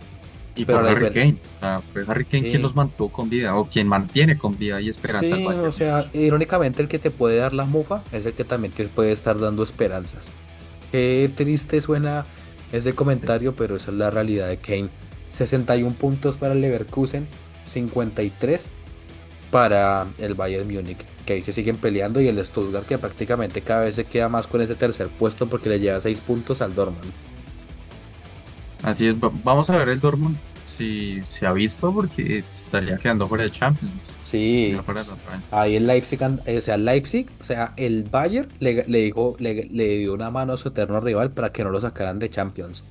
Y 0.58 0.65
pero 0.65 0.80
por 0.80 0.86
la 0.86 0.91
Harry 0.91 1.10
Kane. 1.12 1.38
O 1.56 1.60
sea, 1.60 1.82
fue 1.93 2.04
Harry 2.08 2.26
Kane 2.26 2.43
Sí. 2.43 2.50
quien 2.50 2.62
los 2.62 2.76
mantuvo 2.76 3.10
con 3.12 3.30
vida, 3.30 3.56
o 3.56 3.65
quien 3.65 3.88
mantiene 3.88 4.38
con 4.38 4.58
vida 4.58 4.82
y 4.82 4.89
esperanza 4.89 5.36
Sí, 5.36 5.46
o 5.46 5.72
sea, 5.72 6.06
irónicamente 6.13 6.82
el 6.82 6.88
que 6.88 7.00
te 7.00 7.12
puede 7.12 7.38
dar 7.38 7.54
la 7.54 7.65
mufa 7.65 8.04
es 8.12 8.26
el 8.26 8.34
que 8.34 8.43
también 8.43 8.74
te 8.74 8.86
puede 8.88 9.12
estar 9.12 9.39
dando 9.39 9.63
esperanzas. 9.63 10.30
Qué 10.91 11.32
triste 11.36 11.80
suena 11.82 12.26
ese 12.72 12.93
comentario, 12.93 13.56
pero 13.56 13.76
esa 13.76 13.91
es 13.91 13.98
la 13.98 14.10
realidad 14.10 14.48
de 14.48 14.58
Kane. 14.58 14.89
61 15.30 15.96
puntos 15.96 16.38
para 16.38 16.54
el 16.54 16.62
Leverkusen, 16.62 17.28
53 17.72 18.70
para 19.52 20.08
el 20.17 20.34
Bayern 20.34 20.67
Múnich, 20.67 20.98
que 21.26 21.34
ahí 21.34 21.41
se 21.41 21.52
siguen 21.54 21.78
peleando 21.78 22.20
y 22.20 22.28
el 22.28 22.46
Stuttgart 22.46 22.86
que 22.86 22.98
prácticamente 22.98 23.62
cada 23.62 23.82
vez 23.82 23.96
se 23.96 24.06
queda 24.06 24.28
más 24.28 24.48
con 24.48 24.62
ese 24.62 24.76
tercer 24.76 25.08
puesto 25.08 25.48
porque 25.48 25.70
le 25.70 25.80
lleva 25.80 26.02
6 26.02 26.20
puntos 26.22 26.62
al 26.62 26.76
Dortmund. 26.76 27.13
Así 28.84 29.08
es, 29.08 29.16
va- 29.16 29.32
vamos 29.44 29.70
a 29.70 29.78
ver 29.78 29.90
el 29.90 30.00
Dortmund 30.00 30.38
si 30.66 31.22
se 31.22 31.48
avispa 31.48 31.92
porque 31.92 32.44
estaría 32.56 32.98
quedando 32.98 33.28
fuera 33.28 33.44
de 33.46 33.52
Champions. 33.52 33.94
Sí. 34.24 34.76
Ahí 35.52 35.76
el 35.76 35.88
Leipzig, 35.88 36.20
eh, 36.46 36.58
o 36.58 36.62
sea, 36.62 36.78
Leipzig, 36.78 37.28
o 37.42 37.44
sea, 37.46 37.74
el 37.78 38.04
Bayern 38.04 38.48
le, 38.60 38.86
le 38.88 39.00
dijo, 39.04 39.36
le, 39.40 39.66
le 39.72 39.98
dio 39.98 40.13
una 40.13 40.30
mano 40.30 40.54
a 40.54 40.58
su 40.58 40.68
eterno 40.68 41.00
rival 41.00 41.32
para 41.32 41.52
que 41.52 41.63
no 41.63 41.72
lo 41.72 41.82
sacaran 41.82 42.20
de 42.20 42.30
Champions. 42.30 42.84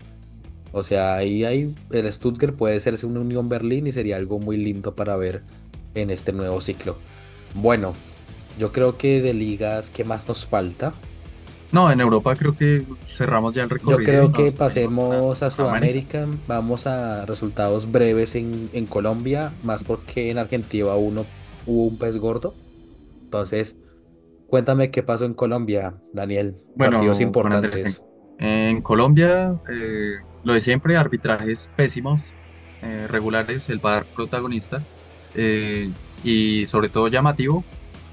O 0.72 0.82
sea, 0.82 1.14
ahí 1.16 1.44
hay, 1.44 1.74
el 1.90 2.12
Stuttgart 2.12 2.54
puede 2.56 2.80
serse 2.80 3.06
una 3.06 3.20
Unión 3.20 3.48
Berlín 3.48 3.86
y 3.86 3.92
sería 3.92 4.16
algo 4.16 4.38
muy 4.40 4.56
lindo 4.56 4.94
para 4.94 5.16
ver 5.16 5.42
en 5.94 6.10
este 6.10 6.32
nuevo 6.32 6.60
ciclo. 6.60 6.98
Bueno, 7.54 7.94
yo 8.58 8.72
creo 8.72 8.96
que 8.98 9.22
de 9.22 9.32
ligas, 9.32 9.90
¿qué 9.90 10.04
más 10.04 10.26
nos 10.26 10.46
falta? 10.46 10.92
No, 11.72 11.90
en 11.90 12.00
Europa 12.00 12.34
creo 12.36 12.56
que 12.56 12.84
cerramos 13.06 13.54
ya 13.54 13.64
el 13.64 13.68
Yo 13.68 13.74
recorrido. 13.74 14.02
y 14.02 14.04
creo 14.04 14.32
que 14.32 14.52
pasemos 14.52 15.42
a 15.42 15.46
América. 15.46 15.50
Sudamérica, 15.50 16.26
vamos 16.46 16.86
a 16.86 17.26
resultados 17.26 17.90
breves 17.90 18.34
en, 18.34 18.70
en 18.72 18.86
Colombia, 18.86 19.52
más 19.62 19.84
porque 19.84 20.30
en 20.30 20.38
Argentina 20.38 20.94
uno 20.94 21.24
hubo 21.66 21.84
un 21.86 21.98
pez 21.98 22.16
gordo. 22.18 22.54
Entonces, 23.24 23.76
cuéntame 24.46 24.90
qué 24.90 25.02
pasó 25.02 25.24
en 25.24 25.34
Colombia, 25.34 25.94
Daniel. 26.12 26.56
Bueno, 26.76 26.92
Partidos 26.98 27.20
importantes. 27.20 28.02
En 28.38 28.82
Colombia, 28.82 29.58
eh, 29.68 30.16
lo 30.44 30.52
de 30.52 30.60
siempre, 30.60 30.96
arbitrajes 30.96 31.70
pésimos, 31.76 32.34
eh, 32.82 33.06
regulares, 33.08 33.68
el 33.68 33.78
VAR 33.78 34.04
protagonista, 34.14 34.84
eh, 35.34 35.90
y 36.22 36.66
sobre 36.66 36.88
todo 36.88 37.08
llamativo, 37.08 37.64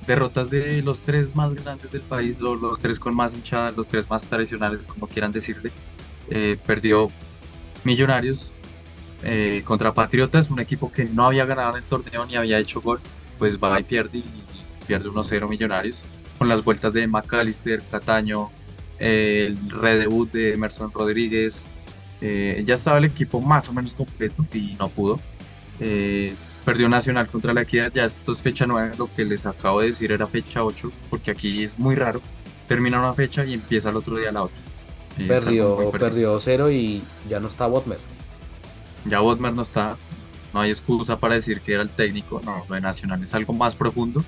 derrotas 0.06 0.50
de 0.50 0.82
los 0.82 1.02
tres 1.02 1.36
más 1.36 1.54
grandes 1.54 1.92
del 1.92 2.02
país, 2.02 2.40
los, 2.40 2.80
tres 2.80 3.00
con 3.00 3.16
más 3.16 3.34
hinchadas, 3.34 3.76
los 3.76 3.88
tres 3.88 4.10
más 4.10 4.24
tradicionales, 4.24 4.88
como 4.88 5.08
quieran 5.08 5.32
decirle. 5.32 5.72
Eh, 6.30 6.58
perdió 6.66 7.10
Millonarios 7.84 8.54
eh, 9.24 9.62
contra 9.66 9.94
Patriotas, 9.94 10.50
un 10.50 10.60
equipo 10.60 10.92
que 10.92 11.06
no 11.06 11.26
había 11.26 11.46
ganado 11.46 11.72
en 11.72 11.84
el 11.84 11.84
torneo 11.84 12.26
ni 12.26 12.36
había 12.36 12.60
hecho 12.60 12.82
gol, 12.82 13.00
pues 13.38 13.58
va 13.58 13.80
y 13.80 13.84
pierde, 13.84 14.20
y 14.20 14.26
pierde 14.86 15.10
1-0 15.10 15.50
Millonarios, 15.50 16.04
con 16.38 16.50
las 16.50 16.64
vueltas 16.64 16.94
de 16.94 17.08
McAllister, 17.08 17.82
Cataño, 17.90 18.52
eh, 19.00 19.46
el 19.48 19.70
redebut 19.70 20.32
de 20.32 20.54
Emerson 20.54 20.92
Rodríguez. 20.92 21.68
eh, 22.22 22.64
ya 22.66 22.76
estaba 22.76 22.98
el 23.00 23.06
equipo 23.06 23.42
más 23.42 23.68
o 23.68 23.74
menos 23.74 23.94
completo 23.94 24.46
y 24.54 24.76
no 24.80 24.88
pudo. 24.90 25.20
Perdió 26.66 26.88
Nacional 26.88 27.28
contra 27.28 27.54
la 27.54 27.62
Equidad, 27.62 27.92
ya 27.94 28.06
esto 28.06 28.32
es 28.32 28.42
fecha 28.42 28.66
9, 28.66 28.94
lo 28.98 29.14
que 29.14 29.26
les 29.26 29.46
acabo 29.46 29.82
de 29.82 29.88
decir 29.88 30.12
era 30.14 30.26
fecha 30.28 30.64
8, 30.64 30.92
porque 31.10 31.32
aquí 31.32 31.62
es 31.62 31.78
muy 31.78 31.96
raro. 31.96 32.22
Termina 32.68 33.00
una 33.00 33.14
fecha 33.14 33.44
y 33.46 33.54
empieza 33.54 33.90
el 33.90 33.98
otro 33.98 34.18
día 34.18 34.32
la 34.32 34.44
otra. 34.44 34.56
Y 35.18 35.26
Perdió, 35.28 35.92
perdió 35.92 36.40
cero 36.40 36.72
y 36.72 37.04
ya 37.30 37.40
no 37.40 37.48
está 37.50 37.68
Botmer. 37.68 38.00
Ya 39.06 39.20
Botmer 39.20 39.54
no 39.54 39.62
está, 39.62 39.98
no 40.54 40.62
hay 40.62 40.72
excusa 40.72 41.20
para 41.20 41.36
decir 41.36 41.60
que 41.62 41.74
era 41.74 41.84
el 41.84 41.90
técnico, 41.90 42.42
no, 42.46 42.64
lo 42.68 42.76
de 42.76 42.82
Nacional 42.82 43.22
es 43.22 43.34
algo 43.34 43.54
más 43.54 43.76
profundo. 43.76 44.24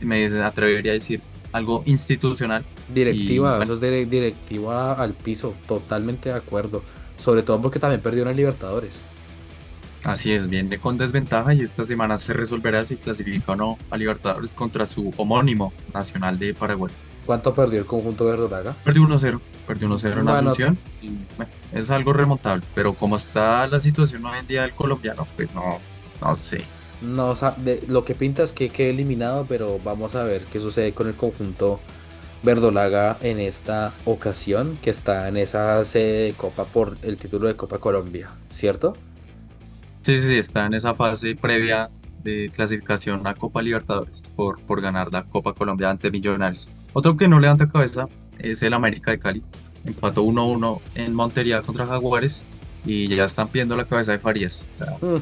Y 0.00 0.04
me 0.06 0.24
atrevería 0.42 0.92
a 0.92 0.94
decir 0.94 1.20
algo 1.52 1.82
institucional. 1.86 2.64
Directiva, 2.92 3.56
bueno. 3.58 3.64
eso 3.64 3.74
es 3.74 3.80
dire- 3.80 4.06
directiva 4.08 4.94
al 4.94 5.12
piso, 5.12 5.54
totalmente 5.66 6.30
de 6.30 6.36
acuerdo. 6.36 6.82
Sobre 7.16 7.42
todo 7.42 7.60
porque 7.60 7.78
también 7.78 8.00
perdió 8.00 8.26
en 8.28 8.36
Libertadores. 8.36 8.98
Así 10.04 10.32
es, 10.32 10.46
viene 10.46 10.78
con 10.78 10.96
desventaja 10.96 11.54
y 11.54 11.60
esta 11.60 11.84
semana 11.84 12.16
se 12.16 12.32
resolverá 12.32 12.84
si 12.84 12.96
clasifica 12.96 13.52
o 13.52 13.56
no 13.56 13.78
a 13.90 13.96
Libertadores 13.96 14.54
contra 14.54 14.86
su 14.86 15.12
homónimo 15.16 15.72
Nacional 15.92 16.38
de 16.38 16.54
Paraguay. 16.54 16.92
¿Cuánto 17.26 17.52
perdió 17.52 17.80
el 17.80 17.84
conjunto 17.84 18.24
verdolaga? 18.24 18.74
Perdió 18.84 19.02
1-0, 19.02 19.38
perdió 19.66 19.88
1-0 19.88 20.20
en 20.20 20.28
Asunción. 20.28 20.78
Y, 21.02 21.10
bueno, 21.36 21.52
es 21.72 21.90
algo 21.90 22.14
remontable, 22.14 22.64
pero 22.74 22.94
como 22.94 23.16
está 23.16 23.66
la 23.66 23.78
situación 23.78 24.24
hoy 24.24 24.38
en 24.38 24.46
día 24.46 24.62
del 24.62 24.72
colombiano, 24.72 25.26
pues 25.36 25.54
no, 25.54 25.78
no 26.22 26.36
sé. 26.36 26.62
No, 27.02 27.28
o 27.30 27.34
sea, 27.34 27.50
de, 27.58 27.84
lo 27.86 28.04
que 28.04 28.14
pinta 28.14 28.42
es 28.42 28.52
que 28.52 28.70
quede 28.70 28.90
eliminado, 28.90 29.44
pero 29.46 29.78
vamos 29.84 30.14
a 30.14 30.22
ver 30.22 30.44
qué 30.44 30.58
sucede 30.58 30.94
con 30.94 31.06
el 31.06 31.14
conjunto 31.14 31.80
verdolaga 32.42 33.18
en 33.20 33.40
esta 33.40 33.92
ocasión, 34.04 34.78
que 34.80 34.90
está 34.90 35.28
en 35.28 35.36
esa 35.36 35.84
sede 35.84 36.24
de 36.24 36.32
Copa 36.32 36.64
por 36.64 36.96
el 37.02 37.18
título 37.18 37.48
de 37.48 37.56
Copa 37.56 37.78
Colombia, 37.78 38.30
¿cierto? 38.50 38.94
Sí, 40.08 40.22
sí, 40.22 40.38
está 40.38 40.64
en 40.64 40.72
esa 40.72 40.94
fase 40.94 41.34
previa 41.34 41.90
de 42.22 42.50
clasificación 42.54 43.26
a 43.26 43.34
Copa 43.34 43.60
Libertadores 43.60 44.22
por, 44.34 44.58
por 44.62 44.80
ganar 44.80 45.12
la 45.12 45.24
Copa 45.24 45.52
Colombia 45.52 45.90
ante 45.90 46.10
Millonarios. 46.10 46.66
Otro 46.94 47.14
que 47.18 47.28
no 47.28 47.38
levanta 47.38 47.68
cabeza 47.68 48.08
es 48.38 48.62
el 48.62 48.72
América 48.72 49.10
de 49.10 49.18
Cali. 49.18 49.42
Empató 49.84 50.24
1-1 50.24 50.80
en 50.94 51.14
Montería 51.14 51.60
contra 51.60 51.84
Jaguares 51.84 52.42
y 52.86 53.06
ya 53.08 53.26
están 53.26 53.50
viendo 53.52 53.76
la 53.76 53.84
cabeza 53.84 54.12
de 54.12 54.18
Farías. 54.18 54.64
Mm. 55.02 55.16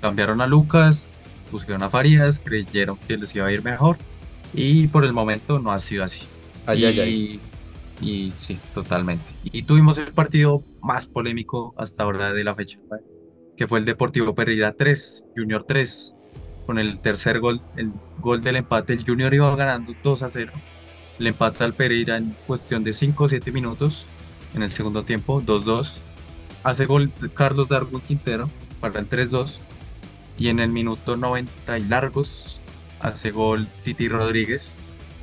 Cambiaron 0.00 0.40
a 0.40 0.46
Lucas, 0.46 1.06
pusieron 1.50 1.82
a 1.82 1.90
Farías, 1.90 2.38
creyeron 2.38 2.96
que 2.96 3.18
les 3.18 3.36
iba 3.36 3.46
a 3.46 3.52
ir 3.52 3.62
mejor 3.62 3.98
y 4.54 4.88
por 4.88 5.04
el 5.04 5.12
momento 5.12 5.58
no 5.58 5.70
ha 5.70 5.78
sido 5.78 6.02
así. 6.02 6.22
y, 6.74 7.40
y 8.00 8.32
sí, 8.34 8.58
totalmente. 8.72 9.34
Y 9.44 9.64
tuvimos 9.64 9.98
el 9.98 10.14
partido 10.14 10.64
más 10.80 11.04
polémico 11.04 11.74
hasta 11.76 12.04
ahora 12.04 12.32
de 12.32 12.42
la 12.42 12.54
fecha, 12.54 12.78
que 13.60 13.68
fue 13.68 13.78
el 13.78 13.84
Deportivo 13.84 14.34
Pereira 14.34 14.72
3, 14.72 15.26
Junior 15.36 15.64
3. 15.68 16.16
Con 16.64 16.78
el 16.78 16.98
tercer 17.00 17.40
gol, 17.40 17.60
el 17.76 17.92
gol 18.18 18.42
del 18.42 18.56
empate, 18.56 18.94
el 18.94 19.04
Junior 19.04 19.34
iba 19.34 19.54
ganando 19.54 19.92
2 20.02 20.22
a 20.22 20.30
0 20.30 20.50
le 21.18 21.28
empata 21.28 21.66
al 21.66 21.74
Pereira 21.74 22.16
en 22.16 22.34
cuestión 22.46 22.84
de 22.84 22.94
5 22.94 23.24
o 23.24 23.28
7 23.28 23.52
minutos 23.52 24.06
en 24.54 24.62
el 24.62 24.70
segundo 24.70 25.02
tiempo, 25.02 25.42
2-2. 25.42 25.92
Hace 26.62 26.86
gol 26.86 27.12
Carlos 27.34 27.68
Darwin 27.68 28.00
Quintero 28.00 28.48
para 28.80 28.98
el 28.98 29.10
3-2. 29.10 29.58
Y 30.38 30.48
en 30.48 30.58
el 30.58 30.70
minuto 30.70 31.18
90 31.18 31.78
y 31.78 31.84
largos 31.84 32.62
hace 33.00 33.30
gol 33.30 33.68
Titi 33.84 34.08
Rodríguez. 34.08 34.78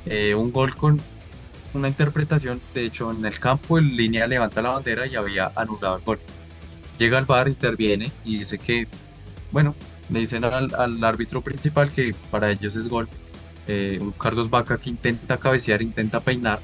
Eh, 0.06 0.36
un 0.36 0.52
gol 0.52 0.76
con 0.76 1.00
una 1.74 1.88
interpretación, 1.88 2.60
de 2.72 2.84
hecho 2.84 3.10
en 3.10 3.26
el 3.26 3.40
campo 3.40 3.78
en 3.78 3.96
línea 3.96 4.28
levanta 4.28 4.62
la 4.62 4.70
bandera 4.70 5.08
y 5.08 5.16
había 5.16 5.50
anulado 5.56 5.96
el 5.96 6.04
gol. 6.04 6.20
Llega 6.98 7.18
al 7.18 7.26
bar, 7.26 7.48
interviene 7.48 8.10
y 8.24 8.38
dice 8.38 8.58
que, 8.58 8.86
bueno, 9.52 9.74
le 10.10 10.20
dicen 10.20 10.44
al, 10.44 10.74
al 10.74 11.04
árbitro 11.04 11.42
principal 11.42 11.92
que 11.92 12.14
para 12.30 12.50
ellos 12.50 12.74
es 12.76 12.88
gol 12.88 13.08
eh, 13.68 13.98
un 14.00 14.12
Carlos 14.12 14.48
Vaca 14.48 14.78
que 14.78 14.88
intenta 14.88 15.36
cabecear, 15.36 15.82
intenta 15.82 16.20
peinar, 16.20 16.58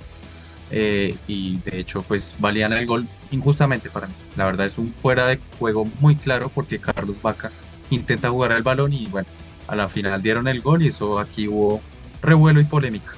eh, 0.71 1.15
y 1.29 1.59
de 1.59 1.79
hecho 1.79 2.01
pues 2.01 2.35
valían 2.39 2.73
el 2.73 2.87
gol 2.87 3.07
injustamente 3.31 3.91
para 3.91 4.07
mí. 4.07 4.15
La 4.37 4.47
verdad 4.47 4.67
es 4.67 4.79
un 4.79 4.93
fuera 4.93 5.27
de 5.27 5.39
juego 5.59 5.87
muy 6.01 6.17
claro 6.17 6.51
porque 6.53 6.79
Carlos 6.79 7.21
Vaca 7.21 7.51
intenta 7.91 8.31
jugar 8.31 8.53
al 8.53 8.63
balón 8.63 8.95
y 8.95 9.07
bueno, 9.07 9.29
a 9.69 9.77
la 9.77 9.89
final 9.89 10.23
dieron 10.23 10.49
el 10.49 10.63
gol 10.63 10.83
y 10.83 10.87
eso 10.87 11.19
aquí 11.19 11.47
hubo 11.47 11.83
revuelo 12.23 12.61
y 12.61 12.65
polémica 12.65 13.13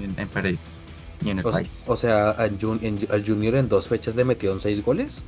en, 0.00 0.14
en 0.16 0.28
Pereira 0.28 0.60
y 1.24 1.30
en 1.30 1.38
el 1.38 1.44
país. 1.44 1.82
O 1.88 1.96
sea, 1.96 2.30
al, 2.30 2.58
Junior 2.60 3.56
en 3.56 3.68
dos 3.68 3.88
fechas 3.88 4.14
le 4.14 4.24
metieron 4.24 4.60
seis 4.60 4.84
goles. 4.84 5.20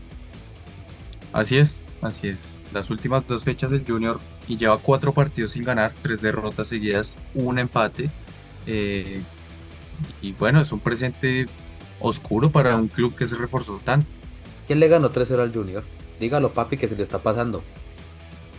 Así 1.35 1.57
es, 1.59 1.83
así 2.01 2.29
es. 2.29 2.63
Las 2.73 2.91
últimas 2.91 3.27
dos 3.27 3.43
fechas 3.43 3.73
el 3.73 3.85
Junior 3.85 4.21
y 4.47 4.57
lleva 4.57 4.79
cuatro 4.79 5.13
partidos 5.13 5.51
sin 5.51 5.65
ganar, 5.65 5.93
tres 6.01 6.23
derrotas 6.23 6.69
seguidas, 6.69 7.17
un 7.35 7.59
empate. 7.59 8.09
Eh, 8.69 9.21
y 10.23 10.33
bueno, 10.33 10.61
es 10.61 10.71
un 10.71 10.79
presente 10.79 11.49
oscuro 11.99 12.51
para 12.51 12.77
un 12.77 12.87
club 12.87 13.17
que 13.17 13.27
se 13.27 13.35
reforzó 13.35 13.81
tanto. 13.85 14.07
¿Quién 14.69 14.79
le 14.79 14.87
ganó 14.87 15.11
3-0 15.11 15.41
al 15.41 15.53
Junior? 15.53 15.83
Dígalo, 16.21 16.53
papi, 16.53 16.77
que 16.77 16.87
se 16.87 16.95
le 16.95 17.03
está 17.03 17.19
pasando. 17.19 17.65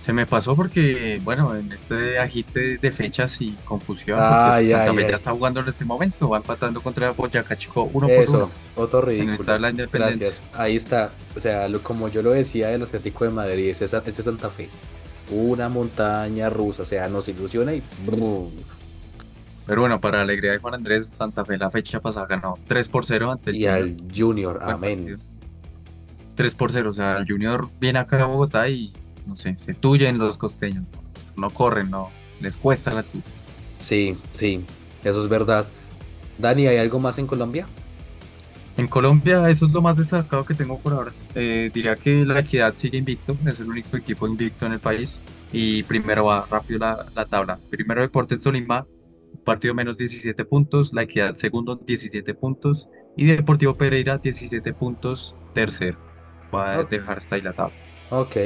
Se 0.05 0.13
me 0.13 0.27
pasó 0.27 0.55
porque, 0.55 1.19
bueno, 1.23 1.55
en 1.55 1.71
este 1.71 2.19
agite 2.19 2.77
de 2.77 2.91
fechas 2.91 3.41
y 3.41 3.53
confusión, 3.65 4.19
porque 4.19 4.69
Santa 4.69 4.93
Fe 4.93 5.01
ya 5.01 5.15
está 5.15 5.31
jugando 5.31 5.61
en 5.61 5.67
este 5.67 5.83
momento, 5.83 6.29
va 6.29 6.37
empatando 6.37 6.79
contra 6.79 7.09
Boyacá 7.09 7.57
Chico 7.57 7.89
uno 7.91 8.07
por 8.07 8.29
uno. 8.29 8.51
otro 8.75 9.01
ridículo. 9.01 9.57
la 9.57 9.71
independencia. 9.71 10.27
Gracias. 10.27 10.47
Ahí 10.53 10.75
está. 10.75 11.09
O 11.35 11.39
sea, 11.39 11.67
como 11.81 12.07
yo 12.07 12.21
lo 12.21 12.33
decía 12.33 12.67
del 12.67 12.83
Atlético 12.83 13.23
de 13.23 13.31
Madrid, 13.31 13.69
ese, 13.69 13.85
ese 13.85 14.21
Santa 14.21 14.51
Fe 14.51 14.69
una 15.31 15.69
montaña 15.69 16.51
rusa, 16.51 16.83
o 16.83 16.85
sea, 16.85 17.09
nos 17.09 17.27
ilusiona 17.27 17.73
y... 17.73 17.81
Pero 19.65 19.81
bueno, 19.81 19.99
para 19.99 20.17
la 20.19 20.25
alegría 20.25 20.51
de 20.51 20.59
Juan 20.59 20.75
Andrés, 20.75 21.07
Santa 21.07 21.43
Fe 21.43 21.57
la 21.57 21.71
fecha 21.71 21.99
pasada 21.99 22.27
ganó 22.27 22.59
3 22.67 22.89
por 22.89 23.07
0 23.07 23.31
ante 23.31 23.49
el 23.49 23.55
Y 23.55 23.65
al 23.65 23.97
Junior, 24.15 24.59
amén. 24.61 25.17
3 26.35 26.53
por 26.53 26.71
0, 26.71 26.91
o 26.91 26.93
sea, 26.93 27.17
el 27.17 27.27
Junior 27.27 27.67
viene 27.79 27.97
acá 27.97 28.21
a 28.21 28.27
Bogotá 28.27 28.69
y, 28.69 28.93
no 29.25 29.35
sé, 29.35 29.55
se 29.57 29.73
tuyen 29.73 30.17
los 30.17 30.38
costeños. 30.38 30.83
No 31.35 31.49
corren, 31.49 31.89
no, 31.89 32.09
les 32.39 32.55
cuesta 32.55 32.93
la 32.93 33.03
tuya. 33.03 33.23
Sí, 33.79 34.15
sí, 34.33 34.63
eso 35.03 35.23
es 35.23 35.29
verdad. 35.29 35.67
Dani, 36.38 36.67
¿hay 36.67 36.77
algo 36.77 36.99
más 36.99 37.17
en 37.17 37.27
Colombia? 37.27 37.67
En 38.77 38.88
Colombia 38.88 39.49
eso 39.49 39.67
es 39.67 39.71
lo 39.71 39.81
más 39.81 39.95
destacado 39.95 40.43
que 40.43 40.53
tengo 40.53 40.77
por 40.79 40.93
ahora. 40.93 41.13
Eh, 41.33 41.71
diría 41.73 41.95
que 41.95 42.25
la 42.25 42.39
Equidad 42.39 42.73
sigue 42.75 42.97
invicto, 42.97 43.38
es 43.45 43.59
el 43.59 43.69
único 43.69 43.95
equipo 43.95 44.27
invicto 44.27 44.65
en 44.65 44.73
el 44.73 44.79
país. 44.79 45.21
Y 45.53 45.83
primero 45.83 46.25
va 46.25 46.45
rápido 46.49 46.79
la, 46.79 47.05
la 47.15 47.25
tabla. 47.25 47.59
Primero 47.69 48.01
Deportes 48.01 48.41
Tolima, 48.41 48.85
partido 49.45 49.73
menos 49.73 49.95
17 49.95 50.43
puntos. 50.43 50.91
La 50.91 51.03
Equidad 51.03 51.35
segundo 51.35 51.77
17 51.77 52.33
puntos. 52.33 52.89
Y 53.15 53.25
Deportivo 53.25 53.77
Pereira 53.77 54.17
17 54.17 54.73
puntos 54.73 55.35
tercero. 55.53 55.97
Va 56.53 56.73
a 56.73 56.83
dejar 56.83 57.19
hasta 57.19 57.35
ahí 57.35 57.41
la 57.41 57.53
tabla. 57.53 57.84
Ok, 58.11 58.37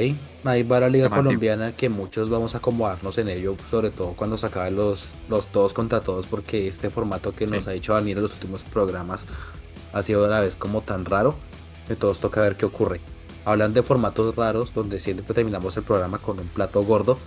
ahí 0.44 0.62
va 0.62 0.80
la 0.80 0.88
Liga 0.88 1.10
Colombiana 1.10 1.76
que 1.76 1.90
muchos 1.90 2.30
vamos 2.30 2.54
a 2.54 2.58
acomodarnos 2.58 3.18
en 3.18 3.28
ello, 3.28 3.56
sobre 3.70 3.90
todo 3.90 4.14
cuando 4.14 4.38
se 4.38 4.46
acaben 4.46 4.74
los, 4.74 5.04
los 5.28 5.46
todos 5.48 5.74
contra 5.74 6.00
todos, 6.00 6.26
porque 6.26 6.66
este 6.66 6.88
formato 6.88 7.32
que 7.32 7.46
nos 7.46 7.68
ha 7.68 7.72
dicho 7.72 7.92
Daniel 7.92 8.18
en 8.18 8.22
los 8.22 8.32
últimos 8.32 8.64
programas 8.64 9.26
ha 9.92 10.02
sido 10.02 10.24
a 10.24 10.28
la 10.28 10.40
vez 10.40 10.56
como 10.56 10.80
tan 10.80 11.04
raro 11.04 11.34
que 11.86 11.94
todos 11.94 12.20
toca 12.20 12.40
ver 12.40 12.56
qué 12.56 12.64
ocurre. 12.64 13.00
Hablan 13.44 13.74
de 13.74 13.82
formatos 13.82 14.34
raros 14.34 14.72
donde 14.72 14.98
siempre 14.98 15.34
terminamos 15.34 15.76
el 15.76 15.82
programa 15.82 16.18
con 16.18 16.38
un 16.38 16.48
plato 16.48 16.82
gordo. 16.82 17.18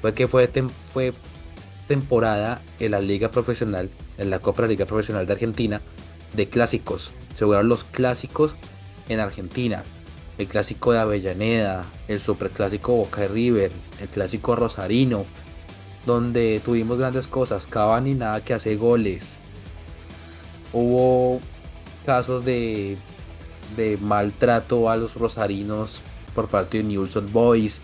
Fue 0.00 0.12
que 0.12 0.26
fue, 0.26 0.48
fue 0.92 1.12
temporada 1.86 2.62
en 2.78 2.92
la 2.92 3.00
Liga 3.00 3.30
Profesional, 3.30 3.90
en 4.18 4.30
la 4.30 4.38
Copa 4.40 4.62
de 4.62 4.68
la 4.68 4.72
Liga 4.72 4.86
Profesional 4.86 5.26
de 5.26 5.32
Argentina, 5.34 5.80
de 6.32 6.48
clásicos. 6.48 7.12
Se 7.34 7.44
jugaron 7.44 7.68
los 7.68 7.84
clásicos 7.84 8.54
en 9.08 9.20
Argentina. 9.20 9.84
El 10.40 10.48
clásico 10.48 10.92
de 10.92 10.98
Avellaneda, 11.00 11.84
el 12.08 12.18
superclásico 12.18 12.94
Boca 12.94 13.20
de 13.20 13.28
River, 13.28 13.70
el 14.00 14.08
clásico 14.08 14.56
Rosarino, 14.56 15.26
donde 16.06 16.62
tuvimos 16.64 16.96
grandes 16.96 17.26
cosas. 17.26 17.66
Cavani 17.66 18.14
nada 18.14 18.42
que 18.42 18.54
hace 18.54 18.74
goles. 18.76 19.36
Hubo 20.72 21.42
casos 22.06 22.42
de, 22.42 22.96
de 23.76 23.98
maltrato 23.98 24.88
a 24.88 24.96
los 24.96 25.14
rosarinos 25.14 26.00
por 26.34 26.48
parte 26.48 26.78
de 26.78 26.84
News 26.84 27.18
Boys. 27.30 27.78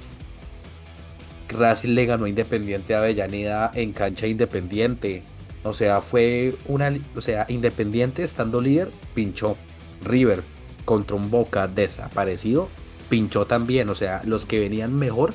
Racing 1.51 1.91
le 1.91 2.07
ganó 2.07 2.27
Independiente 2.27 2.95
a 2.95 3.01
Avellaneda 3.01 3.71
en 3.75 3.93
cancha 3.93 4.27
independiente. 4.27 5.25
O 5.63 5.75
sea, 5.75 6.01
fue 6.01 6.55
una. 6.69 6.91
O 7.15 7.21
sea, 7.21 7.45
Independiente 7.51 8.23
estando 8.23 8.63
líder, 8.63 8.91
pinchó. 9.15 9.59
River 10.03 10.56
contra 10.87 11.17
un 11.17 11.31
Boca 11.31 11.69
desaparecido, 11.69 12.71
pinchó 13.11 13.45
también. 13.45 13.91
O 13.91 13.95
sea, 13.95 14.23
los 14.25 14.47
que 14.47 14.59
venían 14.59 14.95
mejor, 14.95 15.35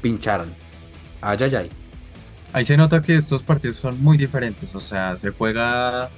pincharon. 0.00 0.52
Ay, 1.20 1.38
ay, 1.42 1.54
ay. 1.54 1.70
Ahí 2.52 2.64
se 2.64 2.76
nota 2.76 3.00
que 3.00 3.14
estos 3.14 3.44
partidos 3.44 3.76
son 3.76 4.02
muy 4.02 4.18
diferentes. 4.18 4.74
O 4.74 4.80
sea, 4.80 5.16
se 5.16 5.30
juega 5.30 6.10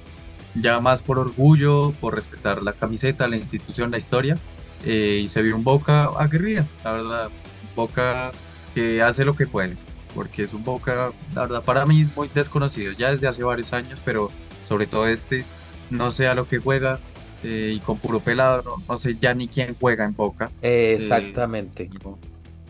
ya 0.55 0.79
más 0.79 1.03
por 1.03 1.19
orgullo, 1.19 1.93
por 2.01 2.15
respetar 2.15 2.63
la 2.63 2.73
camiseta, 2.73 3.27
la 3.27 3.37
institución, 3.37 3.91
la 3.91 3.97
historia. 3.97 4.37
Eh, 4.83 5.21
y 5.23 5.27
se 5.27 5.43
vio 5.43 5.55
un 5.55 5.63
Boca 5.63 6.05
aguerrida, 6.17 6.65
la 6.83 6.93
verdad. 6.93 7.29
Boca 7.75 8.31
que 8.73 9.01
hace 9.01 9.25
lo 9.25 9.35
que 9.35 9.47
puede, 9.47 9.77
porque 10.13 10.43
es 10.43 10.53
un 10.53 10.63
Boca, 10.63 11.11
la 11.33 11.41
verdad, 11.41 11.63
para 11.63 11.85
mí 11.85 12.07
muy 12.15 12.27
desconocido, 12.27 12.91
ya 12.93 13.11
desde 13.11 13.27
hace 13.27 13.43
varios 13.43 13.73
años, 13.73 14.01
pero 14.03 14.31
sobre 14.67 14.85
todo 14.85 15.07
este, 15.07 15.45
no 15.89 16.11
sé 16.11 16.27
a 16.27 16.35
lo 16.35 16.47
que 16.47 16.59
juega. 16.59 16.99
Eh, 17.47 17.73
y 17.75 17.79
con 17.79 17.99
puro 17.99 18.19
pelado, 18.19 18.81
no, 18.89 18.97
sé 18.97 19.17
ya 19.21 19.35
ni 19.35 19.47
quién 19.47 19.75
juega 19.79 20.03
en 20.03 20.15
Boca. 20.15 20.49
Exactamente. 20.63 21.83
Eh, 21.83 21.89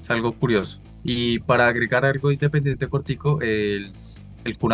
es, 0.01 0.09
algo, 0.09 0.33
curioso. 0.33 0.81
Y 1.03 1.39
para 1.39 1.67
agregar 1.67 2.03
algo 2.03 2.29
independiente 2.29 2.89
cortico, 2.89 3.39
el, 3.41 3.89
el 4.43 4.57
Kun 4.57 4.73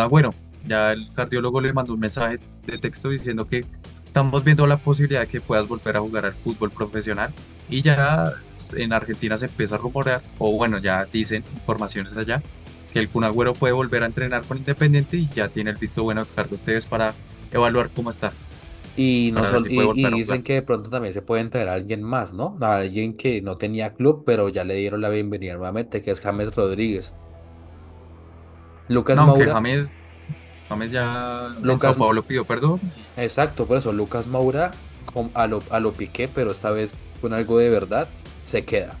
ya 0.66 0.92
el 0.92 1.12
cardiólogo 1.12 1.60
le 1.60 1.72
mandó 1.72 1.94
un 1.94 2.00
mensaje 2.00 2.40
de 2.66 2.78
texto 2.78 3.10
diciendo 3.10 3.46
que 3.46 3.64
estamos 4.04 4.44
viendo 4.44 4.66
la 4.66 4.76
posibilidad 4.76 5.20
de 5.20 5.26
que 5.26 5.40
puedas 5.40 5.66
volver 5.68 5.96
a 5.96 6.00
jugar 6.00 6.26
al 6.26 6.34
fútbol 6.34 6.70
profesional 6.70 7.32
y 7.68 7.82
ya 7.82 8.32
en 8.74 8.92
Argentina 8.92 9.36
se 9.36 9.46
empieza 9.46 9.76
a 9.76 9.78
rumorear, 9.78 10.22
o 10.38 10.52
bueno, 10.52 10.78
ya 10.78 11.04
dicen 11.06 11.44
informaciones 11.54 12.16
allá, 12.16 12.42
que 12.92 12.98
el 12.98 13.08
Kun 13.08 13.24
Agüero 13.24 13.54
puede 13.54 13.72
volver 13.72 14.02
a 14.02 14.06
entrenar 14.06 14.42
con 14.42 14.58
Independiente 14.58 15.16
y 15.16 15.28
ya 15.28 15.48
tiene 15.48 15.70
el 15.70 15.76
visto 15.76 16.02
bueno 16.02 16.24
de 16.24 16.30
Carlos 16.34 16.60
Tevez 16.60 16.86
para 16.86 17.14
evaluar 17.52 17.90
cómo 17.94 18.10
está. 18.10 18.32
Y, 18.94 19.30
no 19.32 19.42
y, 19.94 20.04
dicen 20.10 20.42
que 20.42 20.54
de 20.54 20.62
pronto 20.62 20.90
también 20.90 21.14
se 21.14 21.22
puede 21.22 21.42
a 21.42 21.72
alguien 21.72 22.02
más, 22.02 22.34
¿no? 22.34 22.58
A 22.60 22.76
alguien 22.76 23.16
que 23.16 23.40
no 23.40 23.56
tenía 23.56 23.94
club, 23.94 24.24
pero 24.26 24.50
ya 24.50 24.64
le 24.64 24.74
dieron 24.74 25.00
la 25.00 25.08
bienvenida 25.08 25.54
nuevamente, 25.54 26.02
que 26.02 26.10
es 26.10 26.20
James 26.20 26.54
Rodríguez. 26.54 27.14
Lucas 28.88 29.16
no, 29.16 29.28
Maura. 29.28 29.54
James, 29.54 29.94
James 30.68 30.90
ya 30.90 31.56
Lucas, 31.62 31.96
Pablo 31.96 32.22
pidió 32.22 32.44
perdón. 32.44 32.80
Exacto, 33.16 33.66
por 33.66 33.78
eso 33.78 33.92
Lucas 33.92 34.26
Maura 34.26 34.72
a 35.34 35.46
lo, 35.46 35.62
a 35.70 35.80
lo 35.80 35.92
piqué, 35.92 36.28
pero 36.28 36.50
esta 36.50 36.70
vez 36.70 36.94
con 37.22 37.32
algo 37.32 37.58
de 37.58 37.70
verdad, 37.70 38.08
se 38.44 38.64
queda. 38.64 38.98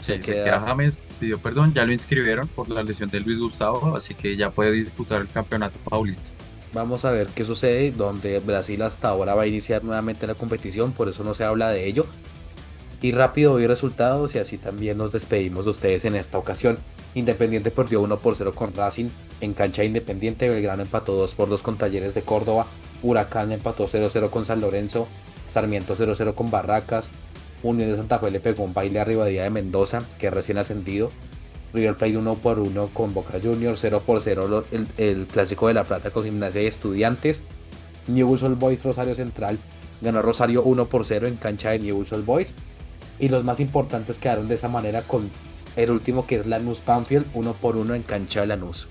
Se, 0.00 0.20
queda. 0.20 0.60
James 0.60 0.96
pidió 1.20 1.38
perdón, 1.38 1.74
ya 1.74 1.84
lo 1.84 1.92
inscribieron 1.92 2.48
por 2.48 2.68
la 2.70 2.82
lesión 2.82 3.10
de 3.10 3.20
Luis 3.20 3.38
Gustavo, 3.38 3.94
así 3.94 4.14
que 4.14 4.36
ya 4.36 4.50
puede 4.50 4.72
disputar 4.72 5.20
el 5.20 5.28
campeonato 5.28 5.78
paulista. 5.88 6.30
Vamos 6.72 7.04
a 7.04 7.10
ver 7.10 7.26
qué 7.28 7.44
sucede, 7.44 7.90
donde 7.92 8.38
Brasil 8.38 8.80
hasta 8.82 9.08
ahora 9.08 9.34
va 9.34 9.42
a 9.42 9.46
iniciar 9.46 9.84
nuevamente 9.84 10.26
la 10.26 10.34
competición, 10.34 10.92
por 10.92 11.08
eso 11.08 11.22
no 11.22 11.34
se 11.34 11.44
habla 11.44 11.70
de 11.70 11.86
ello. 11.86 12.06
Y 13.02 13.12
rápido 13.12 13.54
hoy 13.54 13.66
resultados 13.66 14.34
y 14.34 14.38
así 14.38 14.56
también 14.56 14.96
nos 14.96 15.12
despedimos 15.12 15.64
de 15.64 15.72
ustedes 15.72 16.04
en 16.04 16.14
esta 16.14 16.38
ocasión. 16.38 16.78
Independiente 17.14 17.70
perdió 17.70 18.00
1 18.00 18.18
por 18.20 18.36
0 18.36 18.52
con 18.54 18.72
Racing 18.72 19.10
en 19.40 19.52
cancha 19.52 19.84
Independiente, 19.84 20.48
Belgrano 20.48 20.82
empató 20.82 21.14
2 21.14 21.34
por 21.34 21.48
2 21.48 21.62
con 21.62 21.76
Talleres 21.76 22.14
de 22.14 22.22
Córdoba, 22.22 22.66
Huracán 23.02 23.52
empató 23.52 23.86
0-0 23.86 24.30
con 24.30 24.46
San 24.46 24.60
Lorenzo, 24.60 25.08
Sarmiento 25.48 25.96
0-0 25.96 26.34
con 26.34 26.50
Barracas, 26.50 27.10
Unión 27.62 27.90
de 27.90 27.96
Santa 27.96 28.18
Fe 28.18 28.30
le 28.30 28.40
pegó 28.40 28.64
un 28.64 28.72
baile 28.72 29.00
arriba 29.00 29.26
de 29.26 29.50
Mendoza, 29.50 30.02
que 30.18 30.30
recién 30.30 30.58
ascendido, 30.58 31.10
River 31.72 31.96
Plate 31.96 32.16
1 32.16 32.34
por 32.36 32.58
1 32.58 32.88
con 32.88 33.14
Boca 33.14 33.38
Juniors, 33.42 33.80
0 33.80 34.02
por 34.04 34.20
0 34.20 34.64
el, 34.98 35.26
clásico 35.26 35.68
de 35.68 35.74
La 35.74 35.84
Plata 35.84 36.10
con 36.10 36.24
Gimnasia 36.24 36.62
y 36.62 36.66
Estudiantes. 36.66 37.42
Newell's 38.06 38.42
Old 38.42 38.58
Boys 38.58 38.82
Rosario 38.82 39.14
Central 39.14 39.58
ganó 40.00 40.22
Rosario 40.22 40.62
1 40.62 40.86
por 40.86 41.06
0 41.06 41.26
en 41.26 41.36
cancha 41.36 41.70
de 41.70 41.78
Newell's 41.78 42.12
Old 42.12 42.24
Boys. 42.24 42.54
Y 43.18 43.28
los 43.28 43.44
más 43.44 43.60
importantes 43.60 44.18
quedaron 44.18 44.48
de 44.48 44.56
esa 44.56 44.68
manera 44.68 45.02
con 45.02 45.30
el 45.76 45.90
último 45.90 46.26
que 46.26 46.36
es 46.36 46.46
Lanús 46.46 46.82
Banfield 46.84 47.26
1 47.34 47.52
por 47.54 47.76
1 47.76 47.94
en 47.94 48.02
cancha 48.02 48.40
de 48.42 48.48
Lanús. 48.48 48.88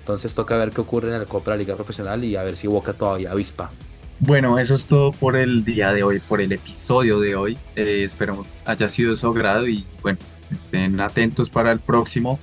Entonces 0.00 0.34
toca 0.34 0.56
ver 0.56 0.70
qué 0.70 0.80
ocurre 0.80 1.08
en 1.08 1.20
el 1.20 1.26
Copa 1.26 1.52
de 1.52 1.58
la 1.58 1.62
Liga 1.62 1.76
Profesional 1.76 2.24
y 2.24 2.36
a 2.36 2.42
ver 2.42 2.56
si 2.56 2.66
Boca 2.66 2.92
todavía 2.92 3.30
avispa. 3.30 3.70
Bueno, 4.18 4.58
eso 4.58 4.74
es 4.74 4.86
todo 4.86 5.12
por 5.12 5.36
el 5.36 5.64
día 5.64 5.92
de 5.92 6.02
hoy, 6.02 6.20
por 6.20 6.40
el 6.40 6.52
episodio 6.52 7.20
de 7.20 7.36
hoy. 7.36 7.58
Eh, 7.76 8.02
esperamos 8.04 8.46
haya 8.64 8.88
sido 8.88 9.12
de 9.12 9.16
su 9.16 9.26
agrado 9.28 9.66
y 9.66 9.84
bueno, 10.02 10.18
Estén 10.50 11.00
atentos 11.00 11.48
para 11.48 11.70
el 11.72 11.78
próximo, 11.78 12.38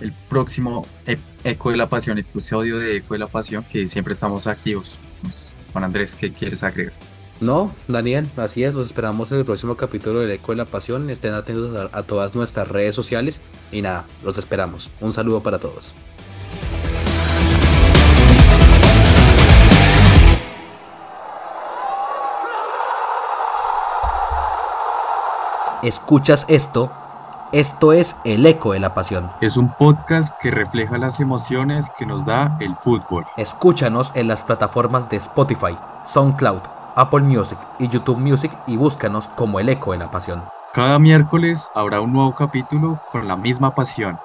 el 0.00 0.12
próximo 0.28 0.86
Eco 1.44 1.70
de 1.70 1.76
la 1.76 1.88
Pasión, 1.88 2.18
episodio 2.18 2.78
de 2.78 2.96
Eco 2.96 3.14
de 3.14 3.20
la 3.20 3.26
Pasión, 3.26 3.64
que 3.64 3.86
siempre 3.86 4.14
estamos 4.14 4.46
activos. 4.46 4.96
Juan 5.72 5.84
Andrés, 5.84 6.16
¿qué 6.18 6.32
quieres 6.32 6.62
agregar? 6.62 6.94
No, 7.40 7.74
Daniel, 7.88 8.28
así 8.36 8.64
es, 8.64 8.74
los 8.74 8.86
esperamos 8.86 9.32
en 9.32 9.38
el 9.38 9.44
próximo 9.44 9.76
capítulo 9.76 10.20
del 10.20 10.32
Eco 10.32 10.52
de 10.52 10.56
la 10.56 10.64
Pasión. 10.64 11.08
Estén 11.10 11.34
atentos 11.34 11.90
a 11.92 12.02
todas 12.02 12.34
nuestras 12.34 12.68
redes 12.68 12.94
sociales 12.94 13.40
y 13.72 13.82
nada, 13.82 14.06
los 14.24 14.36
esperamos. 14.38 14.90
Un 15.00 15.12
saludo 15.12 15.42
para 15.42 15.58
todos. 15.58 15.94
¿Escuchas 25.82 26.44
esto? 26.48 26.92
Esto 27.52 27.92
es 27.92 28.16
El 28.22 28.46
Eco 28.46 28.74
de 28.74 28.78
la 28.78 28.94
Pasión. 28.94 29.28
Es 29.40 29.56
un 29.56 29.70
podcast 29.70 30.38
que 30.40 30.52
refleja 30.52 30.98
las 30.98 31.18
emociones 31.18 31.90
que 31.98 32.06
nos 32.06 32.24
da 32.24 32.56
el 32.60 32.76
fútbol. 32.76 33.26
Escúchanos 33.36 34.12
en 34.14 34.28
las 34.28 34.44
plataformas 34.44 35.10
de 35.10 35.16
Spotify, 35.16 35.76
SoundCloud, 36.04 36.60
Apple 36.94 37.22
Music 37.22 37.58
y 37.80 37.88
YouTube 37.88 38.18
Music 38.18 38.56
y 38.68 38.76
búscanos 38.76 39.26
como 39.26 39.58
El 39.58 39.68
Eco 39.68 39.90
de 39.90 39.98
la 39.98 40.12
Pasión. 40.12 40.44
Cada 40.72 41.00
miércoles 41.00 41.68
habrá 41.74 42.00
un 42.00 42.12
nuevo 42.12 42.36
capítulo 42.36 43.00
con 43.10 43.26
la 43.26 43.34
misma 43.34 43.74
pasión. 43.74 44.20